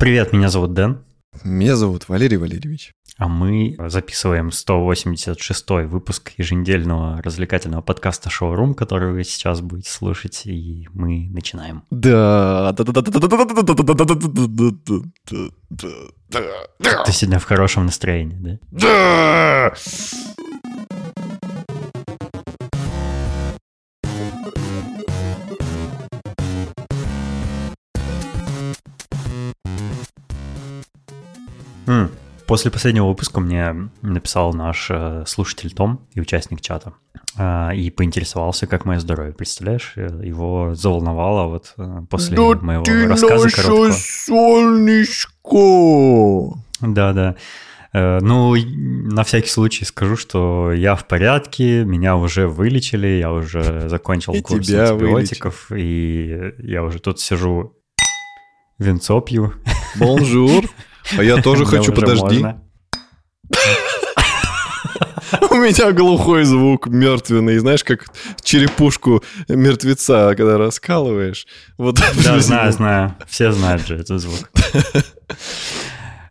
[0.00, 1.04] Привет, меня зовут Дэн.
[1.44, 2.94] Меня зовут Валерий Валерьевич.
[3.18, 10.88] А мы записываем 186 выпуск еженедельного развлекательного подкаста «Шоурум», который вы сейчас будете слушать, и
[10.94, 11.82] мы начинаем.
[11.90, 13.64] Да, да, да, да, да, да, да, да,
[15.68, 15.88] да,
[16.30, 16.40] да,
[16.78, 17.04] да.
[17.04, 18.58] Ты сегодня в хорошем настроении, да?
[18.70, 19.74] Да!
[32.50, 36.94] После последнего выпуска мне написал наш э, слушатель Том и участник чата
[37.38, 39.32] э, и поинтересовался, как мое здоровье.
[39.32, 43.92] Представляешь, его заволновало вот э, после да моего ты рассказа наше короткого.
[43.92, 45.28] солнышко!
[46.80, 47.36] Да, да.
[47.92, 53.88] Э, Ну, на всякий случай скажу, что я в порядке, меня уже вылечили, я уже
[53.88, 57.76] закончил И курс антибиотиков, и я уже тут сижу,
[58.80, 59.52] винцо пью.
[59.94, 60.64] Бонжур.
[61.16, 62.44] А я тоже хочу, подожди.
[65.50, 68.06] У меня глухой звук мертвенный, знаешь, как
[68.42, 71.46] черепушку мертвеца, когда раскалываешь.
[71.78, 73.16] Вот Да, знаю, знаю.
[73.28, 74.50] Все знают же этот звук.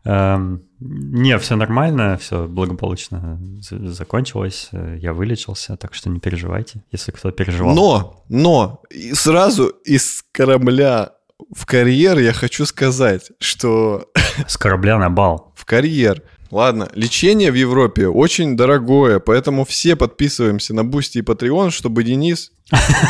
[0.05, 7.31] Эм, Не, все нормально, все благополучно закончилось, я вылечился, так что не переживайте, если кто
[7.31, 7.75] переживал.
[7.75, 8.81] Но, но,
[9.13, 11.11] сразу из корабля
[11.55, 14.09] в карьер я хочу сказать, что
[14.47, 15.53] С корабля на бал.
[15.55, 16.23] в карьер.
[16.51, 22.51] Ладно, лечение в Европе очень дорогое, поэтому все подписываемся на Boosty и Patreon, чтобы Денис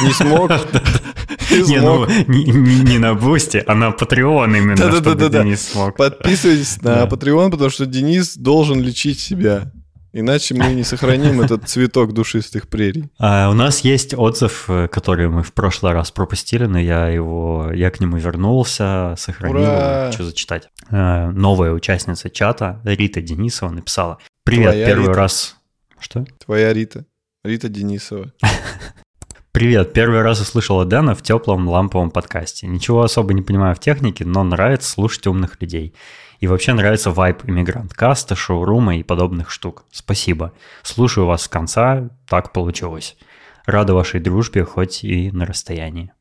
[0.04, 0.52] не смог...
[1.50, 5.96] не ну, не, на Boosty, а на Patreon именно, чтобы не смог.
[5.96, 7.06] Подписывайтесь на.
[7.06, 9.72] Patreon, потому что Денис должен лечить себя.
[10.12, 13.10] Иначе мы не сохраним этот цветок душистых прерий.
[13.20, 17.72] А, у нас есть отзыв, э, который мы в прошлый раз пропустили, но я его,
[17.74, 20.12] я к нему вернулся, сохранил, Ура!
[20.12, 20.70] что зачитать.
[20.90, 24.18] Э, Новая участница чата Рита Денисова написала.
[24.44, 25.14] Привет, Твоя первый Рита?
[25.14, 25.56] раз...
[26.00, 26.26] Что?
[26.44, 27.06] Твоя Рита.
[27.44, 28.34] Рита Денисова.
[29.52, 32.68] Привет, первый раз услышала Дэна в теплом ламповом подкасте.
[32.68, 35.94] Ничего особо не понимаю в технике, но нравится слушать умных людей.
[36.40, 39.86] И вообще нравится вайб иммигрант каста, шоурума и подобных штук.
[39.92, 40.54] Спасибо.
[40.84, 43.18] Слушаю вас с конца, так получилось.
[43.66, 46.14] Рада вашей дружбе, хоть и на расстоянии.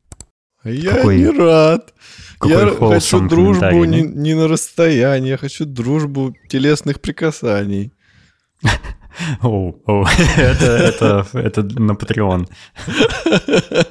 [0.64, 1.94] Я Какой- не рад.
[2.38, 7.92] какой я хочу дружбу не, не на расстоянии, я хочу дружбу телесных прикасаний.
[9.42, 10.04] Оу, оу.
[10.36, 12.46] это, это, это на Patreon.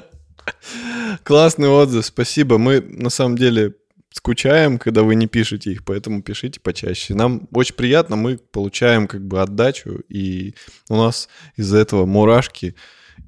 [1.22, 2.56] Классный отзыв, спасибо.
[2.58, 3.74] Мы на самом деле
[4.10, 7.14] скучаем, когда вы не пишете их, поэтому пишите почаще.
[7.14, 10.54] Нам очень приятно, мы получаем как бы отдачу, и
[10.88, 12.74] у нас из-за этого мурашки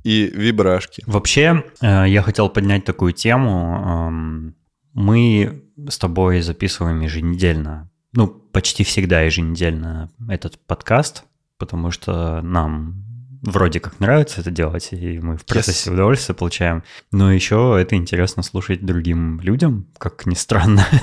[0.04, 1.02] и вибрашки.
[1.06, 4.08] Вообще, э, я хотел поднять такую тему.
[4.08, 4.54] Эм,
[4.92, 11.24] Мы с тобой записываем еженедельно, ну, почти всегда еженедельно этот подкаст,
[11.58, 13.04] потому что нам
[13.42, 15.94] вроде как нравится это делать, и мы в процессе Yes.
[15.94, 16.82] удовольствия получаем.
[17.12, 20.86] Но еще это интересно слушать другим людям, как ни странно.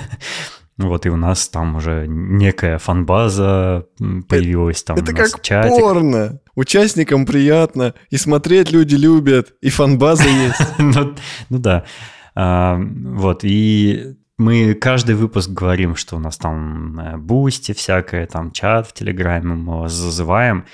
[0.77, 5.71] Вот и у нас там уже некая фанбаза м, появилась, там Это как чатик.
[5.71, 6.39] порно.
[6.53, 10.61] Участникам приятно, и смотреть люди любят, и фанбаза есть.
[10.77, 11.15] ну,
[11.49, 11.83] ну да.
[12.35, 18.51] А, вот, и мы каждый выпуск говорим, что у нас там э, Boosty всякое, там
[18.51, 20.65] чат в Телеграме, мы вас зазываем,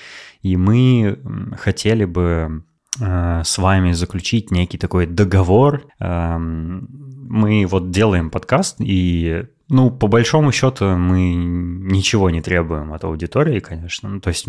[0.44, 1.18] и мы
[1.58, 2.64] хотели бы
[3.00, 5.86] э, с вами заключить некий такой договор.
[5.98, 6.86] Эм,
[7.28, 13.60] Мы вот делаем подкаст, и ну, по большому счету, мы ничего не требуем от аудитории,
[13.60, 14.10] конечно.
[14.10, 14.46] Ну, то есть,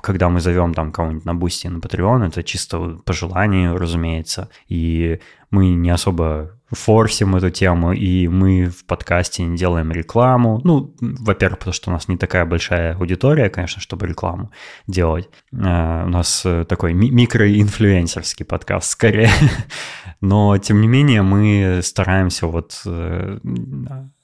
[0.00, 4.48] когда мы зовем там кого-нибудь на Boosty, на Patreon, это чисто по желанию, разумеется.
[4.66, 5.20] И
[5.52, 10.60] мы не особо форсим эту тему, и мы в подкасте не делаем рекламу.
[10.64, 14.50] Ну, во-первых, потому что у нас не такая большая аудитория, конечно, чтобы рекламу
[14.86, 15.28] делать.
[15.52, 19.30] Э, У нас э, такой ми- микроинфлюенсерский подкаст скорее.
[20.20, 23.38] Но, тем не менее, мы стараемся вот э,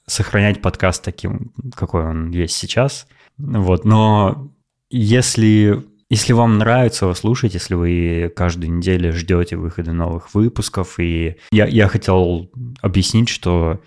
[0.05, 3.07] сохранять подкаст таким, какой он есть сейчас.
[3.37, 4.51] Вот, но
[4.89, 11.37] если, если вам нравится его слушать, если вы каждую неделю ждете выхода новых выпусков, и
[11.51, 12.49] я, я хотел
[12.81, 13.79] объяснить, что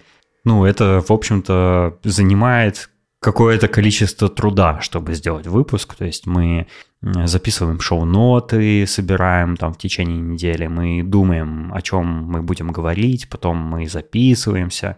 [0.45, 2.91] ну, это, в общем-то, занимает
[3.23, 5.95] какое-то количество труда, чтобы сделать выпуск.
[5.95, 6.67] То есть мы
[7.03, 13.29] э, записываем шоу-ноты, собираем там в течение недели, мы думаем, о чем мы будем говорить,
[13.29, 14.97] потом мы записываемся,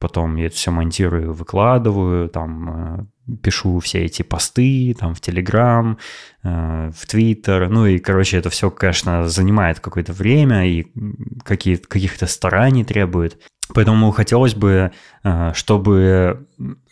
[0.00, 5.98] потом я это все монтирую, выкладываю, там э, пишу все эти посты там в Телеграм,
[6.42, 10.86] в Твиттер, ну и, короче, это все, конечно, занимает какое-то время и
[11.44, 13.38] какие, каких-то стараний требует.
[13.74, 14.92] Поэтому хотелось бы,
[15.22, 16.46] э, чтобы,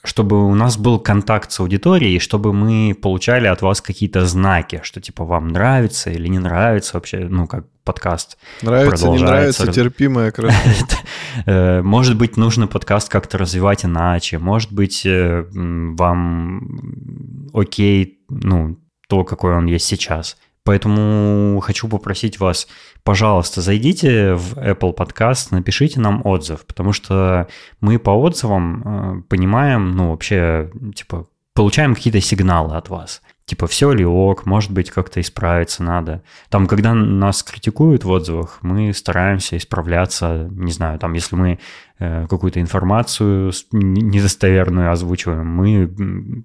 [0.04, 5.00] чтобы у нас был контакт с аудиторией, чтобы мы получали от вас какие-то знаки, что
[5.00, 10.96] типа вам нравится или не нравится вообще, ну, как подкаст Нравится, не нравится, терпимая красота.
[11.46, 18.76] Э, может быть, нужно подкаст как-то развивать иначе, может быть, э, вам окей, ну,
[19.08, 20.36] то, какой он есть сейчас.
[20.64, 22.68] Поэтому хочу попросить вас,
[23.02, 27.48] пожалуйста, зайдите в Apple Podcast, напишите нам отзыв, потому что
[27.80, 33.22] мы по отзывам э, понимаем, ну, вообще, типа, получаем какие-то сигналы от вас.
[33.46, 36.22] Типа, все ли ок, может быть, как-то исправиться надо.
[36.50, 41.58] Там, когда нас критикуют в отзывах, мы стараемся исправляться, не знаю, там, если мы
[41.98, 46.44] э, какую-то информацию недостоверную озвучиваем, мы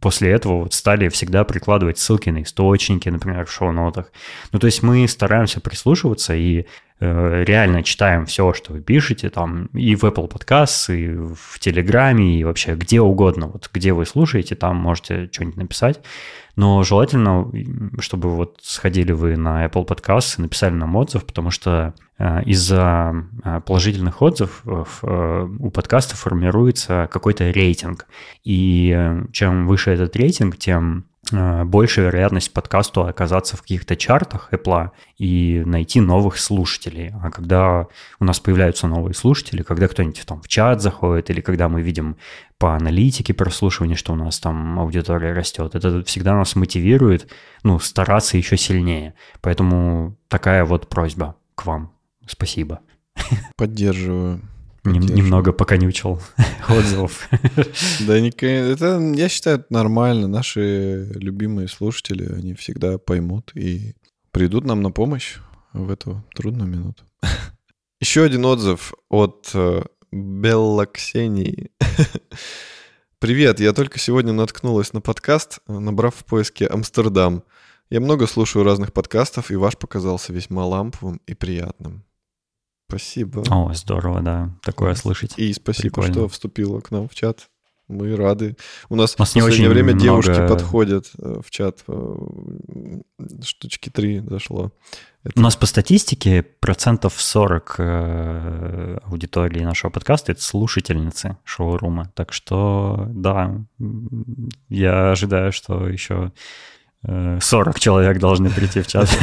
[0.00, 4.12] после этого вот стали всегда прикладывать ссылки на источники, например, в шоу-нотах.
[4.52, 6.66] Ну, то есть мы стараемся прислушиваться и
[7.00, 12.44] реально читаем все, что вы пишете, там и в Apple Podcasts, и в Телеграме, и
[12.44, 13.48] вообще где угодно.
[13.48, 16.00] Вот где вы слушаете, там можете что-нибудь написать.
[16.56, 17.50] Но желательно,
[18.00, 23.14] чтобы вот сходили вы на Apple Podcasts и написали нам отзыв, потому что э, из-за
[23.44, 28.06] э, положительных отзывов э, у подкаста формируется какой-то рейтинг.
[28.44, 34.90] И чем выше этот рейтинг, тем Э, больше вероятность подкасту оказаться в каких-то чартах Apple
[35.18, 37.12] и найти новых слушателей.
[37.22, 37.86] А когда
[38.18, 42.16] у нас появляются новые слушатели, когда кто-нибудь там в чат заходит, или когда мы видим
[42.58, 47.30] по аналитике прослушивания, что у нас там аудитория растет, это всегда нас мотивирует
[47.62, 49.14] ну, стараться еще сильнее.
[49.40, 51.92] Поэтому такая вот просьба к вам.
[52.26, 52.80] Спасибо.
[53.56, 54.40] Поддерживаю.
[54.84, 56.20] Нем, немного поконючил
[56.68, 57.28] отзывов.
[58.00, 60.26] Да, это, я считаю, нормально.
[60.26, 63.94] Наши любимые слушатели, они всегда поймут и
[64.30, 65.36] придут нам на помощь
[65.72, 67.04] в эту трудную минуту.
[68.00, 71.70] Еще один отзыв от э, Белла Ксении.
[73.18, 77.44] Привет, я только сегодня наткнулась на подкаст, набрав в поиске Амстердам.
[77.90, 82.04] Я много слушаю разных подкастов, и ваш показался весьма ламповым и приятным.
[82.90, 83.44] Спасибо.
[83.50, 84.50] О, здорово, да.
[84.62, 85.34] Такое слышать.
[85.36, 86.12] И спасибо, Прикольно.
[86.12, 87.48] что вступила к нам в чат.
[87.86, 88.56] Мы рады.
[88.88, 90.02] У нас, У нас в последнее время много...
[90.02, 91.78] девушки подходят э, в чат.
[91.88, 92.16] Э,
[93.42, 94.72] штучки три зашло.
[95.24, 95.38] Это...
[95.38, 102.10] У нас по статистике процентов 40 э, аудитории нашего подкаста— это слушательницы шоурума.
[102.14, 103.56] Так что, да,
[104.68, 106.32] я ожидаю, что еще
[107.02, 109.08] 40 человек должны прийти в чат.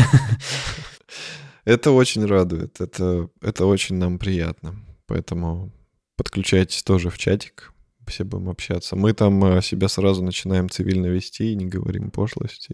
[1.67, 4.73] Это очень радует, это, это очень нам приятно.
[5.05, 5.73] Поэтому
[6.15, 7.73] подключайтесь тоже в чатик,
[8.07, 8.95] все будем общаться.
[8.95, 12.73] Мы там э, себя сразу начинаем цивильно вести и не говорим пошлости.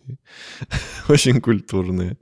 [1.09, 2.17] Очень культурные.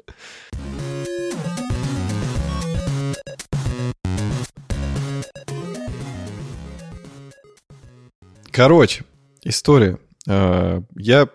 [8.50, 9.04] Короче,
[9.44, 10.00] история.
[10.26, 11.28] Э, я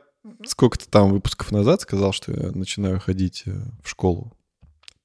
[0.46, 3.52] сколько-то там выпусков назад сказал, что я начинаю ходить э,
[3.84, 4.32] в школу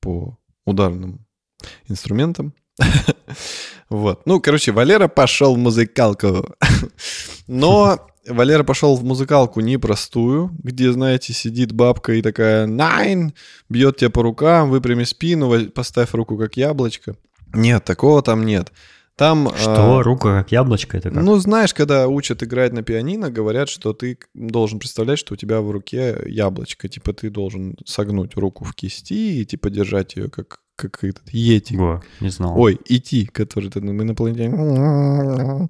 [0.01, 1.25] по ударным
[1.87, 2.53] инструментам.
[3.89, 4.21] Вот.
[4.25, 6.55] Ну, короче, Валера пошел в музыкалку.
[7.47, 13.33] Но Валера пошел в музыкалку непростую, где, знаете, сидит бабка и такая «Найн!»
[13.67, 17.15] бьет тебя по рукам, выпрями спину, поставь руку как яблочко.
[17.53, 18.71] Нет, такого там нет.
[19.21, 21.21] Там, что, а, рука как яблочко это как?
[21.21, 25.61] Ну, знаешь, когда учат играть на пианино, говорят, что ты должен представлять, что у тебя
[25.61, 26.89] в руке яблочко.
[26.89, 31.77] Типа ты должен согнуть руку в кисти и типа держать ее как, как этот йети.
[31.79, 32.59] О, не знал.
[32.59, 35.69] Ой, идти, который ты инопланетянин.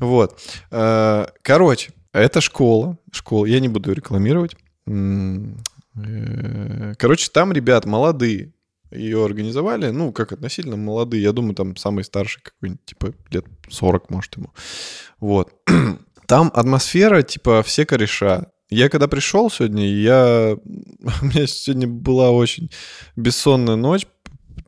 [0.00, 0.40] Вот.
[0.72, 2.98] А, короче, это школа.
[3.12, 3.46] Школа.
[3.46, 4.56] Я не буду рекламировать.
[4.88, 8.52] Э, короче, там ребят молодые,
[8.90, 14.10] ее организовали, ну, как относительно молодые, я думаю, там самый старший какой-нибудь, типа, лет 40,
[14.10, 14.52] может, ему.
[15.20, 15.52] Вот.
[16.26, 18.52] Там атмосфера, типа, все кореша.
[18.68, 20.56] Я когда пришел сегодня, я...
[21.22, 22.70] У меня сегодня была очень
[23.16, 24.06] бессонная ночь,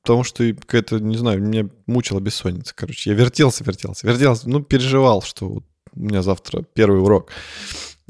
[0.03, 3.11] потому что какая-то, не знаю, меня мучила бессонница, короче.
[3.11, 5.65] Я вертелся, вертелся, вертелся, ну, переживал, что вот
[5.95, 7.31] у меня завтра первый урок.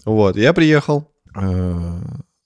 [0.04, 2.00] Вот, я приехал, э,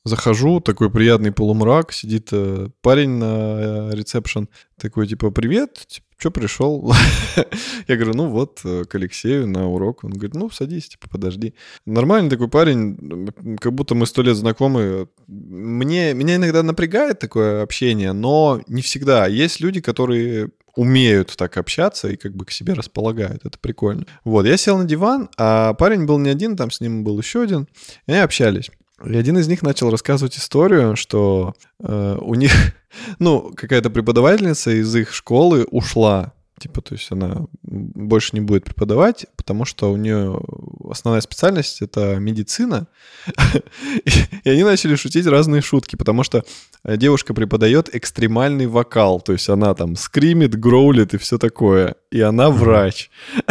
[0.07, 4.49] Захожу, такой приятный полумрак, сидит э, парень на э, ресепшн,
[4.81, 6.95] такой типа «Привет, типа, что пришел?»
[7.89, 10.05] Я говорю, ну вот, э, к Алексею на урок.
[10.05, 11.55] Он говорит, ну садись, типа подожди.
[11.87, 15.09] Нормальный такой парень, как будто мы сто лет знакомы.
[15.27, 19.27] Мне, меня иногда напрягает такое общение, но не всегда.
[19.27, 23.45] Есть люди, которые умеют так общаться и как бы к себе располагают.
[23.45, 24.07] Это прикольно.
[24.23, 27.43] Вот, я сел на диван, а парень был не один, там с ним был еще
[27.43, 27.67] один,
[28.07, 28.71] и они общались.
[29.05, 32.53] И один из них начал рассказывать историю, что э, у них,
[33.19, 39.27] ну, какая-то преподавательница из их школы ушла Типа, то есть она больше не будет преподавать,
[39.37, 40.41] потому что у нее
[40.89, 42.87] основная специальность— это медицина.
[44.45, 46.45] И они начали шутить разные шутки, потому что
[46.83, 49.21] э, девушка преподает экстремальный вокал.
[49.21, 51.97] То есть она там скримит, гроулит и все такое.
[52.11, 53.11] И она врач.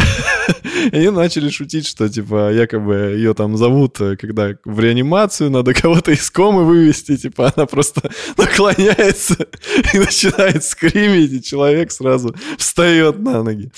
[0.92, 6.12] И начали шутить, что, типа, якобы ее там зовут, э, когда в реанимацию надо кого-то
[6.12, 9.36] из комы вывести, типа, она просто наклоняется
[9.94, 13.72] и начинает скримить, и человек сразу встает на ноги.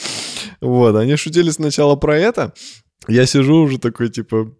[0.61, 2.53] Вот, они шутили сначала про это,
[3.07, 4.51] я сижу уже такой, типа,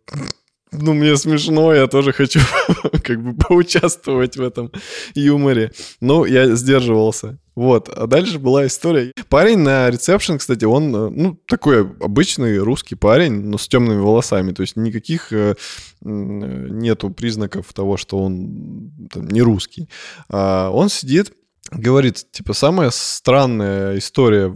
[0.71, 2.39] ну, мне смешно, я тоже хочу
[3.03, 4.71] как бы поучаствовать в этом
[5.15, 5.71] юморе.
[6.01, 7.39] Ну, я сдерживался.
[7.55, 9.11] Вот, а дальше была история.
[9.29, 14.51] Парень на ресепшн, кстати, он, э, ну, такой обычный русский парень, но с темными волосами.
[14.51, 15.55] То есть никаких э,
[16.01, 19.89] нету признаков того, что он там, не русский.
[20.29, 21.33] А он сидит,
[21.71, 24.55] говорит, типа, самая странная история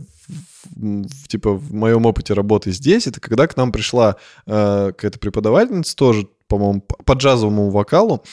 [0.75, 5.95] в, типа в моем опыте работы здесь, это когда к нам пришла э, какая-то преподавательница
[5.95, 8.23] тоже, по-моему, по джазовому вокалу,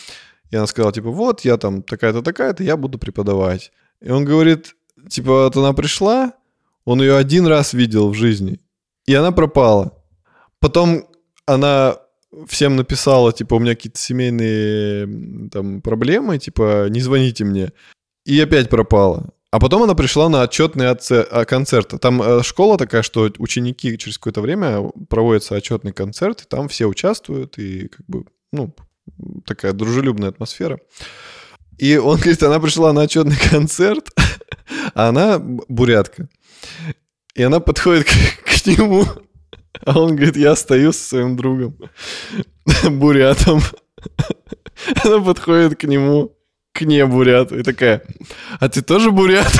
[0.51, 3.71] и она сказала, типа, вот, я там такая-то, такая-то, я буду преподавать.
[4.01, 4.75] И он говорит,
[5.09, 6.33] типа, вот она пришла,
[6.85, 8.61] он ее один раз видел в жизни,
[9.07, 9.93] и она пропала.
[10.61, 11.07] Потом
[11.47, 11.99] она
[12.47, 17.73] всем написала, типа, у меня какие-то семейные там проблемы, типа, не звоните мне.
[18.25, 19.31] И опять пропала.
[19.51, 21.95] А потом она пришла на отчетный а, концерт.
[22.01, 26.87] Там э, школа такая, что ученики через какое-то время проводится отчетный концерт, и там все
[26.87, 28.75] участвуют, и как бы, ну,
[29.47, 30.79] такая дружелюбная атмосфера.
[31.79, 34.11] И он говорит, она пришла на отчетный концерт,
[34.95, 36.29] а она бурятка.
[37.35, 39.07] И она подходит к, к нему,
[39.87, 41.77] а он говорит, я стою со своим другом,
[42.91, 43.61] бурятом.
[45.05, 46.37] Она подходит к нему,
[46.79, 48.03] к не бурят, и такая,
[48.61, 49.53] а ты тоже бурят?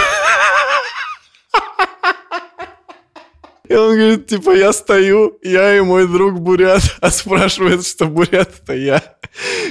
[3.69, 8.51] И он говорит, типа, я стою, я и мой друг бурят, а спрашивает, что бурят
[8.63, 9.03] это я.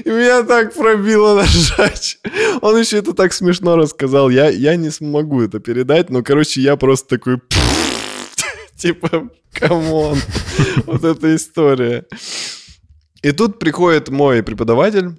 [0.06, 2.20] И меня так пробило нажать.
[2.62, 4.30] Он еще это так смешно рассказал.
[4.30, 7.42] Я, я не смогу это передать, но, короче, я просто такой...
[8.78, 10.20] Типа, come on.
[10.86, 12.06] Вот эта история.
[13.24, 15.18] И тут приходит мой преподаватель,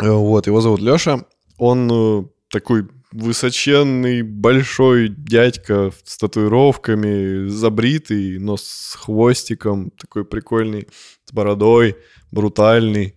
[0.00, 1.24] вот, его зовут Леша.
[1.56, 10.88] Он э, такой высоченный, большой дядька с татуировками, забритый, но с хвостиком, такой прикольный,
[11.24, 11.96] с бородой,
[12.30, 13.16] брутальный,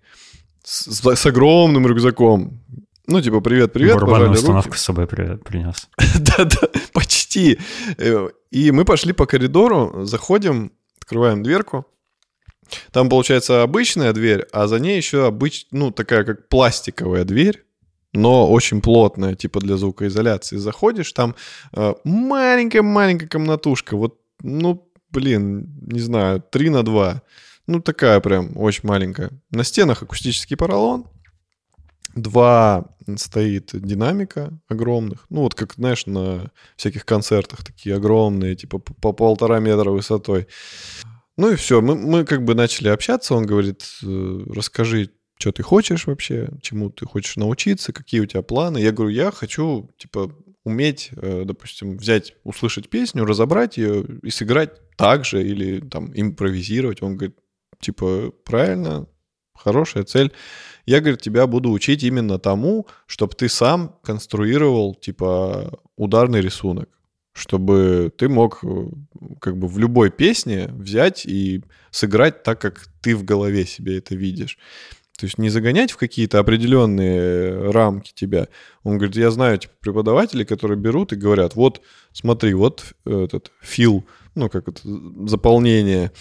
[0.64, 2.62] с, с огромным рюкзаком.
[3.08, 5.90] Ну, типа, привет, привет, Барабанную установку с собой принес.
[6.16, 7.60] Да-да, почти.
[7.98, 11.86] Э, и мы пошли по коридору, заходим, открываем дверку.
[12.92, 15.68] Там, получается, обычная дверь, а за ней еще обыч...
[15.72, 17.66] ну, такая как пластиковая дверь
[18.14, 20.58] но очень плотная, типа для звукоизоляции.
[20.58, 21.36] Заходишь, там
[21.74, 27.22] э, маленькая-маленькая комнатушка, вот, ну, блин, не знаю, 3 на 2.
[27.68, 29.30] Ну, такая прям очень маленькая.
[29.52, 31.06] На стенах акустический поролон,
[32.16, 32.86] два
[33.16, 39.60] стоит динамика огромных, ну, вот как, знаешь, на всяких концертах такие огромные, типа по полтора
[39.60, 40.48] метра высотой.
[41.38, 45.10] Ну и все, мы, мы как бы начали общаться, он говорит, «Э, расскажи,
[45.40, 48.78] что ты хочешь вообще, чему ты хочешь научиться, какие у тебя планы.
[48.78, 50.32] Я говорю, я хочу, типа,
[50.64, 57.02] уметь, э, допустим, взять, услышать песню, разобрать ее и сыграть так же или там импровизировать.
[57.02, 57.38] Он говорит,
[57.80, 59.08] типа, правильно,
[59.56, 60.32] хорошая цель.
[60.86, 66.90] Я, говорит, тебя буду учить именно тому, чтобы ты сам конструировал, типа, ударный рисунок
[67.34, 68.88] чтобы ты мог э,
[69.40, 74.16] как бы в любой песне взять и сыграть так, как ты в голове себе это
[74.16, 74.58] видишь.
[75.18, 78.48] То есть не загонять в какие-то определенные рамки тебя.
[78.84, 84.06] Он говорит, я знаю типа, преподавателей, которые берут и говорят, вот смотри, вот этот фил,
[84.34, 84.82] ну как это,
[85.28, 86.12] заполнение.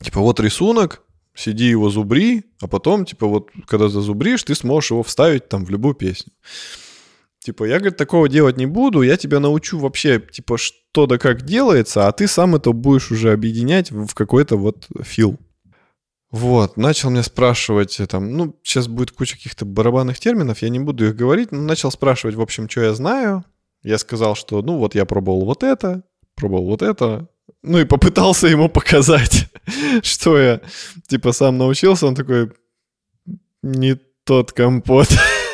[0.00, 1.02] Типа вот рисунок,
[1.34, 5.70] сиди его зубри, а потом, типа вот когда зазубришь, ты сможешь его вставить там в
[5.70, 6.32] любую песню.
[7.46, 11.42] Типа, я, говорит, такого делать не буду, я тебя научу вообще, типа, что да как
[11.42, 15.38] делается, а ты сам это будешь уже объединять в какой-то вот фил.
[16.32, 20.80] Вот, начал мне спрашивать, э, там, ну, сейчас будет куча каких-то барабанных терминов, я не
[20.80, 23.44] буду их говорить, но начал спрашивать, в общем, что я знаю.
[23.84, 26.02] Я сказал, что, ну, вот я пробовал вот это,
[26.34, 27.28] пробовал вот это,
[27.62, 29.46] ну и попытался ему показать,
[30.02, 30.60] что я,
[31.06, 32.08] типа, сам научился.
[32.08, 32.50] Он такой,
[33.62, 35.06] не тот компот.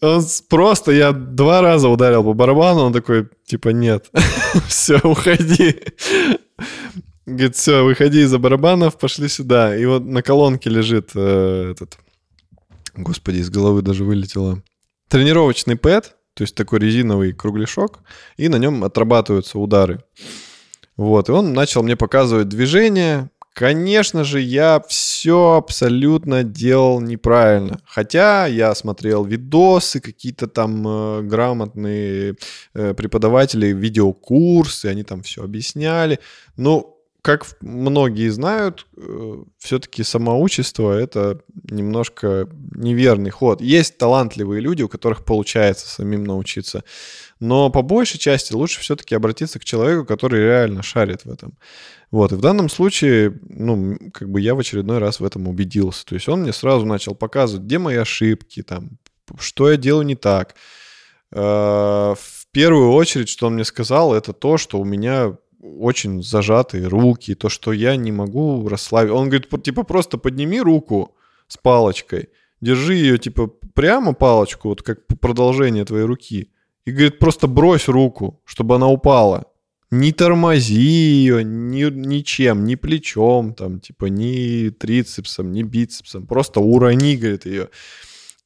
[0.00, 4.10] Он просто, я два раза ударил по барабану, он такой, типа, нет,
[4.68, 5.80] все, уходи.
[7.26, 9.76] Говорит, все, выходи из-за барабанов, пошли сюда.
[9.76, 11.98] И вот на колонке лежит э, этот...
[12.94, 14.62] Господи, из головы даже вылетело.
[15.08, 18.00] Тренировочный пэт, то есть такой резиновый кругляшок,
[18.36, 20.02] и на нем отрабатываются удары.
[20.96, 23.30] Вот, и он начал мне показывать движение.
[23.58, 27.80] Конечно же, я все абсолютно делал неправильно.
[27.84, 32.36] Хотя я смотрел видосы, какие-то там э, грамотные
[32.74, 36.20] э, преподаватели, видеокурсы, они там все объясняли.
[36.56, 43.60] Ну, как многие знают, э, все-таки самоучество— это немножко неверный ход.
[43.60, 46.84] Есть талантливые люди, у которых получается самим научиться.
[47.40, 51.58] Но по большей части лучше все-таки обратиться к человеку, который реально шарит в этом.
[52.10, 56.06] Вот, и в данном случае, ну, как бы я в очередной раз в этом убедился.
[56.06, 58.98] То есть он мне сразу начал показывать, где мои ошибки, там,
[59.38, 60.54] что я делаю не так.
[61.32, 66.86] Э, в первую очередь, что он мне сказал, это то, что у меня очень зажатые
[66.86, 69.12] руки, то, что я не могу расслабить.
[69.12, 71.14] Он говорит, типа, просто подними руку
[71.46, 76.50] с палочкой, держи ее, типа, прямо палочку, вот как продолжение твоей руки,
[76.84, 79.44] и, говорит, просто брось руку, чтобы она упала.
[79.90, 87.16] Не тормози ее ни, ничем, ни плечом, там, типа, ни трицепсом, ни бицепсом, просто урони,
[87.16, 87.68] говорит, ее.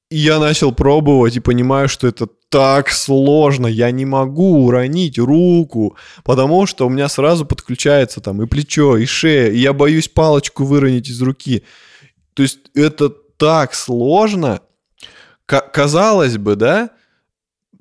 [0.09, 3.67] И я начал пробовать и понимаю, что это так сложно.
[3.67, 9.07] Я не могу уронить руку, потому что у меня сразу подключается там и плечо, и
[9.07, 11.65] шея, и я боюсь палочку выронить из руки.
[12.35, 14.61] То есть это так сложно.
[15.47, 16.91] К- казалось бы, да,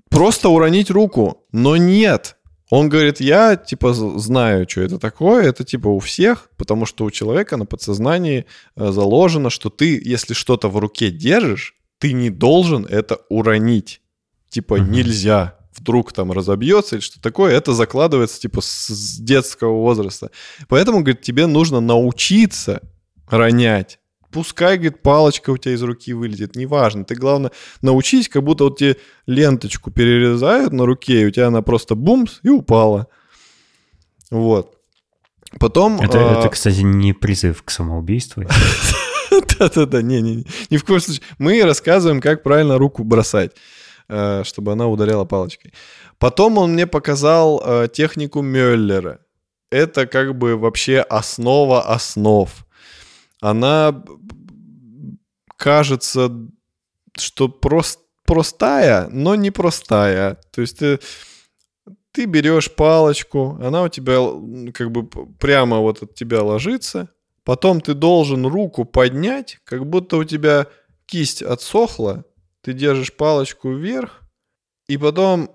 [0.10, 2.38] просто уронить руку, но нет.
[2.72, 7.12] Он говорит, я, типа, знаю, что это такое, это, типа, у всех, потому что у
[7.12, 8.46] человека на подсознании
[8.78, 14.02] э, заложено, что ты, если что-то в руке держишь, ты не должен это уронить.
[14.50, 14.84] Типа угу.
[14.84, 15.58] нельзя.
[15.76, 20.32] Вдруг там разобьется или что такое, это закладывается типа с детского возраста.
[20.70, 22.82] Поэтому, говорит, тебе нужно научиться
[23.28, 24.00] ронять.
[24.32, 27.04] Пускай, говорит, палочка у тебя из руки вылетит, неважно.
[27.04, 28.98] Ты, главное, научись, как будто вот тебе
[29.28, 33.08] ленточку перерезают на руке, и у тебя она просто бумс и упала.
[34.30, 34.78] Вот.
[35.60, 36.00] Потом...
[36.00, 36.40] Это, а...
[36.40, 38.44] это, кстати, не призыв к самоубийству.
[39.60, 40.46] Да-да-да, не-не-не.
[40.70, 41.24] Ни в коем случае.
[41.38, 43.52] Мы рассказываем, как правильно руку бросать,
[44.08, 45.74] э, чтобы она ударяла палочкой.
[46.20, 49.20] Потом он мне показал э, технику Мюллера.
[49.72, 52.50] Это как бы вообще основа основ.
[53.42, 54.04] Она
[55.58, 56.32] кажется,
[57.18, 60.40] что прост, простая, но не простая.
[60.52, 61.00] То есть ты,
[62.14, 64.18] ты берешь палочку, она у тебя
[64.74, 65.06] как бы
[65.38, 67.10] прямо вот от тебя ложится,
[67.44, 70.68] Потом ты должен руку поднять, как будто у тебя
[71.06, 72.24] кисть отсохла.
[72.62, 74.22] Ты держишь палочку вверх,
[74.88, 75.50] и потом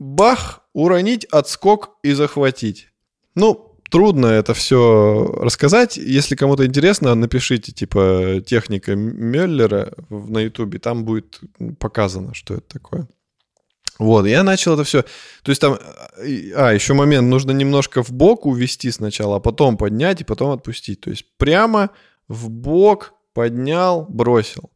[0.00, 2.88] бах, уронить, отскок и захватить.
[3.36, 5.98] Ну, трудно это все рассказать.
[5.98, 11.40] Если кому-то интересно, напишите, типа, техника Мюллера на ютубе, там будет
[11.78, 13.06] показано, что это такое.
[13.98, 15.02] Вот, я начал это все.
[15.42, 15.78] То есть там,
[16.56, 21.02] а, еще момент, нужно немножко в бок увести сначала, а потом поднять и потом отпустить.
[21.02, 21.90] То есть прямо
[22.28, 24.70] в бок поднял, бросил.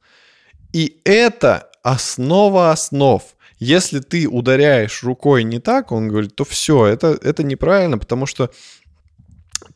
[0.74, 3.22] И это основа основ.
[3.58, 8.50] Если ты ударяешь рукой не так, он говорит, то все, это, это неправильно, потому что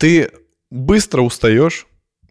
[0.00, 0.32] ты
[0.70, 1.86] быстро устаешь,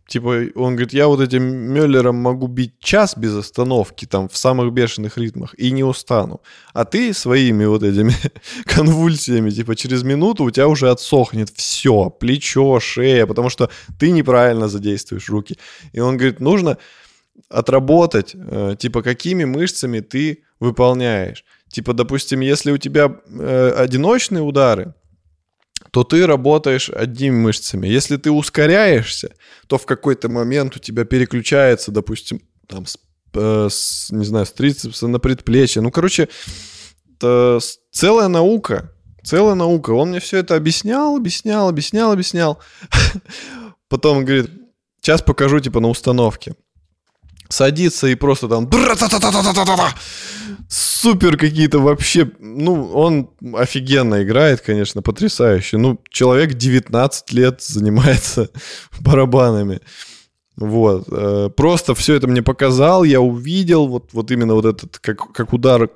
[0.10, 4.74] Типа, он говорит, я вот этим Мюллером могу бить час без остановки, там, в самых
[4.74, 6.42] бешеных ритмах, и не устану.
[6.74, 8.16] А ты своими вот этими
[8.66, 14.68] конвульсиями, типа, через минуту у тебя уже отсохнет все, плечо, шея, потому что ты неправильно
[14.68, 15.60] задействуешь руки.
[15.94, 16.80] И он говорит, нужно
[17.48, 21.46] отработать, э, типа, какими мышцами ты выполняешь.
[21.72, 24.96] Типа, допустим, если у тебя э, одиночные удары,
[25.92, 27.88] то ты работаешь одними мышцами.
[27.88, 29.32] Если ты ускоряешься,
[29.68, 32.98] то в какой-то момент у тебя переключается, допустим, там, с,
[33.34, 35.82] э, с, не знаю, с трицепса на предплечье.
[35.82, 36.30] Ну, короче,
[37.16, 37.60] это
[37.92, 38.92] целая наука.
[39.24, 39.92] Целая наука.
[39.92, 42.60] Он мне все это объяснял, объяснял, объяснял, объяснял.
[43.90, 44.50] Потом говорит,
[45.02, 46.56] сейчас покажу, типа, на установке
[47.50, 48.68] садится и просто там
[50.70, 55.78] супер какие-то вообще, ну, он офигенно играет, конечно, потрясающе.
[55.78, 58.50] Ну, человек 19 лет занимается
[59.00, 59.82] барабанами.
[60.56, 61.08] Вот.
[61.10, 65.54] Э, просто все это мне показал, я увидел вот, вот именно вот этот, как, как
[65.54, 65.90] удар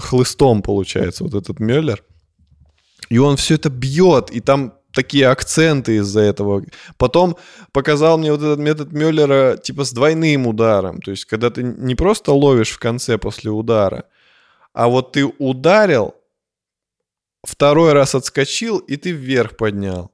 [0.00, 2.02] хлыстом получается, вот этот Мюллер.
[3.10, 6.64] И он все это бьет, и там такие акценты из-за этого.
[6.96, 7.36] Потом
[7.72, 11.00] показал мне вот этот метод Мюллера типа с двойным ударом.
[11.00, 14.04] То есть, когда ты не просто ловишь в конце после удара,
[14.72, 16.14] а вот ты ударил,
[17.44, 20.10] второй раз отскочил, и ты вверх поднял.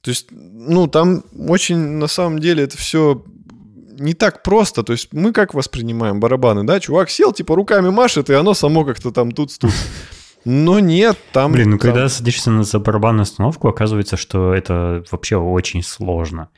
[0.00, 3.22] То есть, ну, там очень, на самом деле, это все
[4.00, 4.82] не так просто.
[4.82, 6.80] То есть мы как воспринимаем барабаны, да?
[6.80, 9.72] Чувак сел, типа руками машет, и оно само как-то там тут тут.
[10.44, 11.52] Но нет, там...
[11.52, 11.90] Блин, ну там...
[11.90, 16.48] когда садишься на барабанную установку, оказывается, что это вообще очень сложно.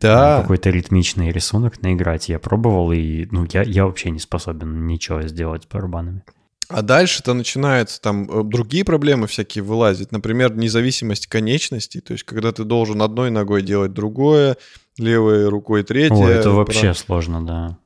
[0.00, 0.40] Да.
[0.42, 2.28] Какой-то ритмичный рисунок наиграть.
[2.28, 6.22] Я пробовал, и ну, я, я вообще не способен ничего сделать с барабанами.
[6.68, 10.12] А дальше-то начинаются там э, другие проблемы всякие вылазить.
[10.12, 12.00] Например, независимость конечностей.
[12.00, 14.56] То есть, когда ты должен одной ногой делать другое,
[14.98, 16.14] левой рукой третье.
[16.14, 16.98] О, это вообще прав...
[16.98, 17.78] сложно, да.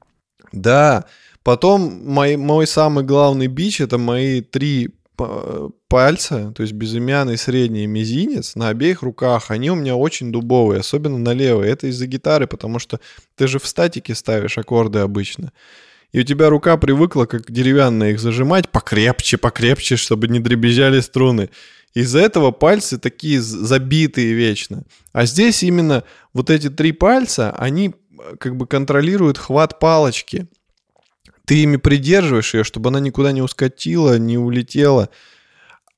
[0.50, 1.04] Да.
[1.44, 4.90] Потом мой, мой самый главный бич— это мои три
[5.88, 10.80] пальца, то есть безымянный, средний и мизинец на обеих руках, они у меня очень дубовые,
[10.80, 11.68] особенно на левой.
[11.68, 12.98] Это из-за гитары, потому что
[13.36, 15.52] ты же в статике ставишь аккорды обычно
[16.12, 21.48] и у тебя рука привыкла как деревянная их зажимать покрепче, покрепче, чтобы не дребезжали струны.
[21.94, 24.84] Из-за этого пальцы такие забитые вечно.
[25.12, 30.46] А здесь именно вот эти три пальца, они э, как бы контролируют хват палочки.
[31.44, 35.08] Ты ими придерживаешь ее, чтобы она никуда не ускатила, не улетела.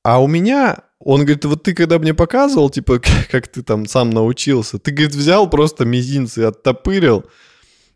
[0.03, 2.99] А у меня, он говорит, вот ты когда мне показывал, типа,
[3.31, 7.25] как ты там сам научился, ты, говорит, взял просто мизинцы, оттопырил,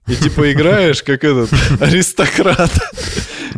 [0.08, 2.72] и типа играешь как этот аристократ.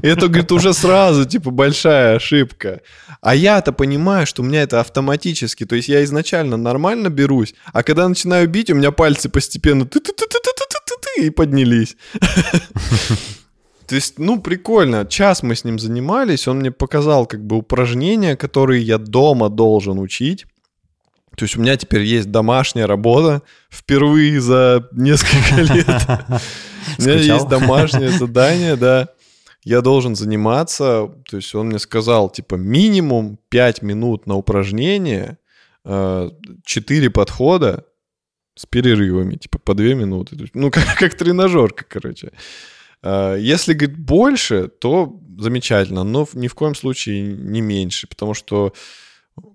[0.01, 2.81] И это, говорит, уже сразу, типа, большая ошибка.
[3.21, 5.65] А я-то понимаю, что у меня это автоматически.
[5.65, 9.87] То есть я изначально нормально берусь, а когда начинаю бить, у меня пальцы постепенно
[11.17, 11.97] и поднялись.
[13.91, 15.05] То есть, ну, прикольно.
[15.05, 19.99] Час мы с ним занимались, он мне показал как бы упражнения, которые я дома должен
[19.99, 20.45] учить.
[21.35, 25.87] То есть у меня теперь есть домашняя работа впервые за несколько лет.
[26.99, 29.09] У меня есть домашнее задание, да.
[29.65, 35.37] Я должен заниматься, то есть он мне сказал, типа, минимум 5 минут на упражнение,
[35.83, 37.83] 4 э, подхода
[38.55, 40.37] с перерывами, типа, по 2 минуты.
[40.53, 42.31] Ну, как, как тренажерка, короче.
[43.03, 48.73] Э, если, говорит, больше, то замечательно, но ни в коем случае не меньше, потому что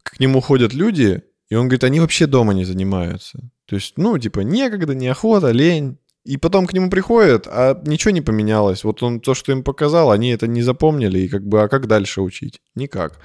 [0.02, 3.38] к нему ходят люди, и он говорит, они вообще дома не занимаются.
[3.66, 5.98] То есть, ну, типа, некогда, неохота, лень.
[6.24, 8.82] И потом к нему приходят, а ничего не поменялось.
[8.82, 11.20] Вот он то, что им показал, они это не запомнили.
[11.20, 12.60] И как бы, а как дальше учить?
[12.74, 13.20] Никак.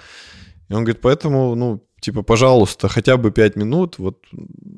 [0.70, 4.24] И он говорит, поэтому, ну, типа, пожалуйста, хотя бы 5 минут, вот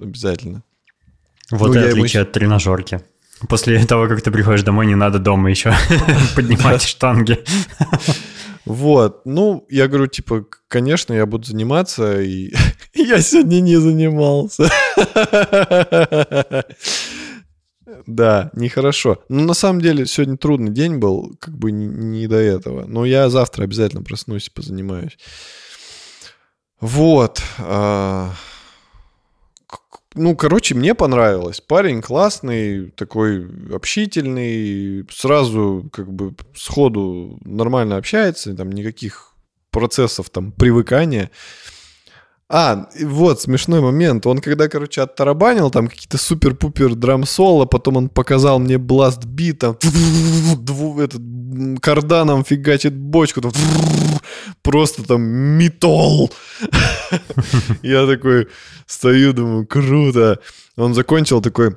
[0.02, 0.64] обязательно.
[1.52, 2.30] Вот ну, и отличие ему...
[2.30, 3.02] от тренажерки.
[3.50, 5.74] После того, как ты приходишь домой, не надо дома еще
[6.36, 7.44] поднимать штанги.
[8.66, 12.54] Вот, ну, я говорю, типа, конечно, я буду заниматься, и
[12.94, 14.70] я сегодня не занимался.
[18.08, 19.24] Да, нехорошо.
[19.30, 22.86] Но на самом деле сегодня трудный день был, как бы не до этого.
[22.86, 25.18] Но я завтра обязательно проснусь и позанимаюсь.
[26.82, 27.42] Вот.
[30.16, 31.60] Ну, короче, мне понравилось.
[31.60, 39.34] Парень классный, такой общительный, сразу как бы сходу нормально общается, там никаких
[39.72, 41.32] процессов там привыкания.
[42.56, 44.28] А, вот, смешной момент.
[44.28, 51.22] Он когда, короче, оттарабанил там какие-то супер-пупер драм-соло, потом он показал мне бласт бит, этот,
[51.82, 53.54] карданом фигачит бочку, там,
[54.62, 56.32] просто там метал.
[57.82, 58.48] Я такой
[58.86, 60.38] стою, думаю, круто.
[60.76, 61.76] Он закончил такой,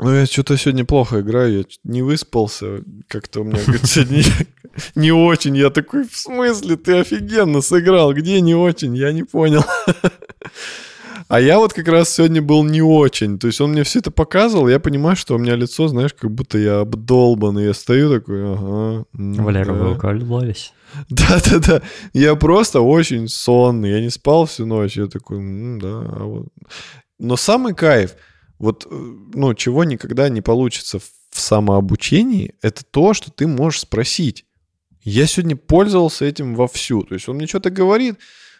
[0.00, 2.82] ну, я что-то сегодня плохо играю, я не выспался.
[3.08, 4.22] Как-то у меня, говорит, сегодня
[4.94, 5.56] не очень.
[5.56, 8.12] Я такой, в смысле, ты офигенно сыграл?
[8.12, 8.96] Где не очень?
[8.96, 9.64] Я не понял.
[11.28, 13.38] А я вот как раз сегодня был не очень.
[13.38, 16.30] То есть он мне все это показывал, я понимаю, что у меня лицо, знаешь, как
[16.30, 17.58] будто я обдолбан.
[17.58, 19.04] И я стою такой, ага.
[19.12, 19.72] Валера, да.
[19.72, 20.72] вы укололись?
[21.08, 21.82] Да-да-да.
[22.12, 23.90] Я просто очень сонный.
[23.90, 24.96] Я не спал всю ночь.
[24.96, 25.38] Я такой,
[25.80, 25.88] да.
[25.88, 26.46] А вот.
[27.18, 28.14] Но самый кайф,
[28.58, 34.44] вот, э, ну, чего никогда не получится в самообучении, это то, что ты можешь спросить.
[35.02, 37.02] Я сегодня пользовался этим вовсю.
[37.02, 38.18] То есть он мне что-то говорит,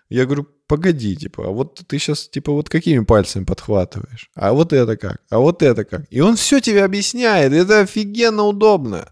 [0.09, 4.31] я говорю, погоди, типа, а вот ты сейчас, типа, вот какими пальцами подхватываешь?
[4.35, 5.23] А вот это как?
[5.31, 6.07] А вот это как?
[6.11, 9.09] И он все тебе объясняет, это офигенно удобно.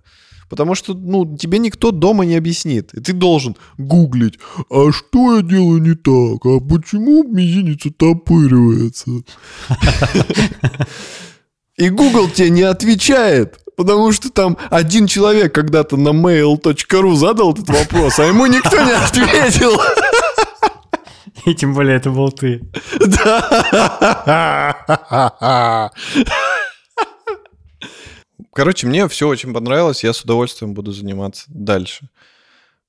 [0.48, 2.94] Потому что, ну, тебе никто дома не объяснит.
[2.94, 4.38] И ты должен гуглить,
[4.70, 6.44] а что я делаю не так?
[6.46, 9.10] А почему мизинец отопыривается?
[11.76, 13.58] И Google тебе не отвечает.
[13.76, 18.92] Потому что там один человек когда-то на mail.ru задал этот вопрос, а ему никто не
[18.92, 19.80] ответил.
[21.44, 22.62] И тем более это был ты.
[23.00, 24.74] Да.
[28.54, 32.08] Короче, мне все очень понравилось, я с удовольствием буду заниматься дальше.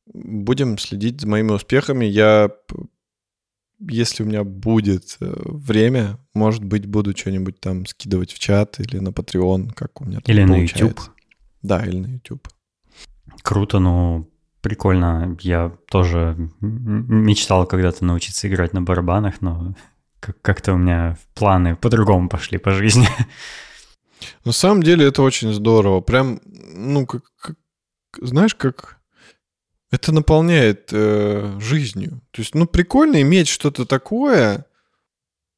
[0.05, 2.05] Будем следить за моими успехами.
[2.05, 2.51] Я,
[3.79, 8.99] если у меня будет э, время, может быть, буду что-нибудь там скидывать в чат или
[8.99, 11.01] на Patreon, как у меня Или на YouTube.
[11.63, 12.47] Да, или на YouTube.
[13.41, 14.29] Круто, ну,
[14.61, 15.35] прикольно.
[15.41, 19.73] Я тоже мечтал когда-то научиться играть на барабанах, но
[20.19, 23.07] как-то у меня планы по-другому пошли по жизни.
[24.43, 26.01] На самом деле это очень здорово.
[26.01, 27.55] Прям, ну, как, как
[28.21, 28.99] знаешь, как
[29.91, 32.21] это наполняет э, жизнью.
[32.31, 34.65] То есть, ну, прикольно иметь что-то такое,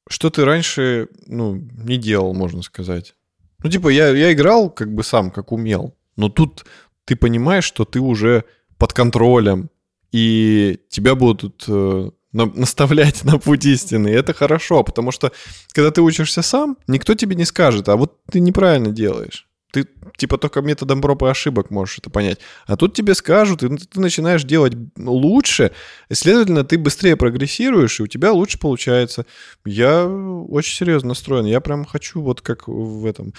[0.09, 3.15] что ты раньше, ну, не делал, можно сказать.
[3.63, 5.95] Ну, типа, я, я играл как бы сам, как умел.
[6.15, 6.65] Но тут
[7.05, 8.43] ты понимаешь, что ты уже
[8.77, 9.69] под контролем,
[10.11, 14.09] и тебя будут э, наставлять на путь истины.
[14.09, 15.31] И это хорошо, потому что
[15.73, 19.47] когда ты учишься сам, никто тебе не скажет, а вот ты неправильно делаешь.
[19.71, 19.85] Ты
[20.15, 22.39] типа только методом проб и ошибок можешь это понять.
[22.67, 25.71] А тут тебе скажут, и ты начинаешь делать лучше,
[26.09, 29.25] и, следовательно, ты быстрее прогрессируешь, и у тебя лучше получается.
[29.65, 31.45] Я очень серьезно настроен.
[31.45, 33.33] Я прям хочу вот как в этом...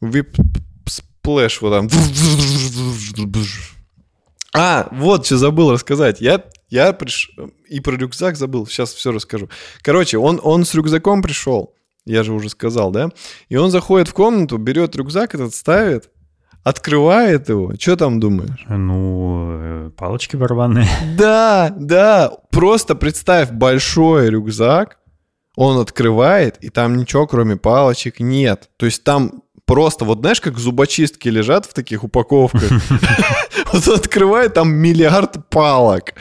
[0.00, 0.36] Вип
[1.28, 1.88] splash вот там.
[4.54, 6.20] А, вот что забыл рассказать.
[6.20, 7.30] Я я приш...
[7.68, 9.48] и про рюкзак забыл, сейчас все расскажу.
[9.82, 13.10] Короче, он, он с рюкзаком пришел, я же уже сказал, да?
[13.48, 16.10] И он заходит в комнату, берет рюкзак этот, ставит,
[16.62, 17.72] открывает его.
[17.78, 18.64] Что там думаешь?
[18.68, 20.86] Ну, э, палочки барабанные.
[21.16, 22.32] Да, да.
[22.50, 24.98] Просто представь большой рюкзак,
[25.56, 28.70] он открывает, и там ничего, кроме палочек, нет.
[28.76, 32.62] То есть там просто, вот знаешь, как зубочистки лежат в таких упаковках.
[33.70, 36.14] Вот он открывает, там миллиард палок.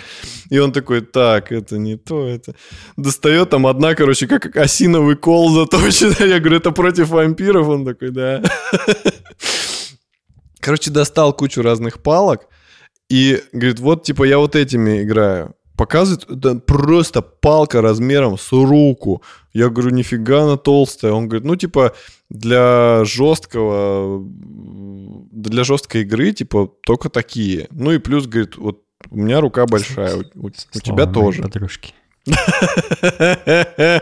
[0.50, 2.56] И он такой, так, это не то, это...
[2.98, 6.16] Достает там одна, короче, как осиновый кол заточена.
[6.26, 7.70] Я говорю, это против вампиров?
[7.70, 8.44] Он такой, да.
[10.60, 12.48] Короче, достал кучу разных палок
[13.10, 19.22] и говорит, вот, типа, я вот этими играю показывает да, просто палка размером с руку.
[19.54, 21.14] Я говорю, нифига она толстая.
[21.14, 21.94] Он говорит, ну, типа,
[22.30, 24.26] для жесткого,
[25.32, 27.68] для жесткой игры, типа, только такие.
[27.72, 31.44] Ну и плюс, говорит, вот у меня рука большая, у, у, у тебя тоже.
[31.44, 31.94] Подружки.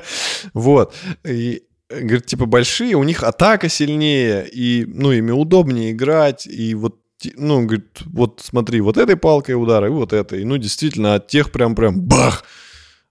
[0.54, 0.96] Вот.
[1.28, 6.96] И говорит, типа, большие, у них атака сильнее, и, ну, ими удобнее играть, и вот
[7.36, 10.44] ну, говорит, вот смотри, вот этой палкой удара и вот этой.
[10.44, 12.44] Ну, действительно, от тех прям-прям бах,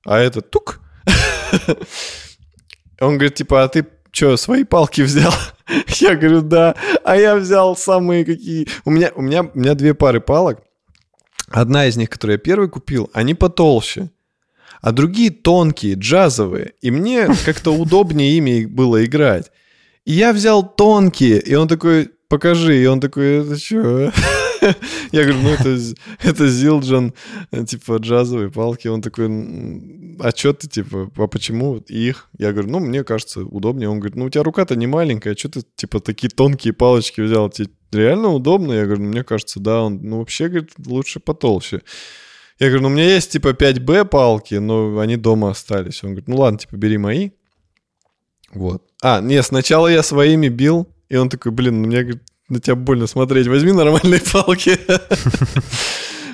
[0.04, 0.80] а это тук.
[3.00, 5.32] Он говорит, типа, а ты что, свои палки взял?
[5.98, 6.76] Я говорю, да.
[7.02, 8.68] А я взял самые какие...
[8.84, 10.62] У меня, у меня, у меня две пары палок.
[11.48, 14.10] Одна из них, которую я первый купил, они потолще.
[14.80, 16.74] А другие тонкие, джазовые.
[16.80, 19.50] И мне как-то удобнее ими было играть.
[20.04, 21.40] И я взял тонкие.
[21.40, 22.82] И он такой, покажи.
[22.82, 24.12] И он такой, это что?
[25.12, 25.78] Я говорю, ну это,
[26.22, 27.12] это Зилджан,
[27.66, 28.88] типа джазовые палки.
[28.88, 29.26] Он такой,
[30.20, 32.28] а что ты, типа, а почему их?
[32.38, 33.88] Я говорю, ну мне кажется удобнее.
[33.88, 37.20] Он говорит, ну у тебя рука-то не маленькая, а что ты, типа, такие тонкие палочки
[37.20, 37.50] взял?
[37.50, 38.72] Тебе реально удобно?
[38.72, 39.82] Я говорю, ну мне кажется, да.
[39.82, 41.82] Он, ну вообще, говорит, лучше потолще.
[42.58, 46.02] Я говорю, ну у меня есть типа 5Б палки, но они дома остались.
[46.04, 47.30] Он говорит, ну ладно, типа бери мои.
[48.52, 48.84] Вот.
[49.02, 53.06] А, не, сначала я своими бил, и он такой, блин, ну, мне на тебя больно
[53.06, 54.78] смотреть, возьми нормальные палки.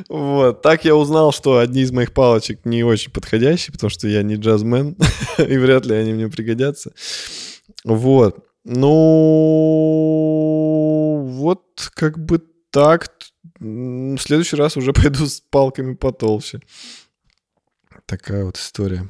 [0.08, 0.62] Вот.
[0.62, 4.34] Так я узнал, что одни из моих палочек не очень подходящие, потому что я не
[4.34, 4.96] джазмен,
[5.38, 6.92] и вряд ли они мне пригодятся.
[7.84, 8.44] Вот.
[8.64, 8.90] Ну,
[11.28, 11.62] вот
[11.94, 13.12] как бы так.
[13.60, 16.60] В следующий раз уже пойду с палками потолще.
[18.06, 19.08] Такая вот история.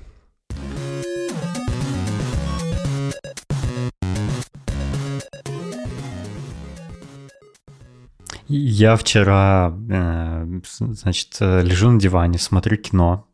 [8.53, 13.29] Я вчера, э, значит, лежу на диване, смотрю кино,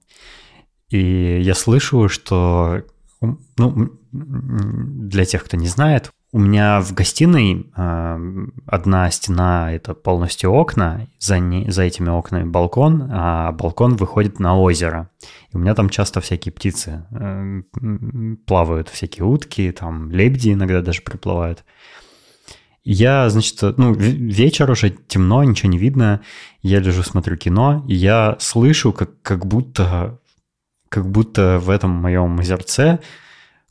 [0.90, 2.82] и я слышу, что,
[3.56, 10.50] ну, для тех, кто не знает, у меня в гостиной э, одна стена это полностью
[10.52, 15.08] окна, за, не, за этими окнами балкон, а балкон выходит на озеро.
[15.50, 17.62] И у меня там часто всякие птицы э,
[18.46, 21.64] плавают, всякие утки, там лебеди иногда даже приплывают.
[22.88, 26.20] Я, значит, ну, вечер уже темно, ничего не видно.
[26.62, 30.20] Я лежу, смотрю кино, и я слышу, как, как будто
[30.88, 33.00] как будто в этом моем озерце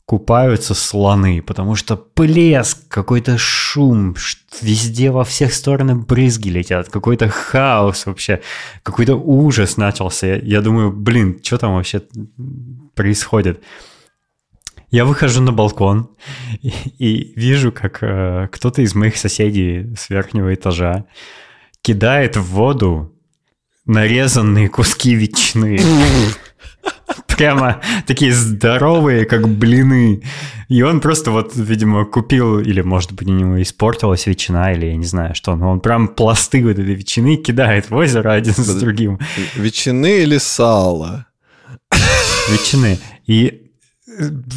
[0.04, 4.14] купаются слоны, потому что плеск, какой-то шум,
[4.60, 8.42] везде во всех сторонах брызги летят, какой-то хаос вообще,
[8.82, 10.26] какой-то ужас начался.
[10.26, 12.02] Я, я думаю, блин, что там вообще
[12.94, 13.62] происходит?
[14.90, 16.10] Я выхожу на балкон
[16.62, 21.06] и, и вижу, как э, кто-то из моих соседей с верхнего этажа
[21.82, 23.12] кидает в воду
[23.84, 25.80] нарезанные куски ветчины.
[27.26, 30.22] Прямо такие здоровые, как блины.
[30.68, 34.96] И он просто вот, видимо, купил, или, может быть, у него испортилась ветчина, или я
[34.96, 38.74] не знаю что, но он прям пласты вот этой ветчины кидает в озеро один с
[38.80, 39.20] другим.
[39.54, 41.26] Ветчины или сало?
[42.50, 42.98] Ветчины.
[43.26, 43.65] И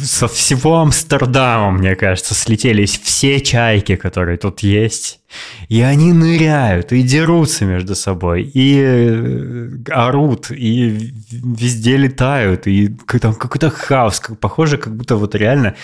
[0.02, 5.20] со всего Амстердама, мне кажется, слетелись все чайки, которые тут есть.
[5.68, 12.88] И они ныряют, и дерутся между собой, и э, орут, и везде летают, и
[13.20, 14.20] там какой-то хаос.
[14.40, 15.76] Похоже, как будто вот реально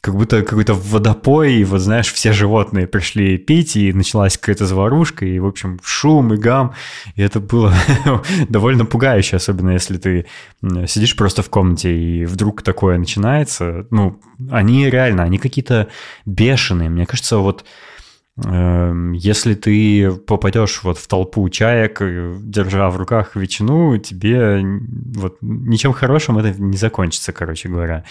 [0.00, 5.26] как будто какой-то водопой, и вот, знаешь, все животные пришли пить, и началась какая-то заварушка,
[5.26, 6.72] и, в общем, шум и гам,
[7.16, 7.74] и это было
[8.48, 10.26] довольно пугающе, особенно если ты
[10.86, 13.86] сидишь просто в комнате, и вдруг такое начинается.
[13.90, 14.18] Ну,
[14.50, 15.88] они реально, они какие-то
[16.24, 16.88] бешеные.
[16.88, 17.64] Мне кажется, вот
[18.42, 24.62] если ты попадешь вот в толпу чаек, э, держа в руках ветчину, тебе
[25.16, 28.04] вот ничем хорошим это не закончится, короче говоря.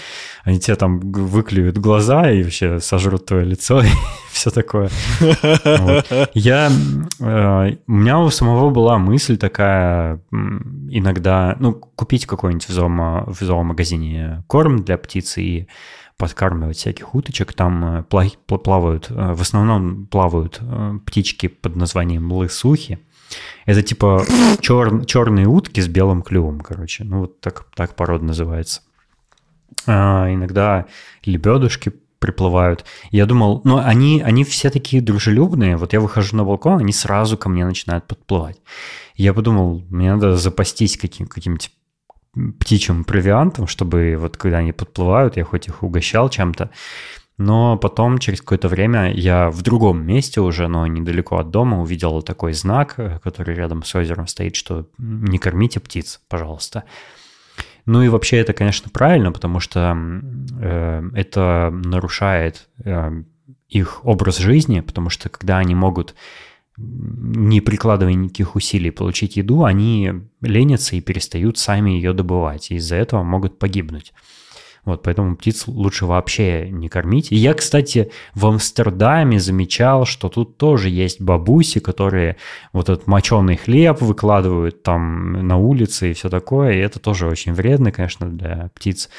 [0.44, 3.88] Они тебе там выклюют глаза и вообще сожрут твое лицо и
[4.32, 4.90] все такое.
[6.34, 6.70] Я,
[7.20, 14.44] э, у меня у самого была мысль такая иногда, ну, купить какой-нибудь в, в зоомагазине
[14.48, 15.68] корм для птицы и
[16.20, 17.54] подкармливать всяких уточек.
[17.54, 23.00] Там э, плавают, э, в основном плавают э, птички под названием лысухи.
[23.66, 24.26] Это типа
[24.60, 27.06] чер, черные утки с белым клювом, короче.
[27.06, 28.82] Ну, вот так, так порода называется.
[29.88, 30.88] А, иногда
[31.24, 32.84] лебедушки приплывают.
[33.12, 35.78] Я думал, ну, они, они все такие дружелюбные.
[35.78, 38.60] Вот я выхожу на балкон, они сразу ко мне начинают подплывать.
[39.16, 41.72] Я подумал, мне надо запастись каким, каким-нибудь
[42.60, 46.70] птичьим провиантом, чтобы вот когда они подплывают, я хоть их угощал чем-то,
[47.40, 52.22] но потом, через какое-то время, я в другом месте уже, но недалеко от дома, увидел
[52.22, 56.84] такой знак, э, который рядом с озером стоит, что не кормите птиц, пожалуйста.
[57.86, 59.98] Ну и вообще это, конечно, правильно, потому что
[60.62, 63.24] э, это нарушает э,
[63.70, 66.16] их образ жизни, потому что когда они могут
[66.80, 72.96] не прикладывая никаких усилий получить еду, они ленятся и перестают сами ее добывать, и из-за
[72.96, 74.14] этого могут погибнуть.
[74.86, 77.32] Вот, поэтому птиц лучше вообще не кормить.
[77.32, 82.38] И я, кстати, в Амстердаме замечал, что тут тоже есть бабуси, которые
[82.72, 86.74] вот этот моченый хлеб выкладывают там на улице и все такое.
[86.74, 89.10] И это тоже очень вредно, конечно, для птиц.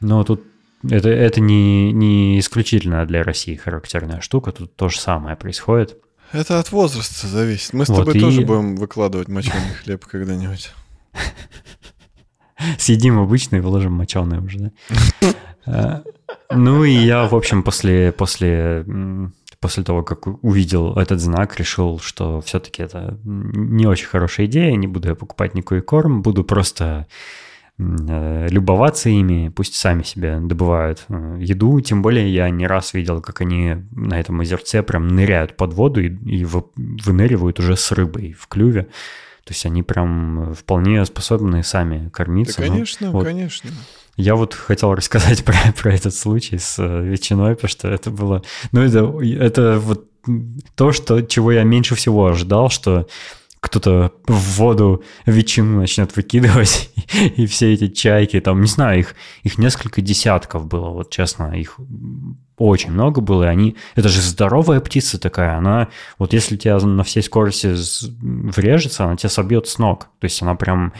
[0.00, 0.42] Но тут
[0.88, 4.52] это, это не, не исключительно для России характерная штука.
[4.52, 5.98] Тут то же самое происходит.
[6.32, 7.72] Это от возраста зависит.
[7.72, 8.20] Мы с вот тобой и...
[8.20, 10.72] тоже будем выкладывать моченый хлеб когда-нибудь.
[12.78, 15.34] Съедим обычный, выложим моченый уже, да?
[15.66, 16.02] Э,
[16.50, 18.84] ну и я, в общем, после, после,
[19.60, 24.86] после того, как увидел этот знак, решил, что все-таки это не очень хорошая идея, не
[24.86, 27.06] буду я покупать никакой корм, буду просто
[27.76, 31.80] любоваться ими, пусть сами себе добывают э, еду.
[31.80, 36.00] Тем более я не раз видел, как они на этом озерце прям ныряют под воду
[36.00, 38.82] и, и выныривают уже с рыбой в клюве.
[39.44, 42.62] То есть они прям вполне способны сами кормиться.
[42.62, 43.24] Да, конечно, вот.
[43.24, 43.70] конечно.
[44.16, 48.42] Я вот хотел рассказать про, про этот случай с э, ветчиной, потому что это было...
[48.70, 50.06] Ну, это, это вот
[50.74, 53.06] то, что, чего я меньше всего ожидал, что
[53.64, 56.90] кто-то в воду ветчину начнет выкидывать,
[57.36, 61.80] и все эти чайки, там, не знаю, их, их несколько десятков было, вот честно, их
[62.58, 67.04] очень много было, и они, это же здоровая птица такая, она, вот если тебя на
[67.04, 67.74] всей скорости
[68.12, 70.92] врежется, она тебя собьет с ног, то есть она прям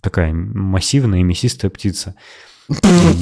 [0.00, 2.14] такая массивная и мясистая птица.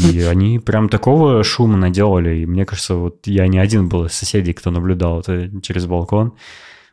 [0.09, 4.13] И они прям такого шума наделали, и мне кажется, вот я не один был из
[4.13, 6.35] соседей, кто наблюдал это через балкон,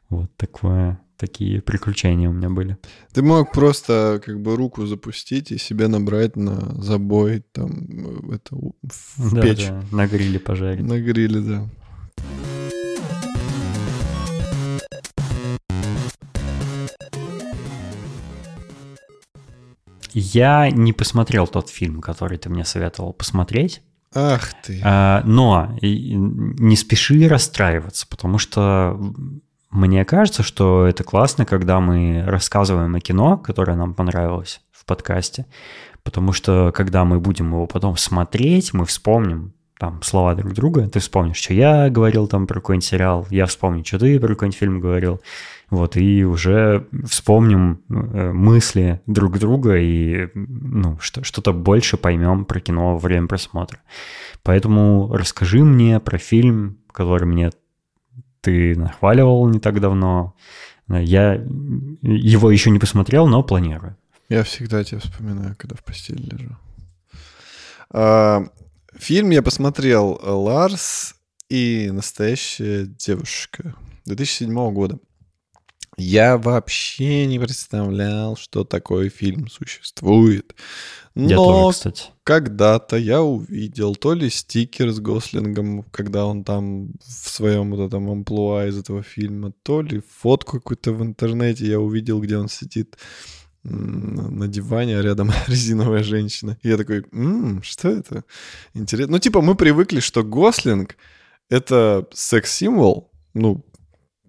[0.09, 2.77] вот такое такие приключения у меня были.
[3.13, 9.35] Ты мог просто как бы руку запустить и себе набрать на забой там это в
[9.35, 9.67] да, печь.
[9.67, 10.83] Да, на гриле пожарить.
[10.83, 11.69] На гриле, да.
[20.13, 23.83] Я не посмотрел тот фильм, который ты мне советовал посмотреть.
[24.15, 24.81] Ах ты.
[24.83, 28.99] А, но не спеши расстраиваться, потому что
[29.71, 35.45] мне кажется, что это классно, когда мы рассказываем о кино, которое нам понравилось в подкасте,
[36.03, 40.99] Потому что, когда мы будем его потом смотреть, мы вспомним там слова друг друга, ты
[40.99, 44.79] вспомнишь, что я говорил там про какой-нибудь сериал, я вспомню, что ты про какой-нибудь фильм
[44.79, 45.21] говорил.
[45.71, 52.93] Вот, и уже вспомним э, мысли друг друга и ну, что-то больше поймем про кино
[52.93, 53.79] во время просмотра.
[54.43, 57.51] Поэтому расскажи мне про фильм, который мне
[58.41, 60.35] ты нахваливал не так давно.
[60.89, 61.35] Я
[62.01, 63.95] его еще не посмотрел, но планирую.
[64.29, 66.57] Я всегда тебя вспоминаю, когда в постели лежу.
[67.89, 68.45] А,
[68.95, 71.15] фильм я посмотрел «Ларс
[71.49, 73.75] и настоящая девушка»
[74.05, 74.99] 2007 года.
[75.97, 80.55] Я вообще не представлял, что такой фильм существует.
[81.13, 81.71] Но
[82.23, 88.09] когда-то я увидел то ли стикер с Гослингом, когда он там в своем вот этом
[88.09, 92.97] амплуа из этого фильма, то ли фотку какую-то в интернете я увидел, где он сидит
[93.63, 96.57] на диване, а рядом резиновая женщина.
[96.63, 98.23] И я такой, м-м, что это?
[98.73, 99.13] Интересно.
[99.13, 100.95] Ну, типа, мы привыкли, что Гослинг—
[101.49, 103.63] это секс-символ, ну,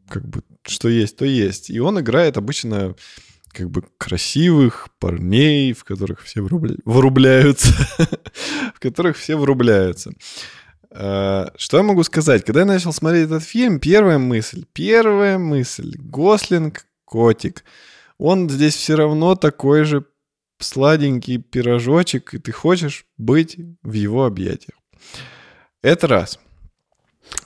[0.09, 1.70] как бы, что есть, то есть.
[1.70, 2.95] И он играет обычно
[3.53, 7.73] как бы красивых парней, в которых все врубляются,
[8.75, 10.13] в которых все врубляются.
[10.91, 12.45] А, что я могу сказать?
[12.45, 17.65] Когда я начал смотреть этот фильм, первая мысль, первая мысль, Гослинг, котик,
[18.19, 20.05] он здесь все равно такой же
[20.59, 24.79] сладенький пирожочек, и ты хочешь быть в его объятиях.
[25.83, 26.39] Это раз.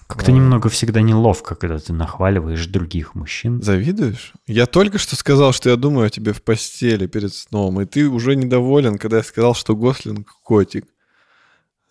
[0.07, 3.61] Как-то немного всегда неловко, когда ты нахваливаешь других мужчин.
[3.61, 4.35] Завидуешь?
[4.47, 8.09] Я только что сказал, что я думаю о тебе в постели перед сном, и ты
[8.09, 10.85] уже недоволен, когда я сказал, что Гослинг котик.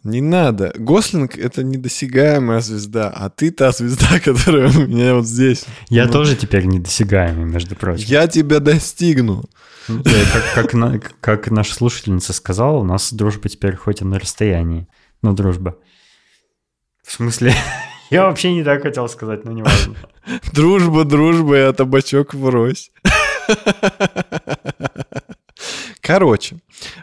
[0.06, 0.72] Не надо.
[0.78, 5.66] Гослинг— это недосягаемая звезда, а ты та звезда, которая у меня вот здесь.
[5.90, 8.06] Я ну, тоже теперь недосягаемый, между прочим.
[8.08, 9.44] Я тебя достигну.
[9.88, 14.88] Как, как, как наша слушательница сказала, у нас дружба теперь хоть и на расстоянии,
[15.22, 15.78] но дружба.
[17.04, 17.54] В смысле,
[18.10, 19.96] я вообще не так хотел сказать, но не важно.
[20.54, 22.92] Дружба, дружба, а табачок врозь.
[26.02, 26.58] Короче,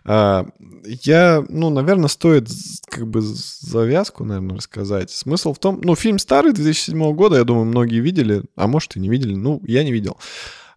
[0.04, 0.46] а,
[0.84, 2.48] я, ну, наверное, стоит
[2.88, 5.10] как бы завязку, наверное, рассказать.
[5.10, 9.00] Смысл в том, ну, фильм старый, 2007 года, я думаю, многие видели, а может и
[9.00, 10.18] не видели, ну, я не видел.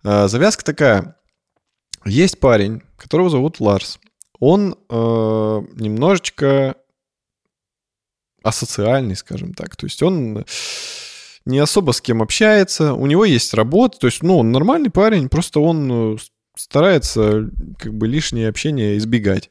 [0.03, 1.17] А, завязка такая.
[2.05, 3.99] Есть парень, которого зовут Ларс.
[4.39, 6.75] Он э, немножечко
[8.45, 9.75] асоциальный, скажем так.
[9.75, 10.45] То есть он
[11.45, 15.29] не особо с кем общается, у него есть работа, то есть, ну, он нормальный парень,
[15.29, 16.17] просто он э,
[16.55, 19.49] старается как бы лишнее общение избегать.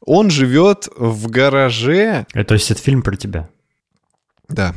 [0.00, 2.26] Он живет в гараже.
[2.32, 3.48] Это, то есть это фильм про тебя?
[4.48, 4.74] Да.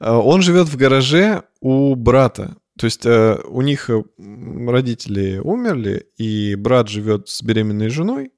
[0.00, 2.56] Э, он живет в гараже у брата.
[2.78, 8.32] То есть э, у них родители умерли, и брат живет с беременной женой,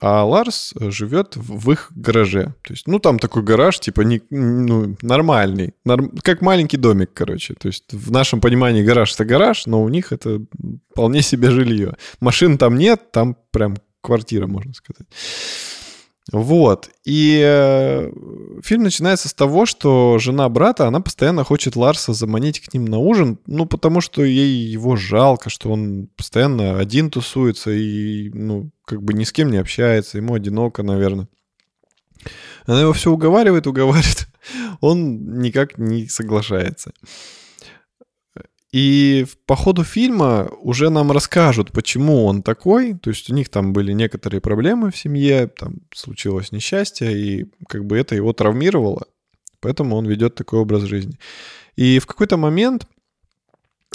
[0.00, 2.54] а Ларс живет в их гараже.
[2.62, 5.74] То есть, ну, там такой гараж, типа, не, ну, нормальный.
[5.84, 7.54] Норм, как маленький домик, короче.
[7.54, 10.40] То есть, в нашем понимании гараж— это гараж, но у них это
[10.90, 11.96] вполне себе жилье.
[12.20, 15.06] Машин там нет, там прям квартира, можно сказать.
[16.30, 16.90] Вот.
[17.04, 18.12] И э,
[18.62, 22.98] фильм начинается с того, что жена брата, она постоянно хочет Ларса заманить к ним на
[22.98, 29.02] ужин, ну, потому что ей его жалко, что он постоянно один тусуется и, ну, как
[29.02, 31.28] бы ни с кем не общается, ему одиноко, наверное.
[32.66, 34.28] Она его все уговаривает, уговаривает.
[34.80, 36.92] Он никак не соглашается.
[38.70, 42.94] И по ходу фильма уже нам расскажут, почему он такой.
[42.94, 47.86] То есть у них там были некоторые проблемы в семье, там случилось несчастье, и как
[47.86, 49.06] бы это его травмировало.
[49.60, 51.18] Поэтому он ведет такой образ жизни.
[51.76, 52.86] И в какой-то момент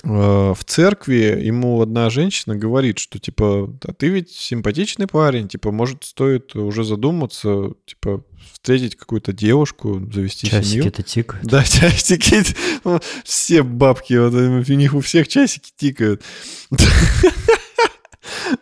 [0.04, 5.72] Э, в церкви ему одна женщина говорит, что типа, а ты ведь симпатичный парень, типа,
[5.72, 10.84] может, стоит уже задуматься, типа, встретить какую-то девушку, завести часики семью.
[10.84, 11.46] Часики-то тикают.
[11.46, 12.44] Да, часики.
[12.84, 16.22] Ну, все бабки, вот, у них у всех часики тикают.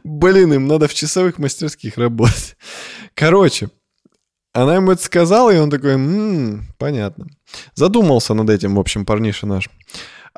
[0.03, 2.55] Блин, им надо в часовых мастерских работать.
[3.13, 3.69] Короче,
[4.53, 7.27] она ему это сказала, и он такой, м-м, понятно.
[7.75, 9.69] Задумался над этим, в общем, парниша наш.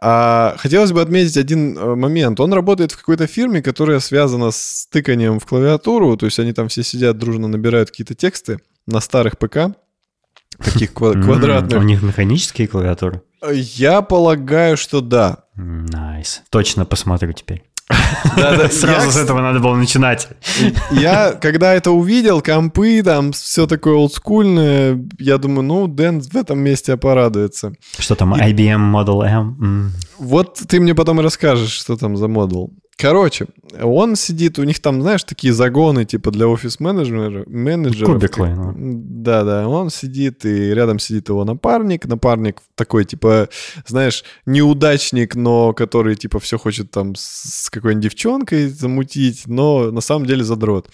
[0.01, 2.39] А, хотелось бы отметить один э, момент.
[2.39, 6.17] Он работает в какой-то фирме, которая связана с тыканием в клавиатуру.
[6.17, 9.75] То есть они там все сидят, дружно набирают какие-то тексты на старых ПК.
[10.63, 11.79] Таких квадратных.
[11.79, 13.21] У них механические клавиатуры?
[13.51, 15.45] Я полагаю, что да.
[15.55, 16.43] Nice.
[16.49, 17.63] Точно посмотрю теперь.
[18.37, 18.69] Да, да.
[18.69, 20.29] Сразу с этого надо было начинать.
[20.91, 26.59] Я, когда это увидел, компы, там все такое олдскульное, я думаю, ну, Дэн в этом
[26.59, 27.73] месте порадуется.
[27.99, 29.91] Что там, IBM Model M?
[30.17, 32.73] Вот ты мне потом расскажешь, что там за модул.
[32.95, 33.47] Короче,
[33.81, 38.13] он сидит, у них там, знаешь, такие загоны типа для офис-менеджера, менеджеров.
[38.13, 38.73] Кубиклы, как- ну.
[38.77, 42.05] Да, да, он сидит, и рядом сидит его напарник.
[42.05, 43.49] Напарник такой, типа,
[43.87, 50.01] знаешь, неудачник, но который, типа, все хочет там с с какой-нибудь девчонкой замутить, но на
[50.01, 50.89] самом деле задрот.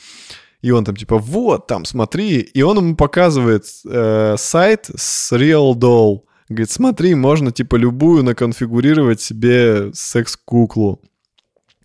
[0.62, 2.40] И он там типа, вот, там, смотри.
[2.40, 6.22] И он ему показывает э, сайт с Real Doll.
[6.50, 11.00] Говорит, смотри, можно типа любую наконфигурировать себе секс-куклу.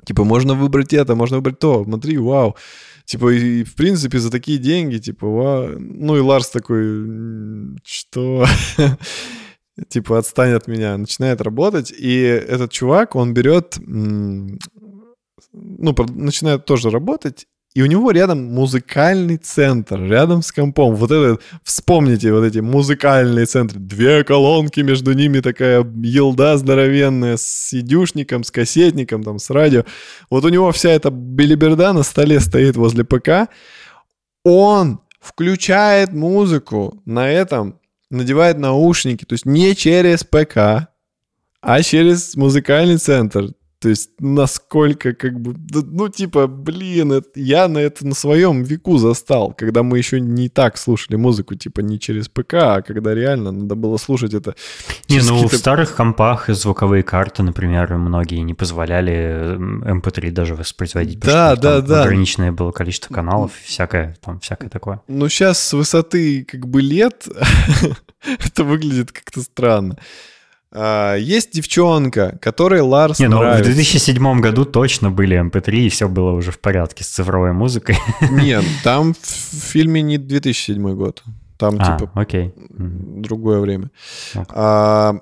[0.07, 1.85] Типа, можно выбрать это, можно выбрать то.
[1.85, 2.57] Смотри, вау.
[3.05, 5.79] Типа, и, в принципе, за такие деньги, типа, вау.
[5.79, 8.47] Ну и Ларс такой, «М, что?
[9.89, 10.97] Типа, отстань от меня.
[10.97, 14.59] Начинает работать, и этот чувак, он берет, ну,
[15.53, 20.95] начинает тоже работать, и у него рядом музыкальный центр, рядом с компом.
[20.95, 23.81] Вот это, вспомните вот эти музыкальные центры.
[23.81, 29.85] Две колонки, между ними такая елда здоровенная с сидюшником, с кассетником, там, с радио.
[30.31, 33.51] Вот у него вся эта белиберда на столе стоит возле ПК.
[34.45, 40.89] Он включает музыку на этом, надевает наушники, то есть не через ПК,
[41.61, 43.49] а через музыкальный центр.
[43.85, 48.97] То есть насколько как бы, ну типа, блин, это- я на это на своем веку
[48.97, 53.53] застал, когда мы еще не так слушали музыку, типа не через ПК, а когда реально
[53.53, 54.55] надо было слушать это.
[55.11, 59.13] Не, ну в старых компах звуковые карты, например, многие не позволяли
[59.57, 61.19] м, MP3 даже воспроизводить.
[61.19, 62.05] Да, да, да.
[62.05, 65.03] Ограниченное было количество каналов, всякое, там, всякое такое.
[65.09, 67.29] Ну, сейчас с высоты как бы лет
[68.47, 69.99] это выглядит как-то странно.
[70.75, 73.73] А, есть девчонка, которой Ларс Не, ну в нравится.
[73.73, 77.97] 2007 году точно были MP3, и все было уже в порядке с цифровой музыкой.
[78.31, 81.23] Нет, там в фильме не 2007 год.
[81.57, 82.53] Там А, типа окей.
[82.57, 83.91] Другое время.
[84.49, 85.21] А,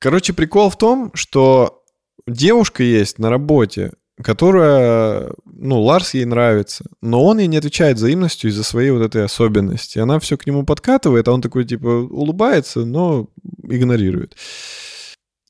[0.00, 1.84] короче, прикол в том, что
[2.26, 3.92] девушка есть на работе,
[4.22, 9.24] которая, ну, Ларс ей нравится, но он ей не отвечает взаимностью из-за своей вот этой
[9.24, 9.98] особенности.
[9.98, 13.28] Она все к нему подкатывает, а он такой, типа, улыбается, но
[13.62, 14.36] игнорирует.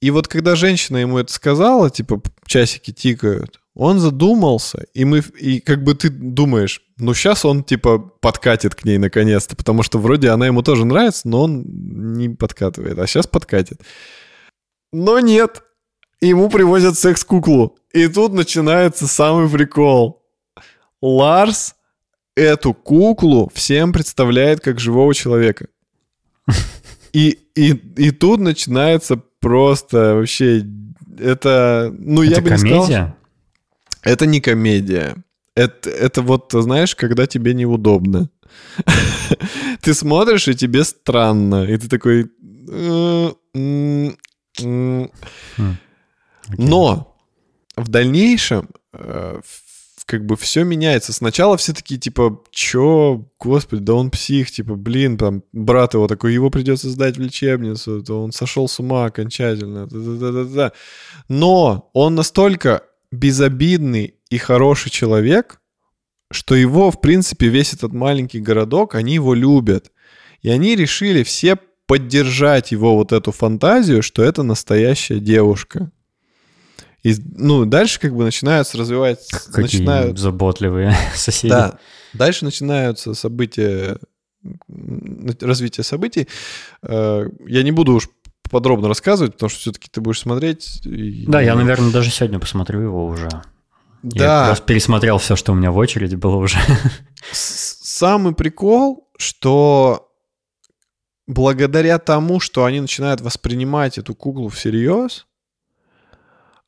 [0.00, 5.60] И вот когда женщина ему это сказала, типа, часики тикают, он задумался, и мы, и
[5.60, 10.30] как бы ты думаешь, ну сейчас он типа подкатит к ней наконец-то, потому что вроде
[10.30, 13.82] она ему тоже нравится, но он не подкатывает, а сейчас подкатит.
[14.92, 15.62] Но нет,
[16.20, 20.22] ему привозят секс-куклу, и тут начинается самый прикол.
[21.02, 21.74] Ларс
[22.36, 25.68] эту куклу всем представляет как живого человека.
[27.12, 30.66] И, и, и тут начинается просто вообще...
[31.18, 33.16] Это, ну, я Это бы не сказал, комедия?
[34.02, 35.16] это не комедия.
[35.54, 38.28] Это, это вот, знаешь, когда тебе неудобно.
[39.80, 41.64] Ты смотришь, и тебе странно.
[41.64, 42.30] И ты такой...
[46.56, 47.16] Но
[47.76, 49.40] в дальнейшем э,
[50.06, 51.12] как бы все меняется.
[51.12, 56.32] Сначала все такие, типа, чё, господи, да он псих, типа, блин, там, брат его такой,
[56.32, 59.86] его придется сдать в лечебницу, то он сошел с ума окончательно.
[59.86, 60.72] да-да-да-да-да.
[61.28, 65.60] Но он настолько безобидный и хороший человек,
[66.30, 69.92] что его, в принципе, весь этот маленький городок, они его любят.
[70.40, 75.90] И они решили все поддержать его вот эту фантазию, что это настоящая девушка.
[77.06, 79.28] И, ну, дальше как бы начинаются развивать...
[79.52, 81.50] Какие начинают, заботливые соседи.
[81.52, 81.78] да,
[82.14, 83.98] дальше начинаются события,
[85.40, 86.26] развитие событий.
[86.82, 88.08] Э, Я не буду уж
[88.50, 90.84] подробно рассказывать, потому что все-таки ты будешь смотреть.
[90.86, 93.28] и- Да, я, наверное, даже сегодня посмотрю его уже.
[94.02, 96.58] Я Да, как раз пересмотрел все, что у меня в очереди было уже.
[97.32, 100.08] Самый прикол, что
[101.26, 105.26] благодаря тому, что они начинают воспринимать эту куклу всерьез,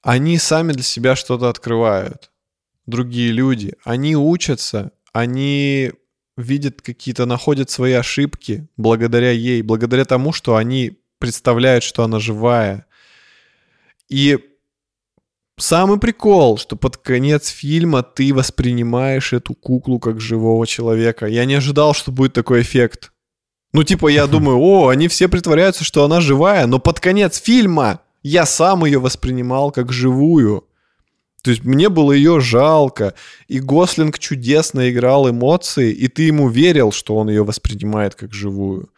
[0.08, 2.30] они сами для себя что-то открывают.
[2.86, 3.74] Другие люди.
[3.84, 5.92] Они учатся, они
[6.38, 12.86] видят какие-то, находят свои ошибки благодаря ей, благодаря тому, что они представляют, что она живая.
[14.08, 14.38] И
[15.58, 21.26] Самый прикол, что под конец фильма ты воспринимаешь эту куклу как живого человека.
[21.26, 23.10] Я не ожидал, что будет такой эффект.
[23.72, 28.02] Ну, типа, я думаю, о, они все притворяются, что она живая, но под конец фильма
[28.22, 30.64] я сам ее воспринимал как живую.
[31.42, 33.14] То есть мне было ее жалко,
[33.46, 38.90] и Гослинг чудесно играл эмоции, и ты ему верил, что он ее воспринимает как живую.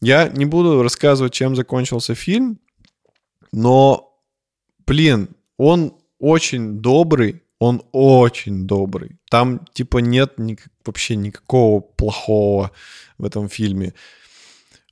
[0.00, 2.58] Я не буду рассказывать, чем закончился фильм,
[3.52, 4.18] но,
[4.86, 9.18] блин, он очень добрый, он очень добрый.
[9.30, 12.70] Там, типа, нет ник- вообще никакого плохого
[13.18, 13.94] в этом фильме.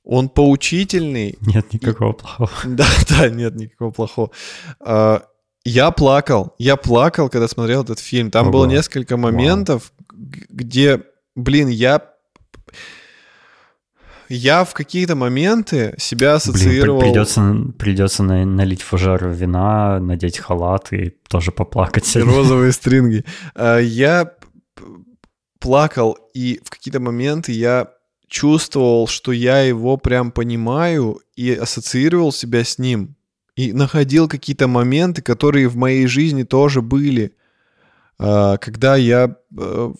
[0.03, 2.49] Он поучительный, Нет никакого плохого.
[2.65, 4.31] да, да, нет никакого плохого.
[4.81, 5.23] А,
[5.65, 6.53] Я плакал.
[6.57, 8.29] Я плакал, когда смотрел этот фильм.
[8.29, 8.51] Там Ого.
[8.51, 11.03] было несколько моментов, г- где,
[11.35, 12.01] блин, я...
[14.29, 16.99] Я в какие-то моменты себя Блин, ассоциировал...
[16.99, 23.25] при- придется, придется на- налить фужер вина, надеть халат и тоже поплакать И розовые стринги.
[23.55, 24.31] А, Я
[25.59, 27.89] плакал, и в какие-то моменты я
[28.33, 33.15] чувствовал, что я его прям понимаю и ассоциировал себя с ним.
[33.55, 37.35] И находил какие-то моменты, которые в моей жизни тоже были.
[38.17, 39.93] А, Когда я э,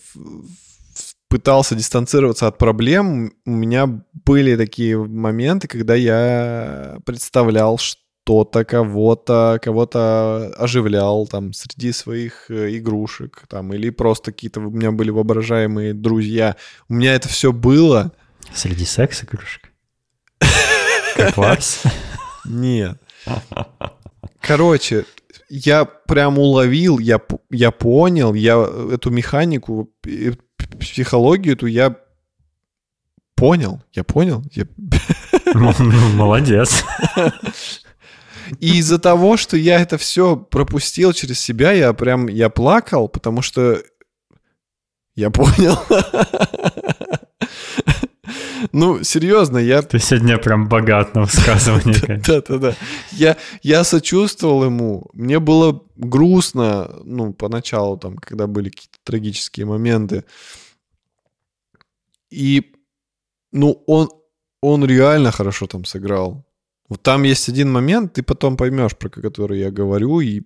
[1.28, 10.52] пытался дистанцироваться от проблем, у меня были такие моменты, когда я представлял что-то, кого-то, кого-то
[10.58, 16.56] оживлял там среди своих э, игрушек, там, или просто какие-то у меня были воображаемые друзья.
[16.88, 18.10] У меня это все было.
[18.52, 19.72] Среди секс-игрушек.
[21.16, 21.82] Как Ларс.
[22.44, 23.00] Нет.
[24.40, 25.06] Короче,
[25.48, 27.20] я прям уловил, я,
[27.50, 28.56] я понял, я
[28.92, 29.90] эту механику,
[30.78, 31.96] психологию эту я
[33.34, 34.42] понял, я понял.
[34.52, 34.66] Я...
[36.14, 36.84] Молодец.
[38.60, 43.42] И из-за того, что я это все пропустил через себя, я прям, я плакал, потому
[43.42, 43.82] что
[45.14, 45.78] я понял.
[48.72, 52.22] Ну, серьезно, я Ты сегодня прям богат на высказывание.
[52.26, 52.74] Да-да-да.
[53.12, 55.08] Я, я сочувствовал ему.
[55.12, 60.24] Мне было грустно, ну, поначалу, там, когда были какие-то трагические моменты.
[62.30, 62.72] И,
[63.52, 64.08] ну, он,
[64.60, 66.44] он реально хорошо там сыграл.
[66.88, 70.42] Вот там есть один момент, ты потом поймешь, про который я говорю, и,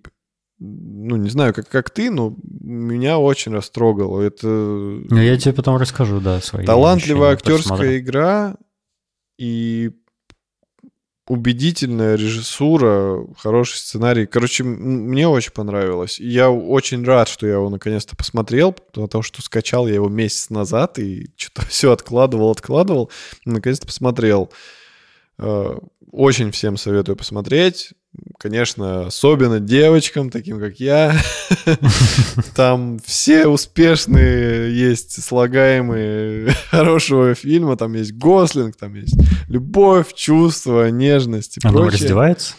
[0.59, 4.21] ну, не знаю, как, как ты, но меня очень растрогало.
[4.21, 8.57] Это Ну, я тебе потом расскажу, да, свои талантливая актерская игра
[9.37, 9.91] и
[11.29, 14.25] убедительная режиссура, хороший сценарий.
[14.25, 16.19] Короче, мне очень понравилось.
[16.19, 20.49] И я очень рад, что я его наконец-то посмотрел, потому что скачал я его месяц
[20.49, 23.11] назад и что-то все откладывал, откладывал.
[23.45, 24.51] Наконец-то посмотрел.
[25.37, 25.77] Э,
[26.11, 27.93] Очень всем советую посмотреть.
[28.37, 31.15] Конечно, особенно девочкам, таким как я.
[32.55, 37.75] Там все успешные есть слагаемые хорошего фильма.
[37.77, 39.15] Там есть Гослинг, там есть
[39.47, 41.91] любовь, чувство, нежность и А прочее.
[41.91, 42.53] раздевается?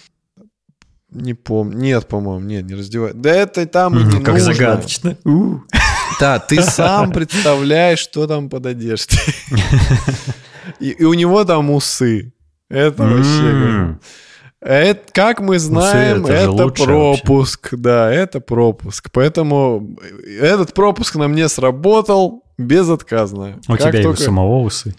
[1.11, 1.77] Не помню.
[1.77, 3.21] Нет, по-моему, нет, не раздевает.
[3.21, 5.17] Да это там и не Как загадочно.
[6.21, 9.19] Да, ты сам представляешь, что там под одеждой.
[10.79, 12.35] И у него там усы.
[12.69, 13.99] Это вообще...
[14.61, 17.69] Это, как мы знаем, это же это, лучше пропуск.
[17.73, 19.09] Да, это пропуск.
[19.13, 19.97] Поэтому
[20.41, 23.59] этот пропуск на мне сработал безотказно.
[23.69, 24.95] У Как тебя и у только- самого усы.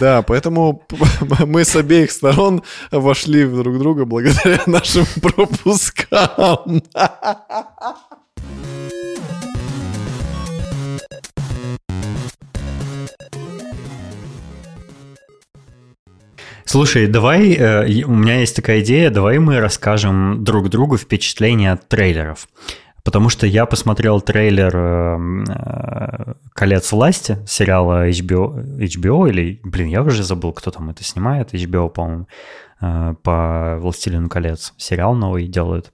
[0.00, 0.82] Да, поэтому
[1.46, 6.82] мы с обеих сторон вошли в друг друга благодаря нашим пропускам.
[16.64, 21.88] Слушай, давай, э, у меня есть такая идея, давай мы расскажем друг другу впечатления от
[21.88, 22.48] трейлеров.
[23.04, 30.02] Потому что я посмотрел трейлер э, э, «Колец власти» сериала HBO, HBO или, блин, я
[30.02, 32.28] уже забыл, кто там это снимает, HBO, по-моему,
[32.80, 34.72] э, по «Властелину колец».
[34.78, 35.92] Сериал новый делают.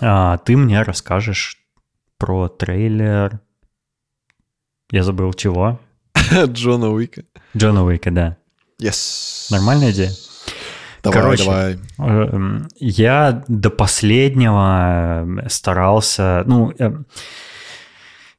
[0.00, 1.58] А ты мне расскажешь
[2.16, 3.40] про трейлер...
[4.90, 5.80] Я забыл чего?
[6.46, 7.24] Джона Уика.
[7.54, 8.38] Джона Уика, да.
[8.80, 9.48] Yes.
[9.50, 10.12] Нормальная идея?
[11.02, 11.78] Давай, Короче, давай.
[11.98, 16.92] Эм, Я до последнего э, старался, ну, э,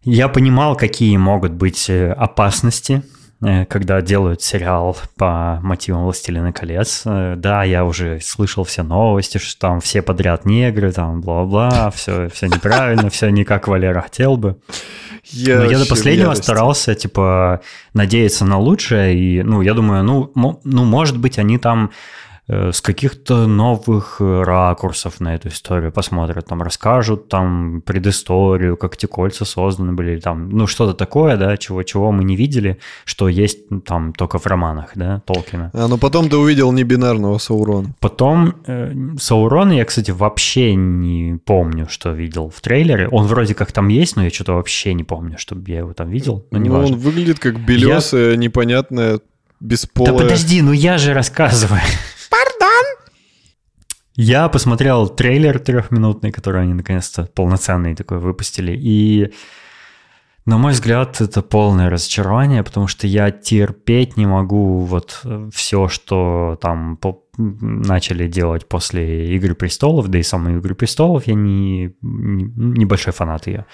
[0.04, 3.04] я понимал, какие могут быть э, опасности,
[3.70, 7.04] когда делают сериал по мотивам «Властелина колец».
[7.06, 12.30] Э, Да, я уже слышал все новости, что там все подряд негры, там бла-бла, все,
[12.30, 14.58] все неправильно, все не как Валера хотел бы.
[15.26, 16.44] Я, Но я до последнего ярости.
[16.44, 17.62] старался, типа,
[17.94, 19.18] надеяться на лучшее.
[19.18, 20.32] И, ну, я думаю, ну,
[20.64, 26.46] ну может быть, они там э, с каких-то новых э, ракурсов на эту историю посмотрят,
[26.48, 31.84] там расскажут там предысторию, как эти кольца созданы были, там, ну, что-то такое, да, чего,
[31.84, 35.72] чего мы не видели, что есть там только в романах, да, Толкина.
[35.74, 37.96] А, ну потом ты увидел небинарного Саурона.
[38.02, 43.08] Потом э, Саурона я, кстати, вообще не помню, что видел в трейлере.
[43.08, 46.10] Он вроде как там есть, но я что-то вообще не помню, чтобы я его там
[46.10, 46.46] видел.
[46.52, 49.22] Но не ну, он выглядит как белесая, непонятная,
[49.62, 50.12] бесполая.
[50.12, 51.80] Да подожди, ну я же рассказываю.
[54.16, 59.34] Я посмотрел трейлер трехминутный, который они наконец-то полноценный такой выпустили, и
[60.46, 65.22] На мой взгляд, это полное разочарование, потому что я терпеть не могу вот
[65.54, 67.00] все, что там
[67.38, 72.44] начали делать после «Игры престолов», да и самой «Игры престолов» я не, не
[72.78, 73.66] небольшой фанат ее.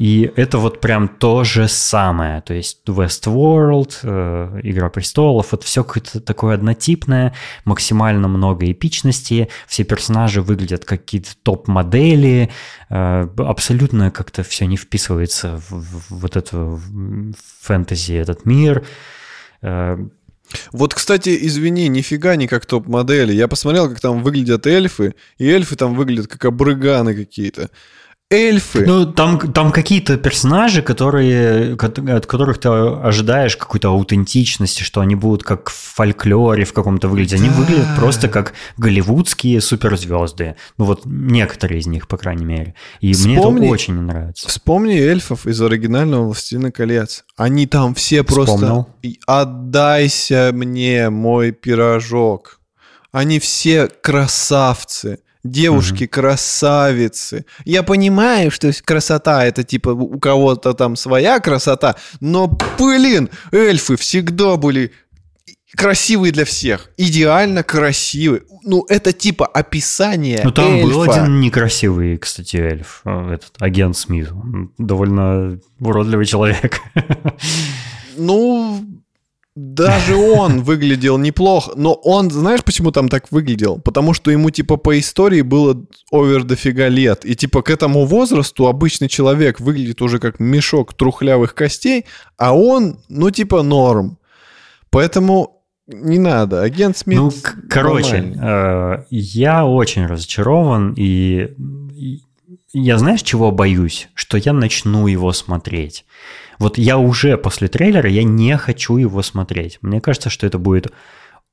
[0.00, 2.40] И это вот прям то же самое.
[2.40, 7.34] То есть Westworld, э, Игра престолов, вот все какое-то такое однотипное,
[7.66, 12.50] максимально много эпичности, все персонажи выглядят как какие-то топ-модели,
[12.88, 16.80] э, абсолютно как-то все не вписывается в, в вот эту
[17.60, 18.86] фэнтези, этот мир.
[19.60, 19.98] Э,
[20.72, 23.34] вот, кстати, извини, нифига не как топ-модели.
[23.34, 27.68] Я посмотрел, как там выглядят эльфы, и эльфы там выглядят как обрыганы какие-то
[28.30, 28.84] эльфы.
[28.86, 35.42] Ну, там, там какие-то персонажи, которые, от которых ты ожидаешь какой-то аутентичности, что они будут
[35.42, 37.40] как в фольклоре в каком-то выглядеть.
[37.40, 37.54] Они да.
[37.56, 40.56] выглядят просто как голливудские суперзвезды.
[40.78, 42.74] Ну, вот некоторые из них, по крайней мере.
[43.00, 44.48] И вспомни, мне это очень нравится.
[44.48, 47.24] Вспомни эльфов из оригинального «Властелина колец».
[47.36, 48.84] Они там все Вспомнил.
[48.84, 48.86] просто...
[49.26, 52.60] «Отдайся мне мой пирожок».
[53.12, 57.44] Они все красавцы девушки-красавицы.
[57.64, 64.56] Я понимаю, что красота это типа у кого-то там своя красота, но, блин, эльфы всегда
[64.56, 64.92] были
[65.76, 68.42] красивые для всех, идеально красивые.
[68.64, 70.86] Ну, это типа описание Ну, там эльфа.
[70.86, 74.28] был один некрасивый, кстати, эльф, э, этот агент Смит.
[74.78, 76.80] Довольно уродливый человек.
[78.16, 78.84] Ну,
[79.60, 83.78] даже он выглядел неплохо, но он, знаешь, почему там так выглядел?
[83.78, 87.26] Потому что ему, типа, по истории было овер дофига лет.
[87.26, 92.06] И, типа, к этому возрасту обычный человек выглядит уже как мешок трухлявых костей,
[92.38, 94.18] а он, ну, типа, норм.
[94.88, 96.62] Поэтому не надо.
[96.62, 97.18] Агент Смит...
[97.18, 97.30] Ну,
[97.68, 101.48] короче, э, я очень разочарован, и
[102.72, 104.08] я знаешь, чего боюсь?
[104.14, 106.06] Что я начну его смотреть.
[106.60, 109.78] Вот я уже после трейлера, я не хочу его смотреть.
[109.80, 110.92] Мне кажется, что это будет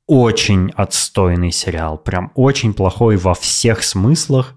[0.05, 4.53] очень отстойный сериал, прям очень плохой во всех смыслах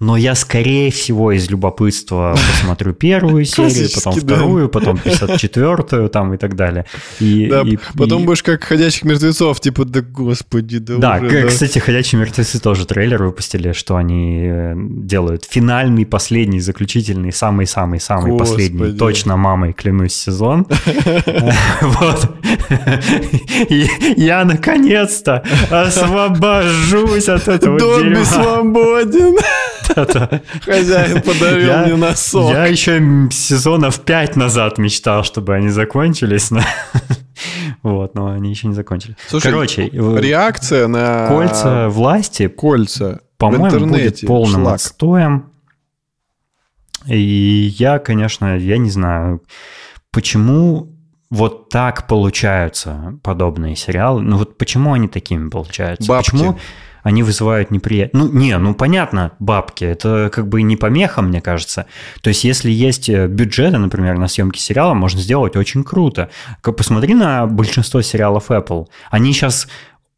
[0.00, 6.38] но я, скорее всего, из любопытства посмотрю первую серию, потом вторую, потом 54-ю там и
[6.38, 6.86] так далее.
[7.20, 8.26] И, да, и, потом и...
[8.26, 11.84] будешь как «Ходячих мертвецов», типа, да господи, да Да, уже, кстати, да.
[11.84, 19.36] «Ходячие мертвецы» тоже трейлер выпустили, что они э, делают финальный, последний, заключительный, самый-самый-самый последний, точно
[19.36, 20.66] мамой клянусь, сезон.
[21.82, 22.30] Вот.
[24.16, 29.36] Я наконец-то освобожусь от этого Добби свободен.
[30.64, 32.50] Хозяин подарил мне носок.
[32.50, 36.50] Я еще сезонов пять назад мечтал, чтобы они закончились.
[37.82, 39.16] Вот, но они еще не закончились.
[39.26, 41.26] Слушай, Короче, реакция на...
[41.28, 44.74] Кольца власти, кольца по-моему, будет полным шлак.
[44.74, 45.50] отстоем.
[47.06, 47.18] И
[47.78, 49.42] я, конечно, я не знаю,
[50.10, 50.94] почему
[51.30, 54.20] вот так получаются подобные сериалы.
[54.20, 56.08] Ну вот почему они такими получаются?
[56.08, 56.32] Бабки.
[56.32, 56.58] Почему
[57.02, 58.10] они вызывают неприятие.
[58.20, 61.86] Ну, не, ну понятно, бабки, это как бы не помеха, мне кажется.
[62.22, 66.30] То есть, если есть э, бюджеты, например, на съемки сериала, можно сделать очень круто.
[66.62, 68.86] Посмотри на большинство сериалов Apple.
[69.10, 69.68] Они сейчас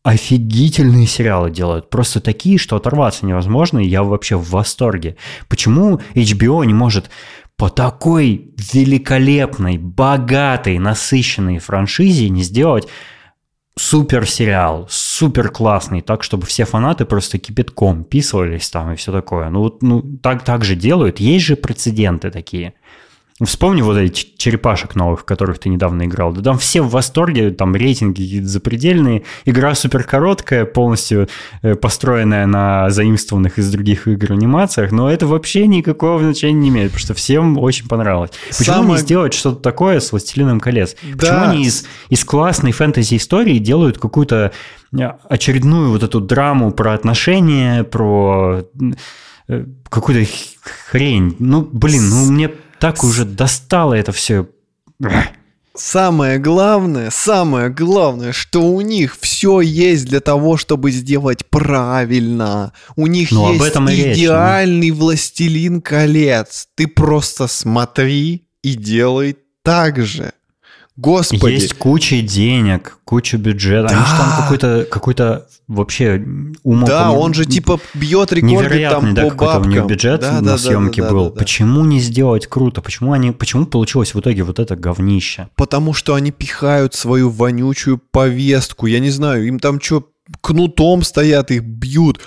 [0.03, 1.89] офигительные сериалы делают.
[1.89, 5.17] Просто такие, что оторваться невозможно, и я вообще в восторге.
[5.49, 7.11] Почему HBO не может
[7.57, 12.89] по такой великолепной, богатой, насыщенной франшизе не сделать
[13.77, 19.49] супер сериал, супер классный, так, чтобы все фанаты просто кипятком писывались там и все такое.
[19.51, 21.21] Ну вот, ну, так, так же делают.
[21.21, 22.75] Есть же прецеденты такие.
[23.41, 26.33] Вспомни вот эти черепашек новых, в которых ты недавно играл.
[26.33, 29.25] Да там все в восторге, там рейтинги запредельные.
[29.45, 31.29] Игра супер короткая, полностью
[31.63, 36.93] э, построенная на заимствованных из других игр анимациях, но это вообще никакого значения не имеет,
[36.93, 38.31] потому что всем очень понравилось.
[38.57, 38.93] Почему Самое...
[38.93, 40.95] не сделать что-то такое с «Властелином колец»?
[41.03, 41.19] Да.
[41.19, 44.53] Почему они из, из классной фэнтези-истории делают какую-то
[44.93, 48.65] э, очередную вот эту драму про отношения, про
[49.49, 50.31] э, какую-то
[50.91, 51.35] хрень?
[51.39, 52.51] Ну, блин, ну мне
[52.83, 54.49] так уже достало это все.
[55.73, 62.73] Самое главное, самое главное, что у них все есть для того, чтобы сделать правильно.
[62.97, 66.67] У них ну, есть об этом идеальный речь, властелин колец.
[66.75, 70.33] Ты просто смотри и делай так же.
[70.97, 71.53] Господи.
[71.53, 73.89] Есть куча денег, куча бюджета.
[73.89, 73.97] Да.
[73.97, 75.15] Они же там какой-то какой
[75.69, 76.23] вообще
[76.63, 76.85] умом...
[76.85, 79.63] Да, он же типа бьет рекорды там да, по бабкам.
[79.63, 81.25] у него бюджет да, на да, съемки да, да, был.
[81.25, 82.83] Да, да, Почему не сделать круто?
[82.83, 85.49] Почему, они, почему получилось в итоге вот это говнище?
[85.57, 88.87] Потому что они пихают свою вонючую повестку.
[88.87, 90.09] Я не знаю, им там что
[90.41, 92.21] кнутом стоят, их бьют.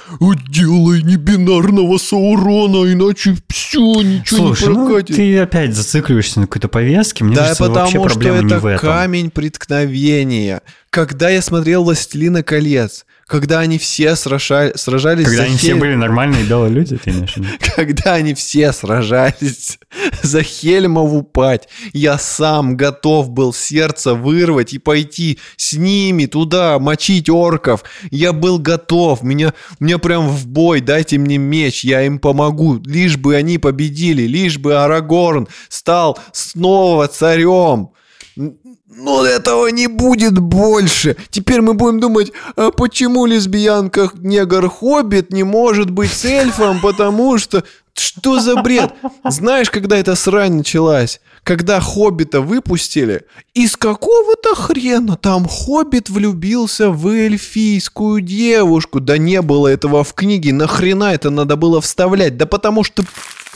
[0.49, 5.15] Делай небинарного Саурона, иначе все, ничего Слушай, не ну прокатит.
[5.15, 7.23] ты опять зацикливаешься на какой-то повестке.
[7.23, 10.61] Мне да, кажется, вообще потому что не это камень преткновения.
[10.89, 15.79] Когда я смотрел «Властелина колец», когда они все сражали- сражались Когда за они все Хель-
[15.79, 17.47] были нормальные белые люди, ты имеешь в виду?
[17.75, 19.79] когда они все сражались
[20.21, 27.29] за Хельмову пать, я сам готов был сердце вырвать и пойти с ними туда, мочить
[27.29, 27.83] орков.
[28.11, 33.17] Я был готов, меня, меня прям в бой, дайте мне меч, я им помогу, лишь
[33.17, 37.89] бы они победили, лишь бы Арагорн стал снова царем.
[38.35, 41.15] Но этого не будет больше.
[41.29, 47.63] Теперь мы будем думать, а почему лесбиянка негр-хоббит не может быть с эльфом, потому что...
[47.97, 48.93] Что за бред?
[49.23, 51.21] Знаешь, когда эта срань началась?
[51.43, 53.23] Когда Хоббита выпустили,
[53.53, 58.99] из какого-то хрена там Хоббит влюбился в эльфийскую девушку.
[58.99, 62.35] Да не было этого в книге, нахрена это надо было вставлять?
[62.35, 63.05] Да потому что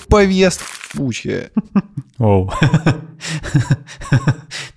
[0.09, 1.51] повестка пучая.
[2.17, 2.51] Оу.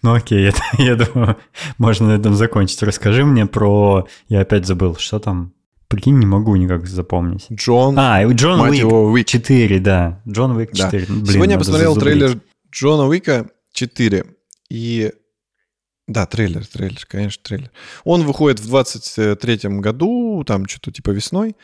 [0.03, 1.37] Ну окей, это, я думаю,
[1.79, 2.83] можно на этом закончить.
[2.83, 4.07] Расскажи мне про...
[4.29, 5.53] Я опять забыл, что там?
[5.89, 7.47] Прикинь, не могу никак запомнить.
[7.53, 9.27] Джон, А, Джон Уик его, Уик.
[9.27, 10.23] 4, да.
[10.29, 10.85] Джон Уик Да.
[10.91, 11.07] 4.
[11.07, 12.19] Блин, Сегодня я посмотрел зазубрить.
[12.19, 12.41] трейлер
[12.73, 14.25] Джона Уика 4.
[14.71, 15.13] И...
[16.09, 17.71] Да, трейлер, трейлер, конечно, трейлер.
[18.05, 21.57] Он выходит в 23-м году, там что-то типа весной.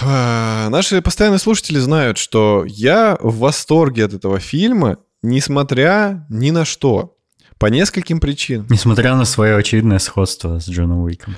[0.00, 7.16] Наши постоянные слушатели знают, что я в восторге от этого фильма, несмотря ни на что.
[7.58, 8.66] По нескольким причинам.
[8.70, 11.36] Несмотря на свое очевидное сходство с Джоном Уиком.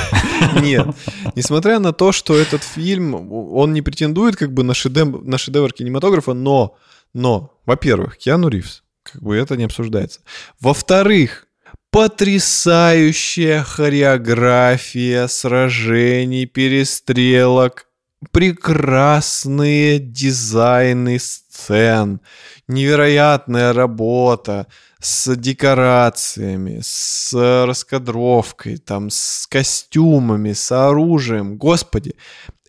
[0.60, 0.86] Нет.
[1.34, 5.72] Несмотря на то, что этот фильм, он не претендует как бы на шедевр, на шедевр
[5.72, 6.76] кинематографа, но,
[7.14, 10.20] но, во-первых, Киану Ривз, как бы это не обсуждается.
[10.60, 11.46] Во-вторых,
[11.90, 17.86] потрясающая хореография сражений, перестрелок,
[18.30, 22.20] прекрасные дизайны сцен,
[22.68, 24.66] невероятная работа
[25.00, 27.34] с декорациями, с
[27.66, 31.56] раскадровкой, там, с костюмами, с оружием.
[31.56, 32.14] Господи,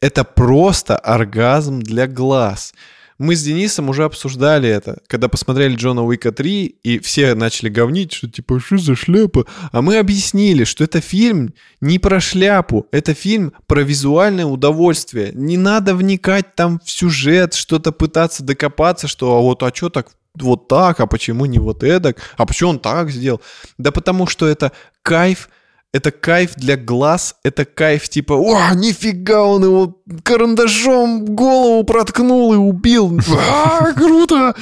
[0.02, 2.74] это просто оргазм для глаз.
[3.18, 8.12] Мы с Денисом уже обсуждали это, когда посмотрели Джона Уика 3, и все начали говнить,
[8.14, 9.46] что типа, что за шляпа?
[9.72, 15.32] А мы объяснили, что это фильм не про шляпу, это фильм про визуальное удовольствие.
[15.34, 20.10] Не надо вникать там в сюжет, что-то пытаться докопаться, что а вот, а что так
[20.36, 23.42] вот так, а почему не вот эдак, а почему он так сделал?
[23.78, 24.72] Да потому что это
[25.04, 25.50] кайф,
[25.94, 32.58] это кайф для глаз, это кайф типа, о, нифига, он его карандашом голову проткнул и
[32.58, 33.20] убил.
[33.30, 34.56] А, круто!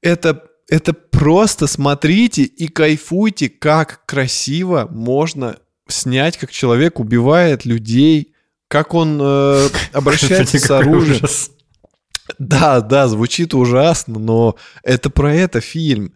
[0.00, 5.56] Это, это просто смотрите и кайфуйте, как красиво можно
[5.88, 8.32] снять, как человек убивает людей,
[8.68, 11.26] как он э, обращается с оружием.
[12.38, 16.12] Да, да, звучит ужасно, но это про это фильм.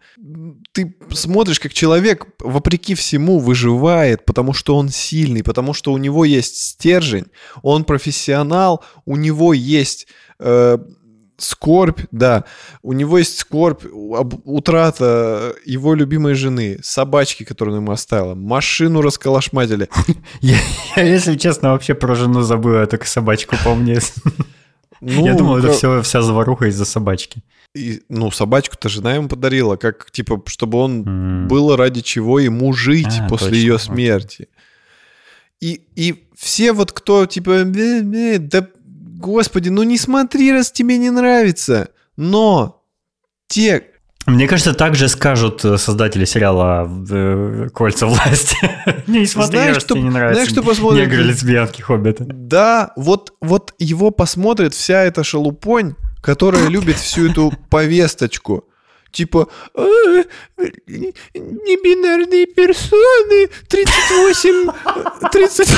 [0.72, 6.24] Ты смотришь, как человек, вопреки всему, выживает, потому что он сильный, потому что у него
[6.24, 7.26] есть стержень,
[7.62, 10.06] он профессионал, у него есть
[10.38, 10.78] э,
[11.36, 12.44] скорбь, да,
[12.82, 19.88] у него есть скорбь, утрата его любимой жены, собачки, которую ему оставила, машину расколошматили.
[20.40, 20.58] Я,
[20.96, 24.00] если честно, вообще про жену забыл, я только собачку помню.
[25.04, 27.42] Ну, я думал, это как- все, вся заваруха из-за собачки.
[27.74, 31.48] и, ну, собачку-то жена ему подарила, как, типа, чтобы он М.
[31.48, 34.48] было ради чего ему жить А, после точно, ее смерти.
[35.60, 40.98] И, и все вот кто, типа, «Бе, бе, да, господи, ну не смотри, раз тебе
[40.98, 41.88] не нравится.
[42.16, 42.84] Но
[43.48, 43.84] те,
[44.26, 48.56] Мне кажется, так же скажут э, создатели сериала э, «Кольца власти».
[49.08, 50.34] Не смотри, Знаешь, тебе не нравится.
[50.34, 51.08] знаешь, кто посмотрит?
[51.08, 52.24] Негры, лесбиянки, хоббиты.
[52.28, 58.64] да, вот, вот его посмотрит вся эта шелупонь, которая любит всю эту повесточку.
[59.12, 59.84] Типа, «А,
[61.34, 65.68] небинарные персоны, 38, э, 30,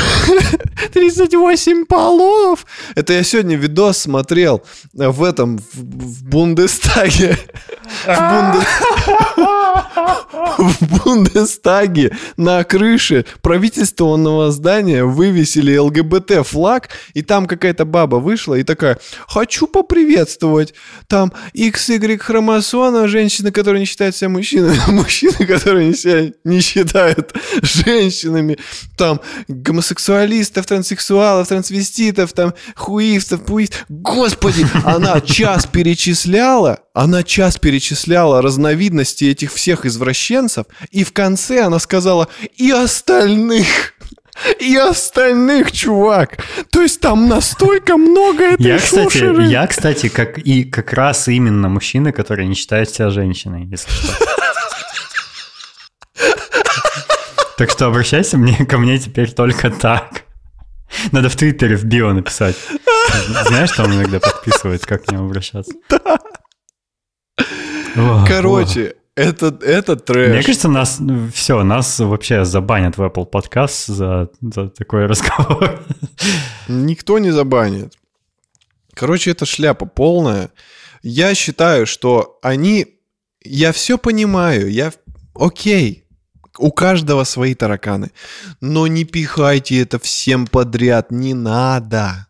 [0.92, 2.64] 38 полов.
[2.94, 4.62] Это я сегодня видос смотрел
[4.96, 7.36] э, в этом, в, в Бундестаге.
[8.04, 8.66] В, Бунде-
[10.58, 18.62] в Бундестаге на крыше правительственного здания вывесили ЛГБТ флаг, и там какая-то баба вышла и
[18.62, 18.98] такая,
[19.28, 20.74] хочу поприветствовать
[21.08, 27.32] там XY хромосома, женщины, которые не считают себя мужчинами, мужчины, которые не себя не считают
[27.62, 28.58] женщинами,
[28.96, 33.84] там гомосексуалистов, транссексуалов, трансвеститов, там хуистов, пуистов.
[33.88, 41.78] Господи, она час перечисляла, она час перечисляла разновидности этих всех извращенцев, и в конце она
[41.78, 43.94] сказала, и остальных.
[44.60, 46.38] и остальных, чувак.
[46.70, 49.44] То есть там настолько много этой Я, кстати, шушеры.
[49.46, 54.12] я, кстати, как и как раз именно мужчина, который не считает себя женщиной, если что.
[57.56, 60.24] Так что обращайся мне, ко мне теперь только так.
[61.12, 62.56] Надо в Твиттере в био написать.
[63.46, 65.72] Знаешь, там иногда подписывают, как к нему обращаться.
[67.96, 69.96] О, Короче, это, это о.
[69.96, 70.30] трэш.
[70.30, 71.00] Мне кажется, нас
[71.32, 75.80] все, нас вообще забанят в Apple Podcast за, за такой разговор.
[76.68, 77.94] Никто не забанит.
[78.94, 80.50] Короче, это шляпа полная.
[81.02, 82.86] Я считаю, что они...
[83.42, 84.92] Я все понимаю, я...
[85.34, 86.04] Окей,
[86.58, 88.10] у каждого свои тараканы.
[88.60, 92.28] Но не пихайте это всем подряд, не надо.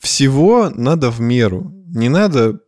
[0.00, 1.72] Всего надо в меру.
[1.94, 2.60] Не надо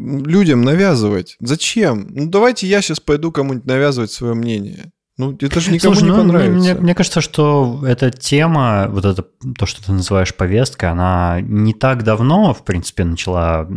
[0.00, 1.36] людям навязывать.
[1.40, 2.08] Зачем?
[2.10, 4.92] Ну давайте я сейчас пойду кому-нибудь навязывать свое мнение.
[5.20, 6.58] Ну это же никому Слушай, не ну, понравится.
[6.58, 9.22] Мне, мне кажется, что эта тема, вот это
[9.58, 13.68] то, что ты называешь повесткой, она не так давно, в принципе, начала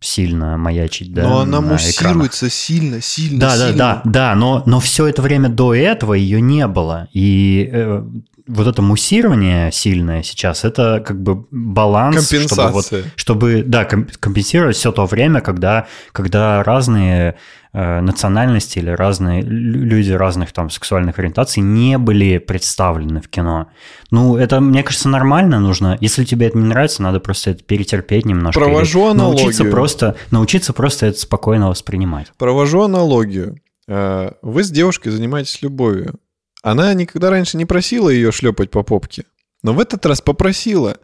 [0.00, 1.82] сильно маячить, да, Но она на экранах.
[1.84, 3.78] муссируется сильно, сильно, Да, да, сильно.
[3.78, 7.06] да, да, но, но все это время до этого ее не было.
[7.12, 8.04] И э,
[8.46, 12.84] вот это муссирование сильное сейчас, это как бы баланс, чтобы, вот,
[13.16, 17.36] чтобы да, ком- компенсировать все то время, когда, когда разные
[17.72, 23.68] э, национальности или разные лю- люди разных там сексуальных ориентаций не были представлены в кино.
[24.10, 25.96] Ну, это, мне кажется, нормально нужно.
[26.00, 28.60] Если тебе это не нравится, надо просто это перетерпеть немножко.
[28.60, 29.70] Провожу или научиться аналогию.
[29.72, 32.30] просто, научиться просто это спокойно воспринимать.
[32.36, 33.56] Провожу аналогию.
[33.88, 36.16] Э, Вы с девушкой занимаетесь любовью.
[36.64, 39.24] Она никогда раньше не просила ее шлепать по попке.
[39.62, 40.96] Но в этот раз попросила.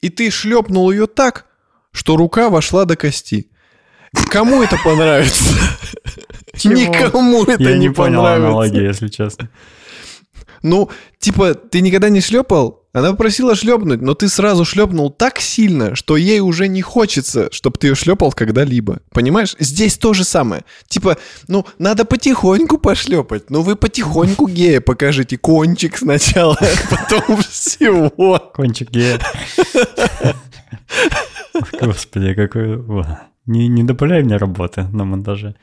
[0.00, 1.46] И ты шлепнул ее так,
[1.90, 3.50] что рука вошла до кости.
[4.30, 5.42] Кому это понравится?
[6.56, 6.74] Чего?
[6.74, 8.46] Никому это Я не, не понял понравится.
[8.46, 9.50] аналогии, если честно.
[10.62, 12.85] Ну, типа, ты никогда не шлепал?
[12.96, 17.76] Она попросила шлепнуть, но ты сразу шлепнул так сильно, что ей уже не хочется, чтобы
[17.76, 19.00] ты ее шлепал когда-либо.
[19.10, 19.54] Понимаешь?
[19.58, 20.64] Здесь то же самое.
[20.88, 23.50] Типа, ну, надо потихоньку пошлепать.
[23.50, 25.36] Ну, вы потихоньку гея покажите.
[25.36, 26.56] Кончик сначала,
[26.90, 28.08] потом всего.
[28.54, 29.20] Кончик гея.
[31.78, 32.82] Господи, какой...
[33.46, 35.54] Не, не добавляй мне работы на монтаже.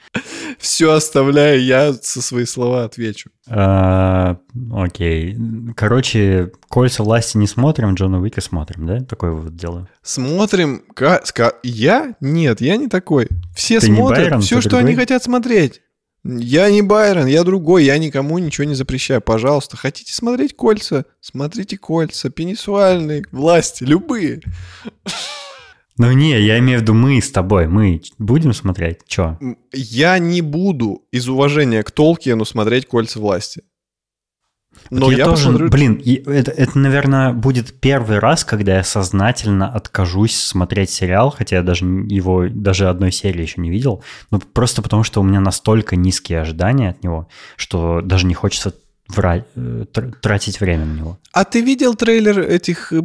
[0.57, 3.29] Все оставляю, я со свои слова отвечу.
[3.49, 4.37] А,
[4.73, 5.37] окей.
[5.75, 9.01] Короче, «Кольца власти» не смотрим, Джона Уика смотрим, да?
[9.01, 9.87] Такой вот делаем.
[10.01, 10.83] Смотрим...
[11.63, 12.15] Я?
[12.21, 13.27] Нет, я не такой.
[13.53, 15.01] Все Ты смотрят Байрон, все, что они другой?
[15.01, 15.81] хотят смотреть.
[16.23, 19.19] Я не Байрон, я другой, я никому ничего не запрещаю.
[19.19, 21.03] Пожалуйста, хотите смотреть кольца?
[21.19, 24.41] Смотрите кольца, пенисуальные, власти, любые.
[25.97, 27.67] Ну не, я имею в виду мы с тобой.
[27.67, 28.99] Мы будем смотреть?
[29.05, 29.37] Чё?
[29.71, 33.63] Я не буду из уважения к Толкину смотреть кольца власти.
[34.89, 35.69] Но Вот я, тоже, посмотрю...
[35.69, 41.63] блин, это, это, наверное, будет первый раз, когда я сознательно откажусь смотреть сериал, хотя я
[41.63, 45.95] даже его, даже одной серии еще не видел, ну, просто потому что у меня настолько
[45.95, 48.73] низкие ожидания от него, что даже не хочется
[49.09, 51.19] вра- тр- тратить время на него.
[51.31, 52.91] А ты видел трейлер этих...
[52.93, 52.99] э,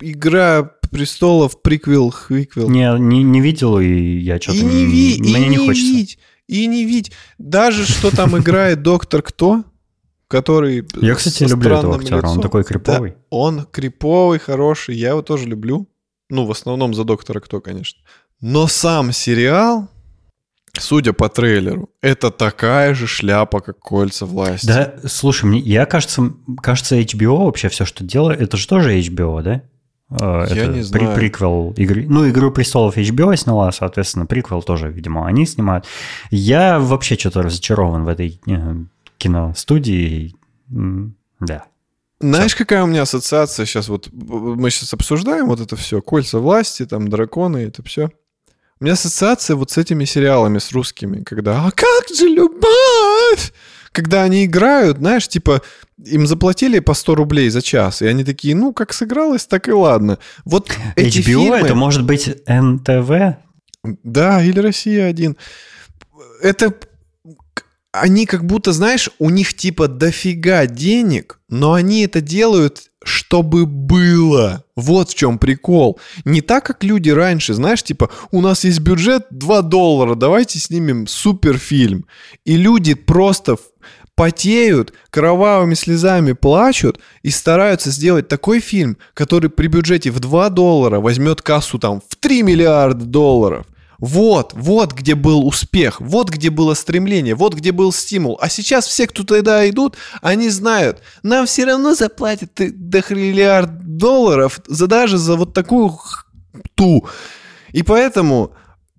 [0.00, 2.68] Игра престолов, приквел, хвиквел?
[2.68, 4.58] Не, не, не видел, и я что-то...
[4.58, 5.86] И не ви, мне и не не хочется.
[5.92, 7.12] видь, и не видь.
[7.38, 9.64] Даже что там играет доктор кто,
[10.28, 10.86] который...
[11.00, 13.14] Я, кстати, люблю этого актера, он такой Да, криповый.
[13.30, 15.88] он криповый, хороший, я его тоже люблю.
[16.30, 18.00] Ну, в основном за доктора кто, конечно.
[18.40, 19.88] Но сам сериал,
[20.78, 24.66] судя по трейлеру, это такая же шляпа, как кольца власти.
[24.66, 29.42] Да, слушай, мне, я, кажется, кажется, HBO вообще все, что делает, это же тоже HBO,
[29.42, 29.62] да?
[30.10, 31.14] Э, Я это не знаю.
[31.14, 32.06] приквел игры.
[32.08, 35.86] Ну, «Игру престолов» HBO сняла, соответственно, приквел тоже, видимо, они снимают.
[36.30, 38.74] Я вообще что-то разочарован в этой э,
[39.18, 40.34] киностудии.
[40.68, 41.64] Да.
[42.20, 43.88] Знаешь, какая у меня ассоциация сейчас?
[43.88, 46.00] Вот мы сейчас обсуждаем вот это все.
[46.00, 48.10] Кольца власти, там драконы, это все.
[48.80, 53.52] У меня ассоциация вот с этими сериалами, с русскими, когда «А как же любовь?»
[53.92, 55.62] Когда они играют, знаешь, типа,
[56.04, 59.72] им заплатили по 100 рублей за час, и они такие, ну, как сыгралось, так и
[59.72, 60.18] ладно.
[60.44, 61.56] Вот эти HBO фильмы...
[61.58, 63.36] это может быть НТВ?
[64.02, 65.36] Да, или Россия один.
[66.42, 66.74] Это
[67.92, 74.64] они как будто, знаешь, у них типа дофига денег, но они это делают, чтобы было.
[74.76, 76.00] Вот в чем прикол.
[76.24, 81.06] Не так, как люди раньше, знаешь, типа, у нас есть бюджет 2 доллара, давайте снимем
[81.06, 82.06] суперфильм.
[82.44, 83.56] И люди просто
[84.16, 91.00] потеют, кровавыми слезами плачут и стараются сделать такой фильм, который при бюджете в 2 доллара
[91.00, 93.66] возьмет кассу там в 3 миллиарда долларов.
[94.04, 98.38] Вот, вот где был успех, вот где было стремление, вот где был стимул.
[98.38, 104.60] А сейчас все, кто туда идут, они знают, нам все равно заплатят до триллиард долларов
[104.66, 105.98] за даже за вот такую
[106.74, 107.08] ту.
[107.72, 108.52] И поэтому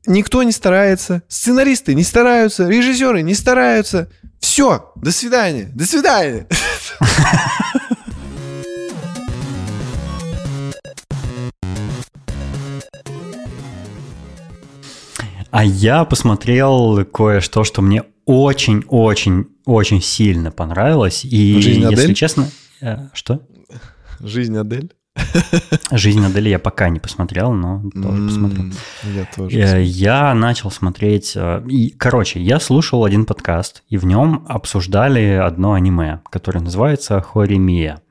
[0.08, 4.10] никто не старается, сценаристы не стараются, режиссеры не стараются.
[4.40, 6.48] Все, до свидания, до свидания.
[15.56, 21.24] А я посмотрел кое-что, что мне очень-очень-очень сильно понравилось.
[21.24, 22.14] И, Жизнь если Адель?
[22.14, 22.50] честно...
[22.82, 23.40] Э, что?
[24.20, 24.92] Жизнь Адель?
[25.92, 28.64] Жизнь Адели я пока не посмотрел, но тоже mm, посмотрю.
[29.16, 29.58] Я тоже.
[29.58, 31.38] Э, я начал смотреть...
[31.38, 37.22] Э, и, короче, я слушал один подкаст, и в нем обсуждали одно аниме, которое называется
[37.22, 38.02] «Хоримия».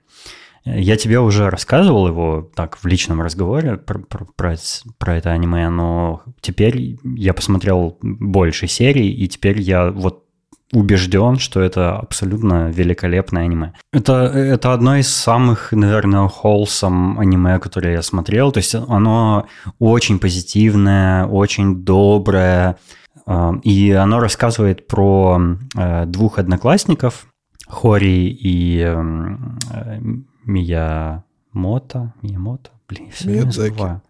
[0.65, 4.57] Я тебе уже рассказывал его так в личном разговоре про, про, про,
[4.99, 10.25] про это аниме, но теперь я посмотрел больше серий, и теперь я вот
[10.73, 13.75] убежден, что это абсолютно великолепное аниме.
[13.93, 18.51] Это, это одно из самых, наверное, холсом аниме, которые я смотрел.
[18.51, 19.47] То есть оно
[19.79, 22.79] очень позитивное, очень доброе,
[23.27, 25.41] э, и оно рассказывает про
[25.77, 27.27] э, двух одноклассников,
[27.67, 30.01] Хори и э,
[30.45, 34.03] Миямото, Миямото, блин, все забываю.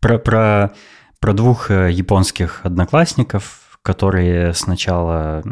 [0.00, 0.72] Про, про,
[1.18, 5.42] про двух э, японских одноклассников, которые сначала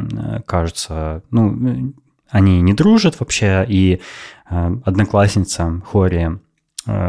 [0.46, 1.94] кажутся, ну,
[2.28, 4.00] они не дружат вообще, и
[4.48, 6.45] э, одноклассница Хори Э,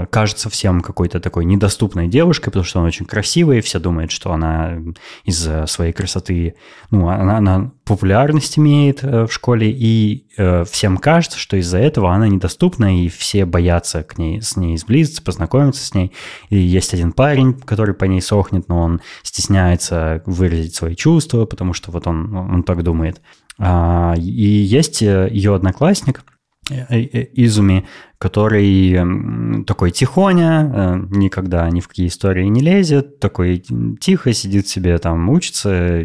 [0.10, 4.78] кажется всем какой-то такой недоступной девушкой, потому что она очень красивая, все думают, что она
[5.24, 6.56] из-за своей красоты,
[6.90, 12.14] ну, она, она популярность имеет э, в школе, и э, всем кажется, что из-за этого
[12.14, 16.12] она недоступна, и все боятся к ней, с ней сблизиться, познакомиться с ней.
[16.50, 21.74] И есть один парень, который по ней сохнет, но он стесняется выразить свои чувства, потому
[21.74, 23.22] что вот он, он так думает.
[23.58, 26.37] А, и есть ее одноклассник– Э, э,
[26.70, 27.86] Изуми,
[28.18, 33.64] который такой тихоня, э, никогда ни в какие истории не лезет, такой
[34.00, 36.04] тихо сидит себе там, учится,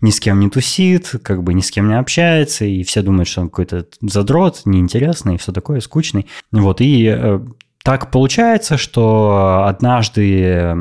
[0.00, 3.28] ни с кем не тусит, как бы ни с кем не общается, и все думают,
[3.28, 6.26] что он какой-то задрот, неинтересный, и все такое, скучный.
[6.52, 7.40] Вот, и
[7.84, 10.72] так получается, что однажды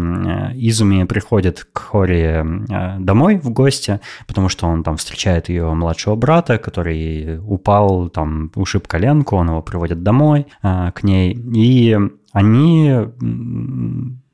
[0.55, 6.15] Изуми приходит к Хори э, домой в гости, потому что он там встречает ее младшего
[6.15, 11.99] брата, который упал, там ушиб коленку, он его приводит домой э, к ней, и
[12.31, 12.95] они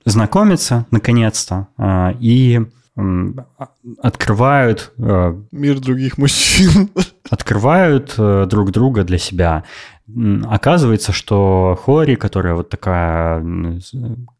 [0.05, 2.61] знакомятся наконец-то, э, и
[4.03, 4.93] открывают...
[4.97, 6.89] Мир других мужчин.
[7.29, 9.63] Открывают друг друга для себя
[10.49, 13.43] оказывается, что Хори, которая вот такая,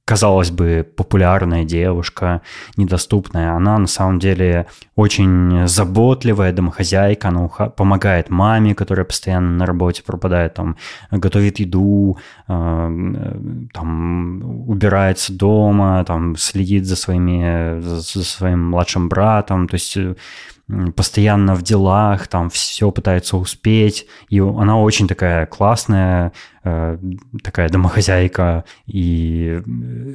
[0.06, 2.42] казалось бы, популярная девушка,
[2.78, 4.66] недоступная, она на самом деле
[4.96, 10.78] очень заботливая домохозяйка, она помогает маме, которая постоянно на работе пропадает, там,
[11.12, 12.18] готовит еду,
[12.48, 19.98] э, там, убирается дома, там, следит за, своими, за своим младшим братом, то есть
[20.96, 26.32] постоянно в делах, там все пытается успеть, и она очень такая классная,
[26.64, 26.98] э,
[27.44, 29.62] такая домохозяйка, и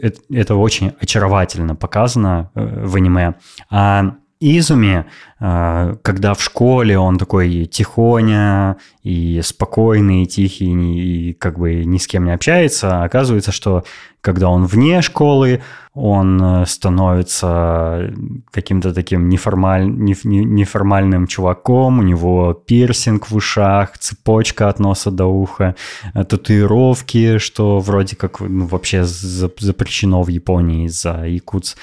[0.02, 3.34] это, это очень очаровательно показано э, в аниме.
[3.70, 4.14] А
[4.44, 5.06] Изуми,
[5.40, 11.96] э, когда в школе он такой тихоня и спокойный, и тихий, и как бы ни
[11.96, 13.84] с кем не общается, оказывается, что
[14.20, 15.62] когда он вне школы,
[15.94, 18.12] он э, становится
[18.50, 19.86] каким-то таким неформаль...
[19.86, 25.74] неформальным чуваком, у него пирсинг в ушах, цепочка от носа до уха,
[26.14, 31.76] э, татуировки, что вроде как ну, вообще запрещено в Японии из-за якутс.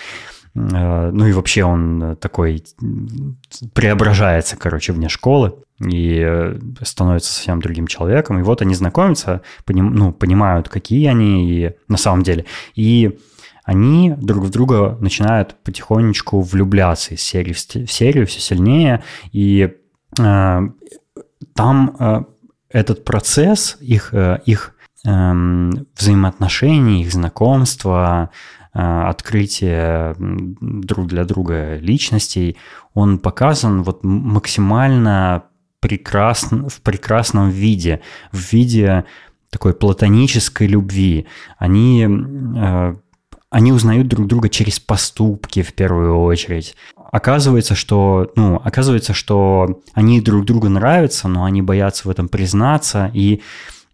[0.56, 2.64] Э, ну и вообще он такой
[3.74, 8.40] преображается, короче, вне школы и становится совсем другим человеком.
[8.40, 12.46] И вот они знакомятся, поним, ну, понимают, какие они и на самом деле.
[12.76, 13.18] И
[13.64, 19.04] они друг в друга начинают потихонечку влюбляться из серии в серию все сильнее.
[19.32, 19.74] И
[20.20, 20.60] э,
[21.56, 22.24] там э,
[22.70, 24.76] этот процесс их, э, их
[25.06, 32.58] э, взаимоотношений, их знакомства, Э, открытие друг для друга личностей,
[32.94, 35.44] он показан вот максимально
[35.82, 38.02] прекрасно, в прекрасном виде,
[38.32, 39.06] в виде
[39.50, 41.26] такой платонической любви.
[41.58, 42.96] Они, э,
[43.50, 46.76] они узнают друг друга через поступки в первую очередь.
[47.12, 53.12] Оказывается, что, ну, оказывается, что они друг другу нравятся, но они боятся в этом признаться,
[53.14, 53.42] и э,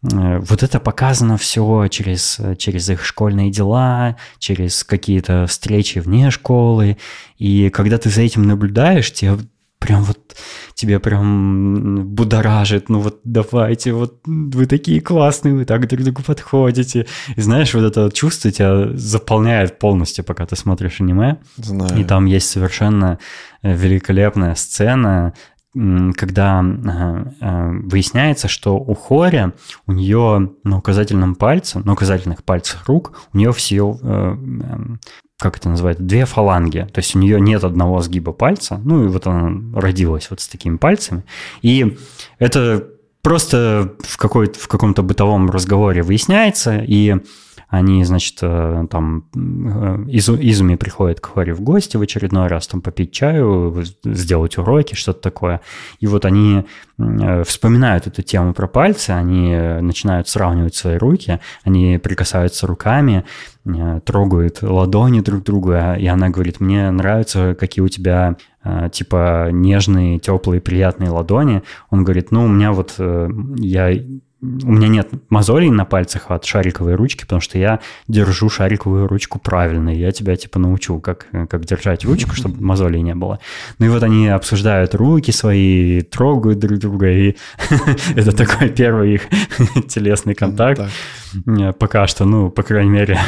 [0.02, 6.98] вот это показано все через, через их школьные дела, через какие-то встречи вне школы.
[7.38, 9.38] И когда ты за этим наблюдаешь, тебе
[9.80, 10.19] прям вот
[10.74, 17.07] тебе прям будоражит, ну вот давайте, вот вы такие классные, вы так друг другу подходите.
[17.36, 21.38] И знаешь, вот это чувство тебя заполняет полностью, пока ты смотришь аниме.
[21.57, 21.99] Знаю.
[21.99, 23.18] И там есть совершенно
[23.61, 25.34] э, великолепная сцена,
[26.16, 29.54] когда выясняется, что у Хори,
[29.86, 34.36] у нее на указательном пальце, на указательных пальцах рук, у нее все э,
[35.40, 36.88] как это называется, две фаланги.
[36.91, 38.82] То есть у нее нет одного сгиба пальца.
[38.84, 41.24] Ну и вот она родилась вот с такими пальцами.
[41.62, 41.98] И
[42.40, 42.88] это
[43.22, 47.18] просто в, какой в каком-то бытовом разговоре выясняется, и
[47.69, 52.68] они, значит, э, там э, Изу, Изуми приходит к Хори в гости в очередной раз,
[52.68, 55.60] там попить чаю, сделать уроки, что-то такое.
[55.99, 56.64] И вот они
[56.98, 63.26] э, вспоминают эту тему про пальцы, они начинают сравнивать свои руки, они прикасаются руками,
[64.06, 68.38] трогают ладони друг друга, и она говорит, мне нравится, какие у тебя
[68.94, 71.64] типа нежные, теплые, приятные ладони.
[71.89, 73.91] Он говорит, ну, у меня вот, я
[74.39, 79.39] у меня нет мозолей на пальцах от шариковой ручки, потому что я держу шариковую ручку
[79.39, 79.89] правильно.
[79.89, 83.39] Я тебя типа научу, как, как держать ручку, чтобы мозолей не было.
[83.80, 87.35] Ну и вот они обсуждают руки свои, трогают друг друга, и
[88.15, 89.23] это такой первый их
[89.88, 90.81] телесный контакт.
[91.80, 93.19] Пока что, ну, по крайней мере,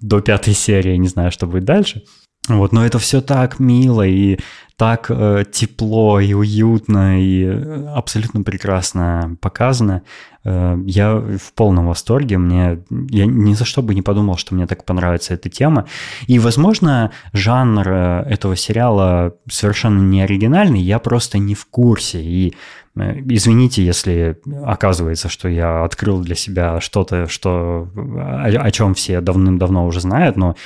[0.00, 2.02] до пятой серии, не знаю, что будет дальше.
[2.48, 4.38] Вот, но это все так мило и
[4.76, 10.02] так э, тепло и уютно и э, абсолютно прекрасно показано.
[10.44, 12.38] Э, я в полном восторге.
[12.38, 15.86] Мне я ни за что бы не подумал, что мне так понравится эта тема.
[16.26, 20.80] И, возможно, жанр э, этого сериала совершенно не оригинальный.
[20.80, 22.54] Я просто не в курсе и
[22.96, 29.20] Э, извините, если оказывается, что я открыл для себя что-то, что, о, о чем все
[29.20, 30.56] давным-давно уже знают, но,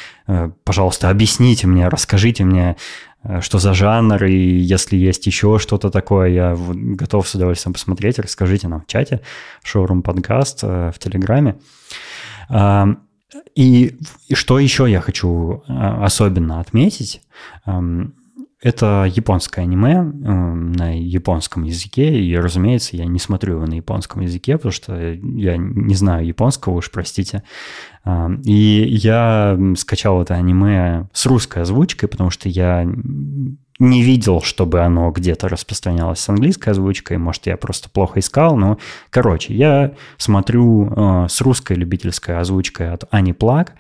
[0.65, 2.77] пожалуйста, объясните мне, расскажите мне,
[3.41, 8.69] что за жанр, и если есть еще что-то такое, я готов с удовольствием посмотреть, расскажите
[8.69, 9.21] нам в чате,
[9.63, 11.57] шоурум подкаст в Телеграме.
[13.55, 13.99] И,
[14.29, 17.23] и что еще я хочу особенно отметить,
[18.65, 24.23] это японское аниме э, на японском языке, и, разумеется, я не смотрю его на японском
[24.23, 27.43] языке, потому что я не знаю японского, уж простите.
[28.07, 32.91] Э, и я скачал это аниме с русской озвучкой, потому что я
[33.79, 37.19] не видел, чтобы оно где-то распространялось с английской озвучкой.
[37.19, 38.79] Может, я просто плохо искал, но,
[39.11, 43.75] короче, я смотрю э, с русской любительской озвучкой от Ани Плак,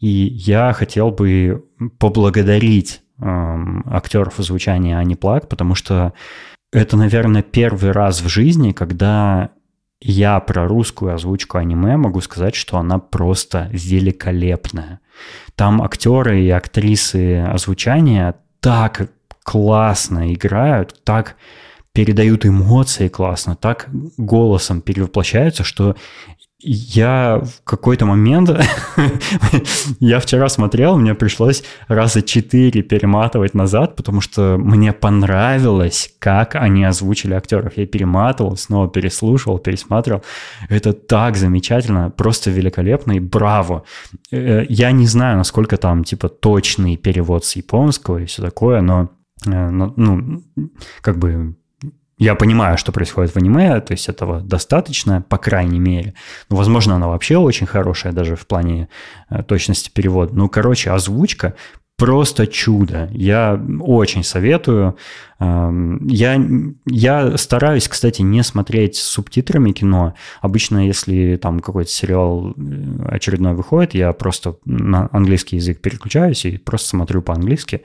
[0.00, 1.62] и я хотел бы
[1.98, 6.12] поблагодарить актеров звучания Ани Плак, потому что
[6.72, 9.50] это, наверное, первый раз в жизни, когда
[10.00, 15.00] я про русскую озвучку аниме могу сказать, что она просто великолепная.
[15.54, 19.10] Там актеры и актрисы озвучания так
[19.44, 21.36] классно играют, так
[21.92, 25.96] передают эмоции классно, так голосом перевоплощаются, что
[26.62, 28.50] я в какой-то момент,
[30.00, 36.84] я вчера смотрел, мне пришлось раза четыре перематывать назад, потому что мне понравилось, как они
[36.84, 37.76] озвучили актеров.
[37.76, 40.22] Я перематывал, снова переслушивал, пересматривал.
[40.68, 43.84] Это так замечательно, просто великолепно и браво.
[44.30, 49.10] Э, я не знаю, насколько там типа точный перевод с японского и все такое, но
[49.46, 50.42] э, ну,
[51.00, 51.56] как бы
[52.20, 56.12] я понимаю, что происходит в аниме, то есть этого достаточно, по крайней мере.
[56.50, 58.90] Ну, возможно, она вообще очень хорошая, даже в плане
[59.30, 60.34] э, точности перевода.
[60.34, 61.54] Ну, короче, озвучка
[61.96, 63.08] просто чудо.
[63.12, 64.96] Я очень советую.
[65.38, 66.38] Эм, я,
[66.86, 70.14] я стараюсь, кстати, не смотреть с субтитрами кино.
[70.42, 76.58] Обычно, если там какой-то сериал э, очередной выходит, я просто на английский язык переключаюсь и
[76.58, 77.82] просто смотрю по-английски.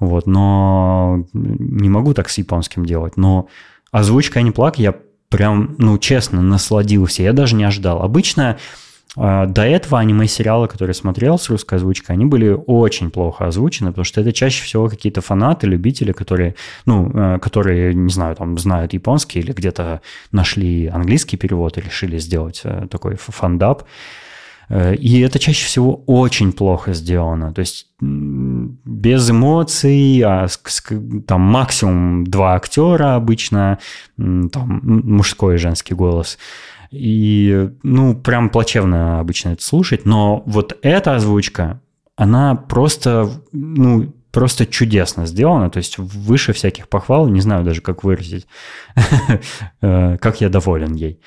[0.00, 3.16] Вот, но не могу так с японским делать.
[3.16, 3.48] Но
[3.90, 4.94] озвучка Аниплак я
[5.28, 7.22] прям, ну, честно, насладился.
[7.22, 8.02] Я даже не ожидал.
[8.02, 8.58] Обычно
[9.16, 14.04] а, до этого аниме-сериалы, которые смотрел с русской озвучкой, они были очень плохо озвучены, потому
[14.04, 16.56] что это чаще всего какие-то фанаты, любители, которые,
[16.86, 20.00] ну, э, которые, не знаю, там, знают японский или где-то
[20.32, 23.84] нашли английский перевод и решили сделать э, такой фандап.
[24.68, 27.52] Э, и это чаще всего очень плохо сделано.
[27.52, 27.86] То есть
[29.04, 30.46] без эмоций, а
[31.26, 33.78] там максимум два актера обычно,
[34.16, 36.38] там мужской и женский голос.
[36.90, 40.06] И, ну, прям плачевно обычно это слушать.
[40.06, 41.82] Но вот эта озвучка,
[42.16, 48.04] она просто, ну, просто чудесно сделано, то есть выше всяких похвал, не знаю даже, как
[48.04, 48.46] выразить,
[49.82, 51.20] э, как я доволен ей.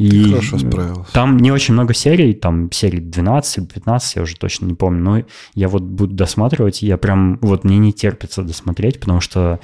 [0.00, 1.12] И хорошо справился.
[1.12, 5.02] Там не очень много серий, там серий 12 или 15, я уже точно не помню,
[5.02, 5.22] но
[5.54, 9.60] я вот буду досматривать, я прям, вот мне не терпится досмотреть, потому что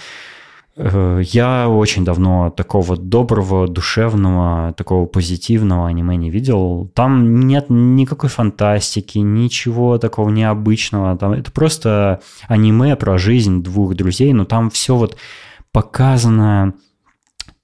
[0.77, 6.91] Э, я очень давно такого доброго, душевного, такого позитивного аниме не видел.
[6.95, 11.17] Там нет никакой фантастики, ничего такого необычного.
[11.17, 15.17] Там, это просто аниме про жизнь двух друзей, но там все вот
[15.73, 16.75] показано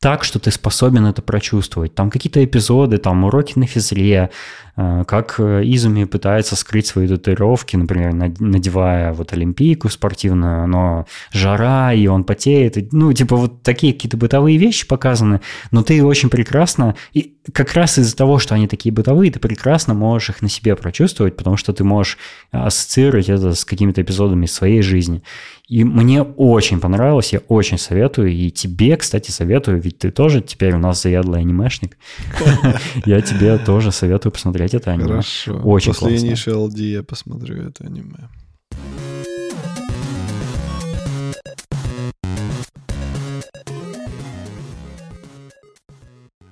[0.02, 1.94] так, что ты способен это прочувствовать.
[1.94, 4.30] Там какие-то эпизоды, там уроки на физре,
[4.76, 11.92] э, как э, Изуми пытается скрыть свои татуировки, например, надевая вот олимпийку спортивную, но жара,
[11.92, 12.92] и он потеет.
[12.92, 17.96] Ну, типа вот такие какие-то бытовые вещи показаны, но ты очень прекрасно, и как раз
[17.96, 21.72] из-за того, что они такие бытовые, ты прекрасно можешь их на себе прочувствовать, потому что
[21.72, 22.18] ты можешь
[22.50, 25.22] ассоциировать это с какими-то эпизодами своей жизни.
[25.68, 30.74] И мне очень понравилось, я очень советую, и тебе, кстати, советую, ведь ты тоже теперь
[30.74, 31.96] у нас заядлый анимешник.
[33.06, 35.08] Я тебе тоже советую посмотреть это аниме.
[35.08, 35.54] Хорошо.
[35.64, 36.16] Очень После.
[36.16, 38.28] Initial D я посмотрю это аниме.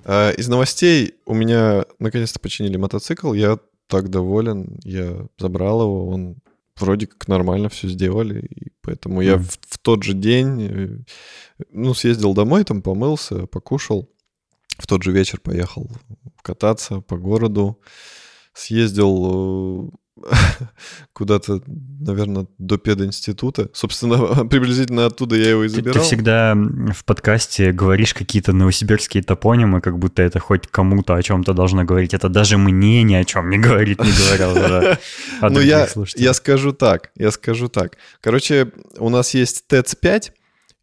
[0.05, 3.33] А, Из новостей у меня наконец-то починили мотоцикл.
[3.33, 4.79] Я так доволен.
[4.83, 6.07] Я забрал его.
[6.07, 6.37] Он
[6.81, 8.41] вроде как нормально все сделали.
[8.45, 9.43] И поэтому я Мгм.
[9.45, 10.97] в, в тот же день, э,
[11.71, 14.09] ну, съездил домой, там помылся, покушал.
[14.77, 15.89] В тот же вечер поехал
[16.41, 17.79] кататься по городу.
[18.53, 19.97] Съездил э,
[21.13, 21.61] куда-то,
[21.99, 23.69] наверное, до пединститута.
[23.73, 26.03] Собственно, приблизительно оттуда я его и Ты, ты забирал.
[26.03, 31.83] всегда в подкасте говоришь какие-то новосибирские топонимы, как будто это хоть кому-то о чем-то должно
[31.83, 32.13] говорить.
[32.13, 34.11] Это даже мне ни о чем не говорит, не
[35.41, 37.97] о Ну, я, я скажу так, я скажу так.
[38.21, 40.31] Короче, у нас есть ТЭЦ-5,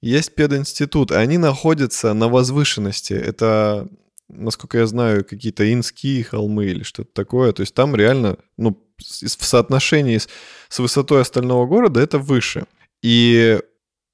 [0.00, 3.14] есть пединститут, и они находятся на возвышенности.
[3.14, 3.88] Это,
[4.28, 7.52] насколько я знаю, какие-то инские холмы или что-то такое.
[7.52, 10.28] То есть там реально, ну, в соотношении с,
[10.68, 12.66] с высотой остального города это выше.
[13.02, 13.60] И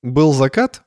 [0.02, 0.82] был закат,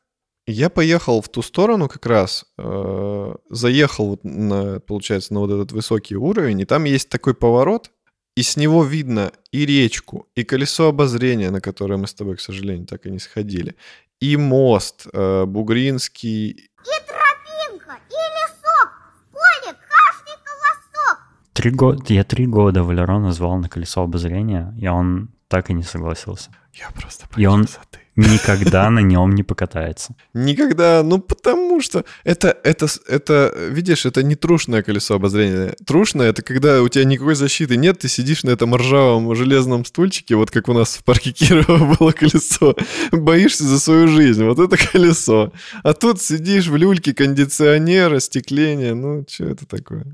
[0.47, 5.71] я поехал в ту сторону как раз, э, заехал, вот на, получается, на вот этот
[5.73, 7.91] высокий уровень, и там есть такой поворот,
[8.37, 12.41] и с него видно и речку, и колесо обозрения, на которое мы с тобой, к
[12.41, 13.75] сожалению, так и не сходили,
[14.21, 16.49] и мост э, Бугринский.
[16.51, 21.19] И тропинка, и лесок, в поле каждый колосок.
[21.67, 25.83] Три года, я три года Валерона звал на колесо обозрения, и он так и не
[25.83, 26.49] согласился.
[26.73, 27.99] Я просто И он- высоты.
[28.17, 30.15] Никогда на нем не покатается.
[30.33, 35.75] Никогда, ну потому что это, это, это, видишь, это не трушное колесо обозрения.
[35.85, 40.35] Трушное— это когда у тебя никакой защиты нет, ты сидишь на этом ржавом железном стульчике,
[40.35, 42.75] вот как у нас в парке Кирова было колесо,
[43.11, 45.53] боишься за свою жизнь, вот это колесо.
[45.83, 50.07] А тут сидишь в люльке, кондиционер, остекление, ну что это такое?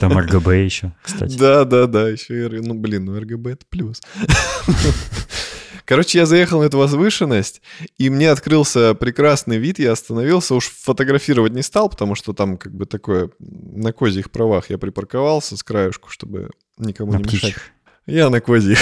[0.00, 1.36] Там РГБ еще, кстати.
[1.36, 4.00] Да, да, да, еще и, ну блин, ну РГБ это плюс.
[5.90, 7.62] Короче, я заехал на эту возвышенность,
[7.98, 12.72] и мне открылся прекрасный вид, я остановился, уж фотографировать не стал, потому что там как
[12.72, 17.40] бы такое, на козьих правах я припарковался с краюшку, чтобы никому На не мешать.
[17.40, 17.62] птичьих.
[18.06, 18.78] Я на козьих.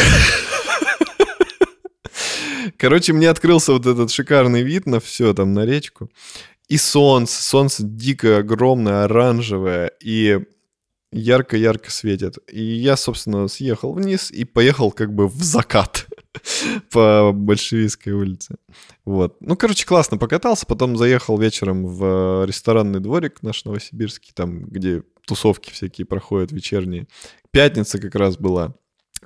[2.77, 6.11] Короче, мне открылся вот этот шикарный вид на все, там, на речку.
[6.69, 10.41] И солнце, солнце дико огромное, оранжевое, и
[11.11, 12.37] ярко-ярко светит.
[12.53, 16.07] И я, собственно, съехал вниз и поехал как бы в закат
[16.91, 18.57] по Большевистской улице.
[19.05, 19.37] Вот.
[19.41, 25.71] Ну, короче, классно покатался, потом заехал вечером в ресторанный дворик наш новосибирский, там, где тусовки
[25.71, 27.07] всякие проходят вечерние.
[27.51, 28.75] Пятница как раз была.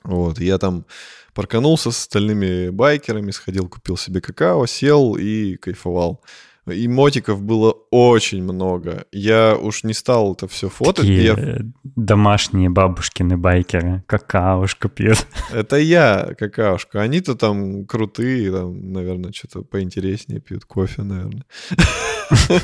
[0.05, 0.87] Вот, я там
[1.35, 6.25] парканулся с остальными байкерами, сходил, купил себе какао, сел и кайфовал.
[6.71, 9.05] И мотиков было очень много.
[9.11, 10.97] Я уж не стал это все фотать.
[10.97, 11.59] Такие Я-
[11.97, 15.27] домашние бабушкины байкеры, какаушка пьют.
[15.53, 17.03] Это я какаушка.
[17.03, 21.45] Они-то там крутые, там, наверное, что-то поинтереснее пьют кофе, наверное.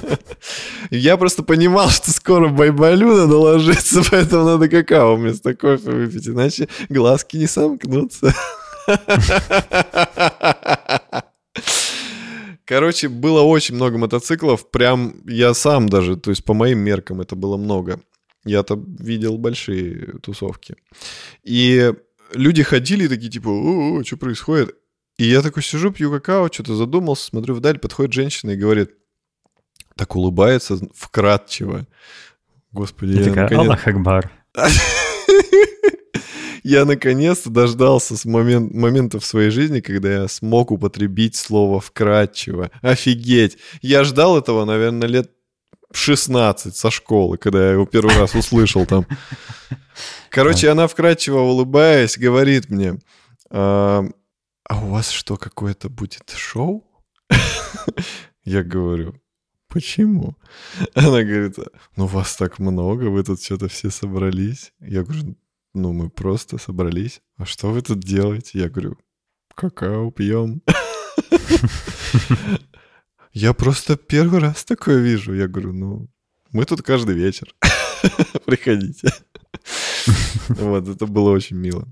[0.90, 6.68] Я просто понимал, что скоро байбалю надо ложиться, поэтому надо какао вместо кофе выпить, иначе
[6.88, 8.32] глазки не сомкнутся.
[12.68, 17.34] Короче, было очень много мотоциклов, прям я сам даже, то есть по моим меркам это
[17.34, 17.98] было много.
[18.44, 20.76] Я-то видел большие тусовки.
[21.42, 21.94] И
[22.34, 24.76] люди ходили такие, типа, о, что происходит?
[25.16, 28.90] И я такой сижу, пью какао, что-то задумался, смотрю вдаль, подходит женщина и говорит,
[29.96, 31.86] так улыбается вкратчиво.
[32.70, 34.30] Господи, И я такая, наконец- Аллах Акбар.
[36.62, 42.70] Я наконец-то дождался с момент, момента в своей жизни, когда я смог употребить слово «вкратчиво».
[42.82, 43.58] Офигеть!
[43.82, 45.30] Я ждал этого, наверное, лет
[45.92, 49.06] 16 со школы, когда я его первый раз услышал там.
[50.30, 52.98] Короче, она вкратчиво улыбаясь, говорит мне,
[53.50, 54.04] а,
[54.64, 56.84] а у вас что, какое-то будет шоу?
[58.44, 59.14] Я говорю,
[59.68, 60.36] почему?
[60.94, 61.56] Она говорит,
[61.96, 64.72] ну вас так много, вы тут что-то все собрались.
[64.80, 65.36] Я говорю,
[65.78, 67.20] ну мы просто собрались.
[67.36, 68.58] А что вы тут делаете?
[68.58, 68.98] Я говорю,
[69.54, 70.62] какао пьем.
[73.32, 75.32] Я просто первый раз такое вижу.
[75.32, 76.08] Я говорю, ну,
[76.52, 77.54] мы тут каждый вечер.
[78.44, 79.12] Приходите.
[80.48, 81.86] Вот, это было очень мило.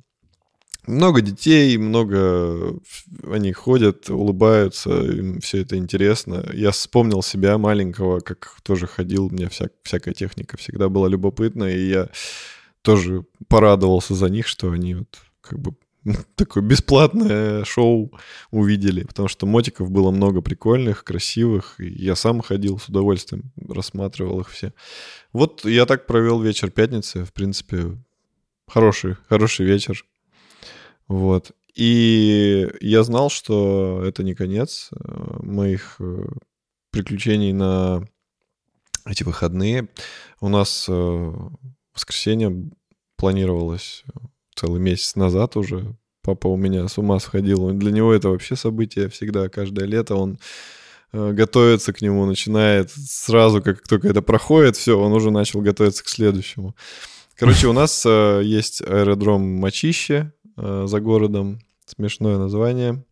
[0.86, 2.78] Много детей, много
[3.24, 6.48] они ходят, улыбаются, им все это интересно.
[6.52, 11.88] Я вспомнил себя маленького, как тоже ходил, меня вся, всякая техника всегда была любопытна, и
[11.88, 12.08] я
[12.86, 15.74] тоже порадовался за них, что они вот как бы
[16.36, 18.12] такое бесплатное шоу
[18.52, 24.50] увидели, потому что мотиков было много прикольных, красивых, я сам ходил с удовольствием, рассматривал их
[24.50, 24.72] все.
[25.32, 27.98] Вот я так провел вечер пятницы, в принципе,
[28.68, 30.04] хороший, хороший вечер.
[31.08, 31.50] Вот.
[31.74, 36.24] И я знал, что это не конец э, моих э,
[36.92, 38.06] приключений на
[39.04, 39.88] эти выходные.
[40.40, 41.32] У нас э,
[41.96, 42.70] воскресенье
[43.16, 44.04] планировалось
[44.54, 45.96] целый месяц назад уже.
[46.22, 47.70] Папа у меня с ума сходил.
[47.72, 50.38] Для него это вообще событие всегда, каждое лето он
[51.12, 56.08] готовится к нему, начинает сразу, как только это проходит, все, он уже начал готовиться к
[56.08, 56.74] следующему.
[57.36, 61.58] Короче, у нас есть аэродром Мачище, Э, за городом.
[61.86, 63.04] Смешное название.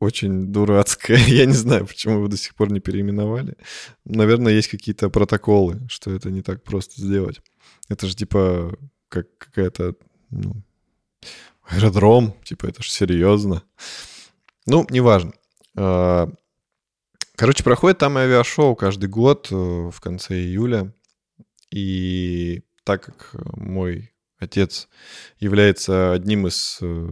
[0.00, 1.18] Э, очень дурацкое.
[1.26, 3.56] Я не знаю, почему его до сих пор не переименовали.
[4.04, 7.40] Наверное, есть какие-то протоколы, что это не так просто сделать.
[7.88, 8.76] Это же типа
[9.08, 9.94] как какая-то
[10.30, 10.62] ну,
[11.68, 13.62] аэродром, типа это же серьезно.
[14.66, 15.32] Ну, неважно.
[15.76, 16.26] Э,
[17.36, 20.92] короче, проходит там авиашоу каждый год в конце июля.
[21.70, 24.88] И так как мой Отец
[25.40, 27.08] является одним из э,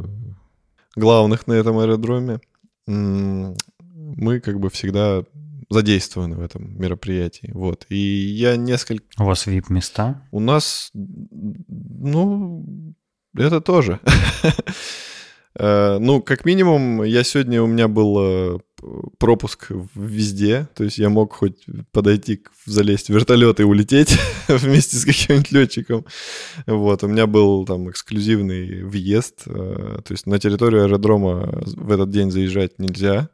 [0.94, 2.40] главных на этом аэродроме.
[2.86, 5.24] Мы как бы всегда
[5.70, 7.50] задействованы в этом мероприятии.
[7.52, 7.86] Вот.
[7.88, 9.04] И я несколько...
[9.18, 10.22] У вас VIP-места?
[10.30, 12.64] У нас, ну,
[13.36, 14.00] это тоже.
[15.56, 18.58] Э, ну, как минимум, я сегодня, у меня был э,
[19.18, 24.16] пропуск везде, то есть я мог хоть подойти, залезть в вертолет и улететь
[24.48, 26.04] вместе с каким-нибудь летчиком.
[26.66, 32.10] Вот, у меня был там эксклюзивный въезд, э, то есть на территорию аэродрома в этот
[32.10, 33.28] день заезжать нельзя,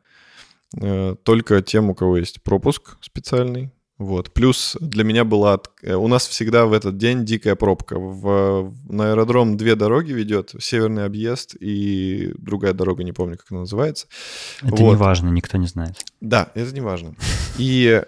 [1.24, 4.32] только тем, у кого есть пропуск специальный, вот.
[4.32, 5.60] Плюс для меня была...
[5.82, 7.98] Э, у нас всегда в этот день дикая пробка.
[7.98, 10.54] В, на аэродром две дороги ведет.
[10.58, 14.06] Северный объезд и другая дорога, не помню, как она называется.
[14.62, 14.92] Это вот.
[14.92, 16.02] не важно, никто не знает.
[16.22, 17.14] Да, это не важно.
[17.58, 18.02] И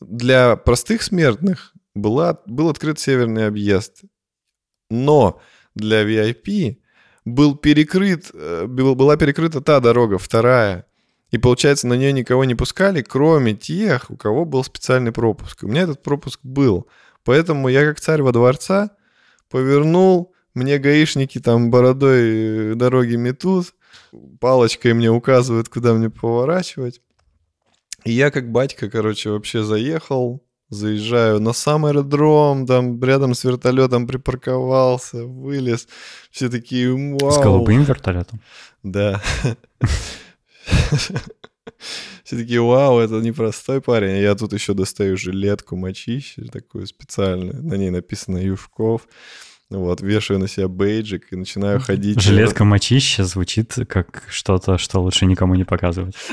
[0.00, 4.02] для простых смертных была, был открыт северный объезд.
[4.90, 5.40] Но
[5.74, 6.78] для VIP
[7.24, 10.86] был перекрыт, э, была перекрыта та дорога, вторая,
[11.30, 15.62] и получается, на нее никого не пускали, кроме тех, у кого был специальный пропуск.
[15.62, 16.88] У меня этот пропуск был.
[17.24, 18.90] Поэтому я как царь во дворца
[19.48, 23.74] повернул, мне гаишники там бородой э, дороги метут,
[24.40, 27.00] палочкой мне указывают, куда мне поворачивать.
[28.04, 34.06] И я как батька, короче, вообще заехал, заезжаю на сам аэродром, там рядом с вертолетом
[34.06, 35.86] припарковался, вылез.
[36.30, 37.30] Все такие, вау.
[37.30, 38.40] С голубым вертолетом?
[38.82, 39.22] Да.
[42.24, 44.20] Все такие, вау, это непростой парень.
[44.22, 47.62] Я тут еще достаю жилетку мочище такую специальную.
[47.62, 49.08] На ней написано Юшков.
[49.70, 52.20] Вот, вешаю на себя бейджик и начинаю ходить.
[52.20, 56.16] Жилетка мочище звучит как что-то, что лучше никому не показывать.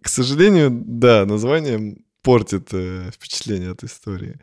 [0.00, 4.38] К сожалению, да, название портит э, впечатление от истории.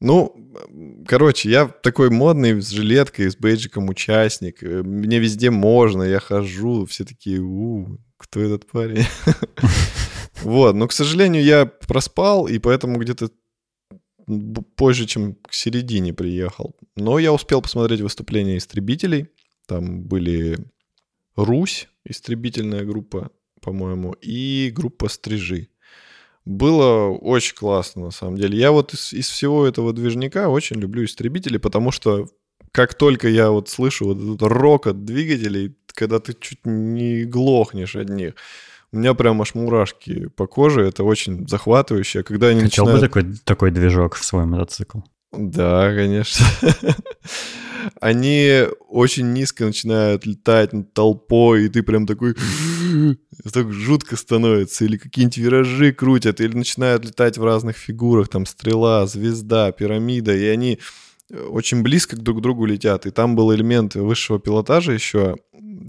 [0.00, 0.34] Ну,
[1.06, 4.62] короче, я такой модный с жилеткой, с бейджиком участник.
[4.62, 9.04] Э, мне везде можно, я хожу, все такие, у, кто этот парень?
[10.42, 13.30] Вот, но, к сожалению, я проспал, и поэтому где-то
[14.76, 16.76] позже, чем к середине приехал.
[16.94, 19.28] Но я успел посмотреть выступления истребителей.
[19.66, 20.58] Там были
[21.34, 23.30] Русь, истребительная группа,
[23.60, 25.68] по-моему, и группа Стрижи.
[26.48, 28.58] Было очень классно, на самом деле.
[28.58, 32.26] Я вот из, из всего этого движника очень люблю истребители, потому что
[32.72, 37.96] как только я вот слышу вот этот рок от двигателей, когда ты чуть не глохнешь
[37.96, 38.32] от них,
[38.92, 42.22] у меня прям аж мурашки по коже, это очень захватывающе.
[42.22, 43.02] Когда они Хотел начинают...
[43.02, 45.00] бы такой, такой движок в свой мотоцикл?
[45.32, 46.46] Да, конечно.
[48.00, 52.34] Они очень низко начинают летать над толпой, и ты прям такой...
[53.52, 54.84] Так жутко становится.
[54.84, 58.28] Или какие-нибудь виражи крутят, или начинают летать в разных фигурах.
[58.28, 60.34] Там стрела, звезда, пирамида.
[60.34, 60.80] И они
[61.30, 63.06] очень близко друг к другу летят.
[63.06, 65.36] И там был элемент высшего пилотажа еще,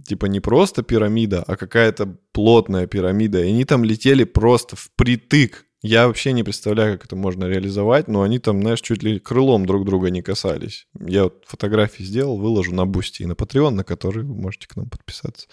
[0.06, 3.44] типа не просто пирамида, а какая-то плотная пирамида.
[3.44, 8.22] И они там летели просто впритык я вообще не представляю, как это можно реализовать, но
[8.22, 10.88] они там, знаешь, чуть ли крылом друг друга не касались.
[10.99, 14.76] Я вот фотографии сделал, выложу на Boosty и на Patreon, на который вы можете к
[14.76, 15.47] нам подписаться.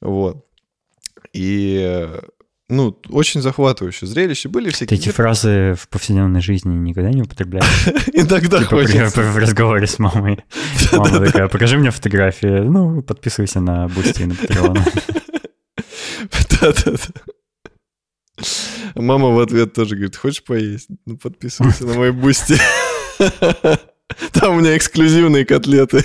[0.00, 0.46] Вот.
[1.32, 2.08] И
[2.70, 4.48] ну, очень захватывающее зрелище.
[4.48, 4.98] Были всякие...
[4.98, 7.88] Ты эти фразы в повседневной жизни никогда не употребляешь?
[8.14, 9.22] Иногда типа хочется.
[9.22, 10.42] в разговоре с мамой.
[10.92, 12.46] Мама такая, покажи мне фотографии.
[12.46, 14.78] Ну, подписывайся на Boosty и на Patreon.
[16.60, 17.33] Да-да-да.
[18.94, 20.88] Мама в ответ тоже говорит, хочешь поесть?
[21.06, 22.56] Ну, подписывайся на мой Boosty.
[24.32, 26.02] Там у меня эксклюзивные котлеты.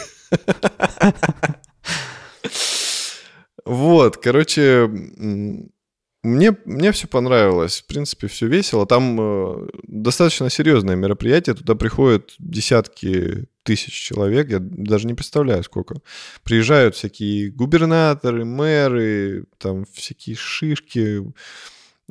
[3.65, 4.89] Вот, короче,
[6.23, 7.81] мне, мне все понравилось.
[7.81, 8.85] В принципе, все весело.
[8.85, 11.55] Там э, достаточно серьезное мероприятие.
[11.55, 14.49] Туда приходят десятки тысяч человек.
[14.49, 15.95] Я даже не представляю, сколько.
[16.43, 21.23] Приезжают всякие губернаторы, мэры, там всякие шишки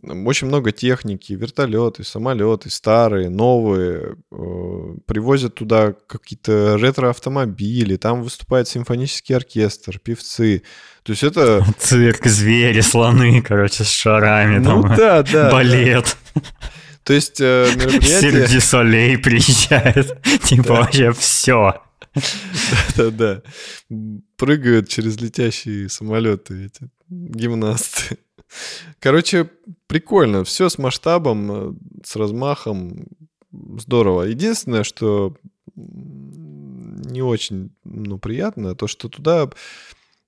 [0.03, 4.17] очень много техники, вертолеты, самолеты, старые, новые.
[4.31, 10.63] Э, привозят туда какие-то ретро-автомобили, там выступает симфонический оркестр, певцы.
[11.03, 11.65] То есть это...
[11.79, 14.59] Цирк, звери, слоны, короче, с шарами.
[14.59, 15.51] Ну там, да, да.
[15.51, 16.17] Балет.
[17.05, 18.47] То есть э, мероприятие...
[18.47, 20.23] Сирк Солей приезжает.
[20.45, 21.83] Типа вообще все.
[22.97, 23.43] Да-да-да.
[24.37, 28.19] Прыгают через летящие самолеты эти гимнасты.
[29.01, 29.51] Короче,
[29.87, 30.45] прикольно.
[30.45, 33.07] Все с масштабом, э, с размахом.
[33.51, 34.23] Здорово.
[34.23, 35.35] Единственное, что
[35.75, 39.51] не очень ну, приятно, то, что туда,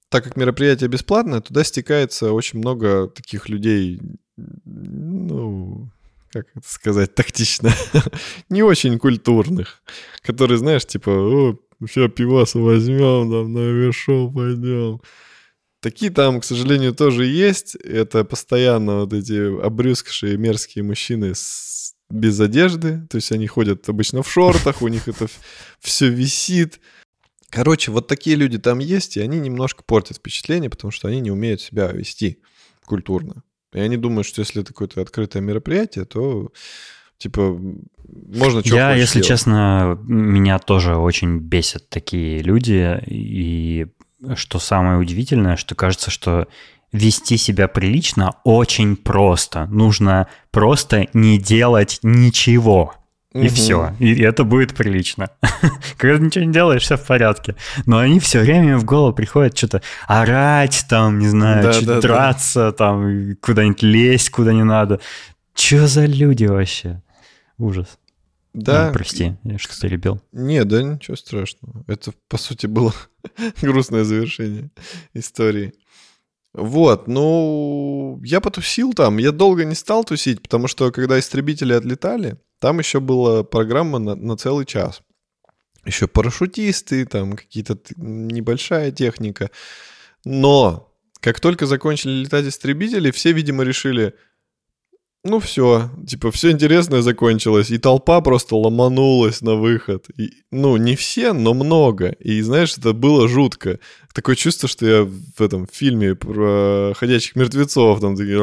[0.08, 4.00] так как мероприятие бесплатное, туда стекается очень много таких людей,
[4.36, 5.90] ну,
[6.30, 7.70] как это сказать тактично,
[8.48, 9.82] не очень культурных,
[10.22, 15.00] которые, знаешь, типа, о, сейчас пиваса возьмем, там на вершок пойдем.
[15.80, 17.74] Такие там, к сожалению, тоже есть.
[17.76, 21.94] Это постоянно вот эти обрюзгшие мерзкие мужчины с...
[22.10, 23.06] без одежды.
[23.08, 25.26] То есть они ходят обычно в шортах, у них это
[25.80, 26.80] все висит.
[27.48, 31.30] Короче, вот такие люди там есть, и они немножко портят впечатление, потому что они не
[31.30, 32.38] умеют себя вести
[32.84, 33.42] культурно.
[33.72, 36.52] И они думают, что если это какое-то открытое мероприятие, то
[37.18, 37.58] типа
[38.08, 39.28] можно что Я, если делать.
[39.28, 43.86] честно, меня тоже очень бесят такие люди, и
[44.34, 46.48] что самое удивительное, что кажется, что
[46.92, 49.66] вести себя прилично очень просто.
[49.66, 52.94] Нужно просто не делать ничего.
[53.32, 53.48] И угу.
[53.48, 53.94] все.
[54.00, 55.30] И это будет прилично.
[55.96, 57.54] Когда ты ничего не делаешь, все в порядке.
[57.86, 62.60] Но они все время в голову приходят что-то орать, там, не знаю, да, да, драться,
[62.66, 62.72] да.
[62.72, 65.00] там, куда-нибудь лезть, куда не надо.
[65.54, 67.02] Че за люди вообще?
[67.56, 67.98] Ужас.
[68.52, 68.86] Да.
[68.86, 70.20] Ну, прости, я что перебил.
[70.32, 71.84] Не, да ничего страшного.
[71.86, 72.92] Это, по сути, было
[73.62, 74.70] грустное завершение
[75.14, 75.72] истории.
[76.52, 79.18] Вот, ну, я потусил там.
[79.18, 84.14] Я долго не стал тусить, потому что когда истребители отлетали, там еще была программа на,
[84.16, 85.02] на целый час.
[85.84, 89.50] Еще парашютисты, там какие-то небольшая техника.
[90.24, 94.14] Но как только закончили летать истребители, все, видимо, решили,
[95.22, 100.06] ну все, типа все интересное закончилось, и толпа просто ломанулась на выход.
[100.16, 102.12] И, ну, не все, но много.
[102.12, 103.78] И знаешь, это было жутко.
[104.14, 108.40] Такое чувство, что я в этом фильме про ходячих мертвецов, там такие...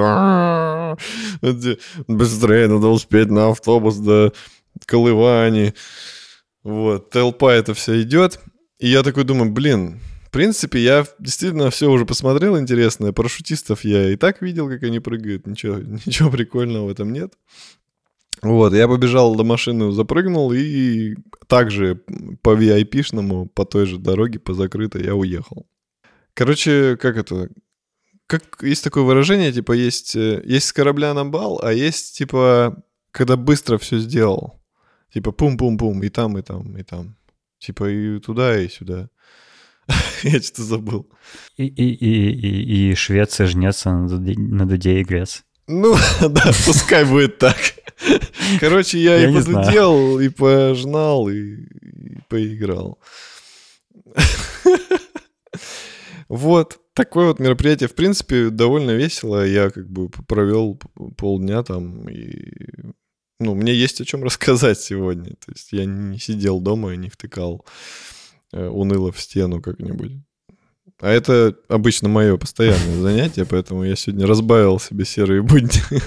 [2.07, 4.31] Быстрее, надо успеть на автобус до
[4.85, 5.73] Колывани.
[6.63, 8.39] Вот, толпа это все идет.
[8.79, 13.13] И я такой думаю, блин, в принципе, я действительно все уже посмотрел интересное.
[13.13, 15.47] Парашютистов я и так видел, как они прыгают.
[15.47, 17.33] Ничего, ничего прикольного в этом нет.
[18.41, 21.15] Вот, я побежал до машины, запрыгнул и
[21.47, 22.03] также
[22.41, 25.65] по VIP-шному, по той же дороге, по закрытой, я уехал.
[26.33, 27.49] Короче, как это?
[28.27, 32.83] Как есть такое выражение, типа, есть, э, есть с корабля на бал, а есть, типа,
[33.11, 34.61] когда быстро все сделал.
[35.13, 37.15] Типа, пум-пум-пум, и там, и там, и там.
[37.59, 39.09] Типа, и туда, и сюда.
[40.23, 41.09] Я что-то забыл.
[41.57, 45.43] И, и, и, и, и Швеция жнется на дуде, и грец.
[45.67, 47.57] Ну, да, пускай будет так.
[48.59, 52.99] Короче, я, я и подудел, и пожнал, и, и поиграл.
[56.29, 57.89] Вот, такое вот мероприятие.
[57.89, 59.45] В принципе, довольно весело.
[59.45, 60.79] Я как бы провел
[61.17, 62.93] полдня там и
[63.39, 65.31] ну, мне есть о чем рассказать сегодня.
[65.45, 67.65] То есть я не сидел дома и не втыкал
[68.53, 70.13] уныло в стену как-нибудь.
[70.99, 75.81] А это обычно мое постоянное занятие, поэтому я сегодня разбавил себе серые будни.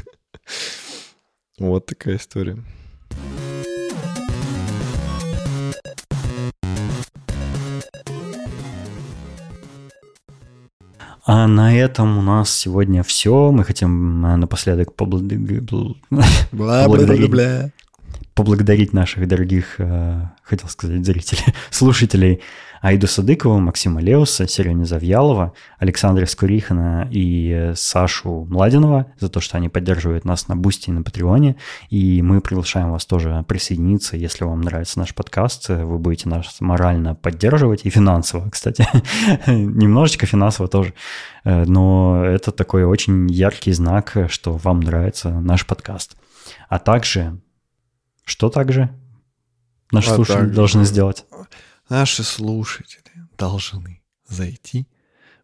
[1.58, 2.56] Вот такая история.
[11.26, 13.52] А на этом у нас сегодня все.
[13.52, 17.70] Мы хотим э, напоследок поблагодарить,
[18.34, 22.40] поблагодарить наших дорогих, э, хотел сказать, зрителей, слушателей
[22.80, 29.68] Аиду Садыкову, Максима Леуса, Сереня Завьялова, Александра Скурихина и Сашу Младинова за то, что они
[29.68, 31.56] поддерживают нас на Boosty и на Патреоне.
[31.90, 35.68] И мы приглашаем вас тоже присоединиться, если вам нравится наш подкаст.
[35.68, 38.86] Вы будете нас морально поддерживать и финансово, кстати.
[39.46, 40.94] Немножечко финансово тоже.
[41.44, 46.16] Но это такой очень яркий знак, что вам нравится наш подкаст.
[46.70, 47.38] А также...
[48.30, 48.88] Что также?
[49.90, 50.54] Наши а слушатели также...
[50.54, 51.26] должны сделать?
[51.88, 53.02] Наши слушатели
[53.36, 54.86] должны зайти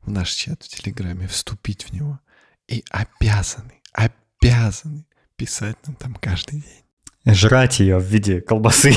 [0.02, 2.20] в наш чат в Телеграме, вступить в него
[2.68, 5.04] и обязаны, обязаны
[5.34, 7.34] писать нам там каждый день.
[7.34, 8.94] Жрать ее в виде колбасы.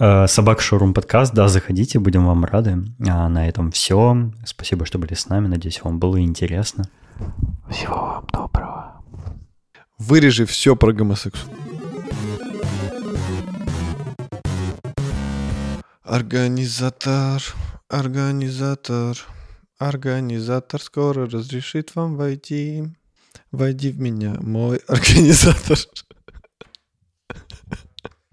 [0.00, 2.84] Э, Собак Шоурум подкаст, да, заходите, будем вам рады.
[3.08, 4.30] А на этом все.
[4.44, 5.46] Спасибо, что были с нами.
[5.46, 6.84] Надеюсь, вам было интересно.
[7.70, 8.73] Всего вам доброго.
[10.06, 11.58] Вырежи все про гомосексуалов.
[16.02, 17.42] Организатор,
[17.88, 19.16] организатор,
[19.78, 22.84] организатор скоро разрешит вам войти.
[23.50, 25.78] Войди в меня, мой организатор.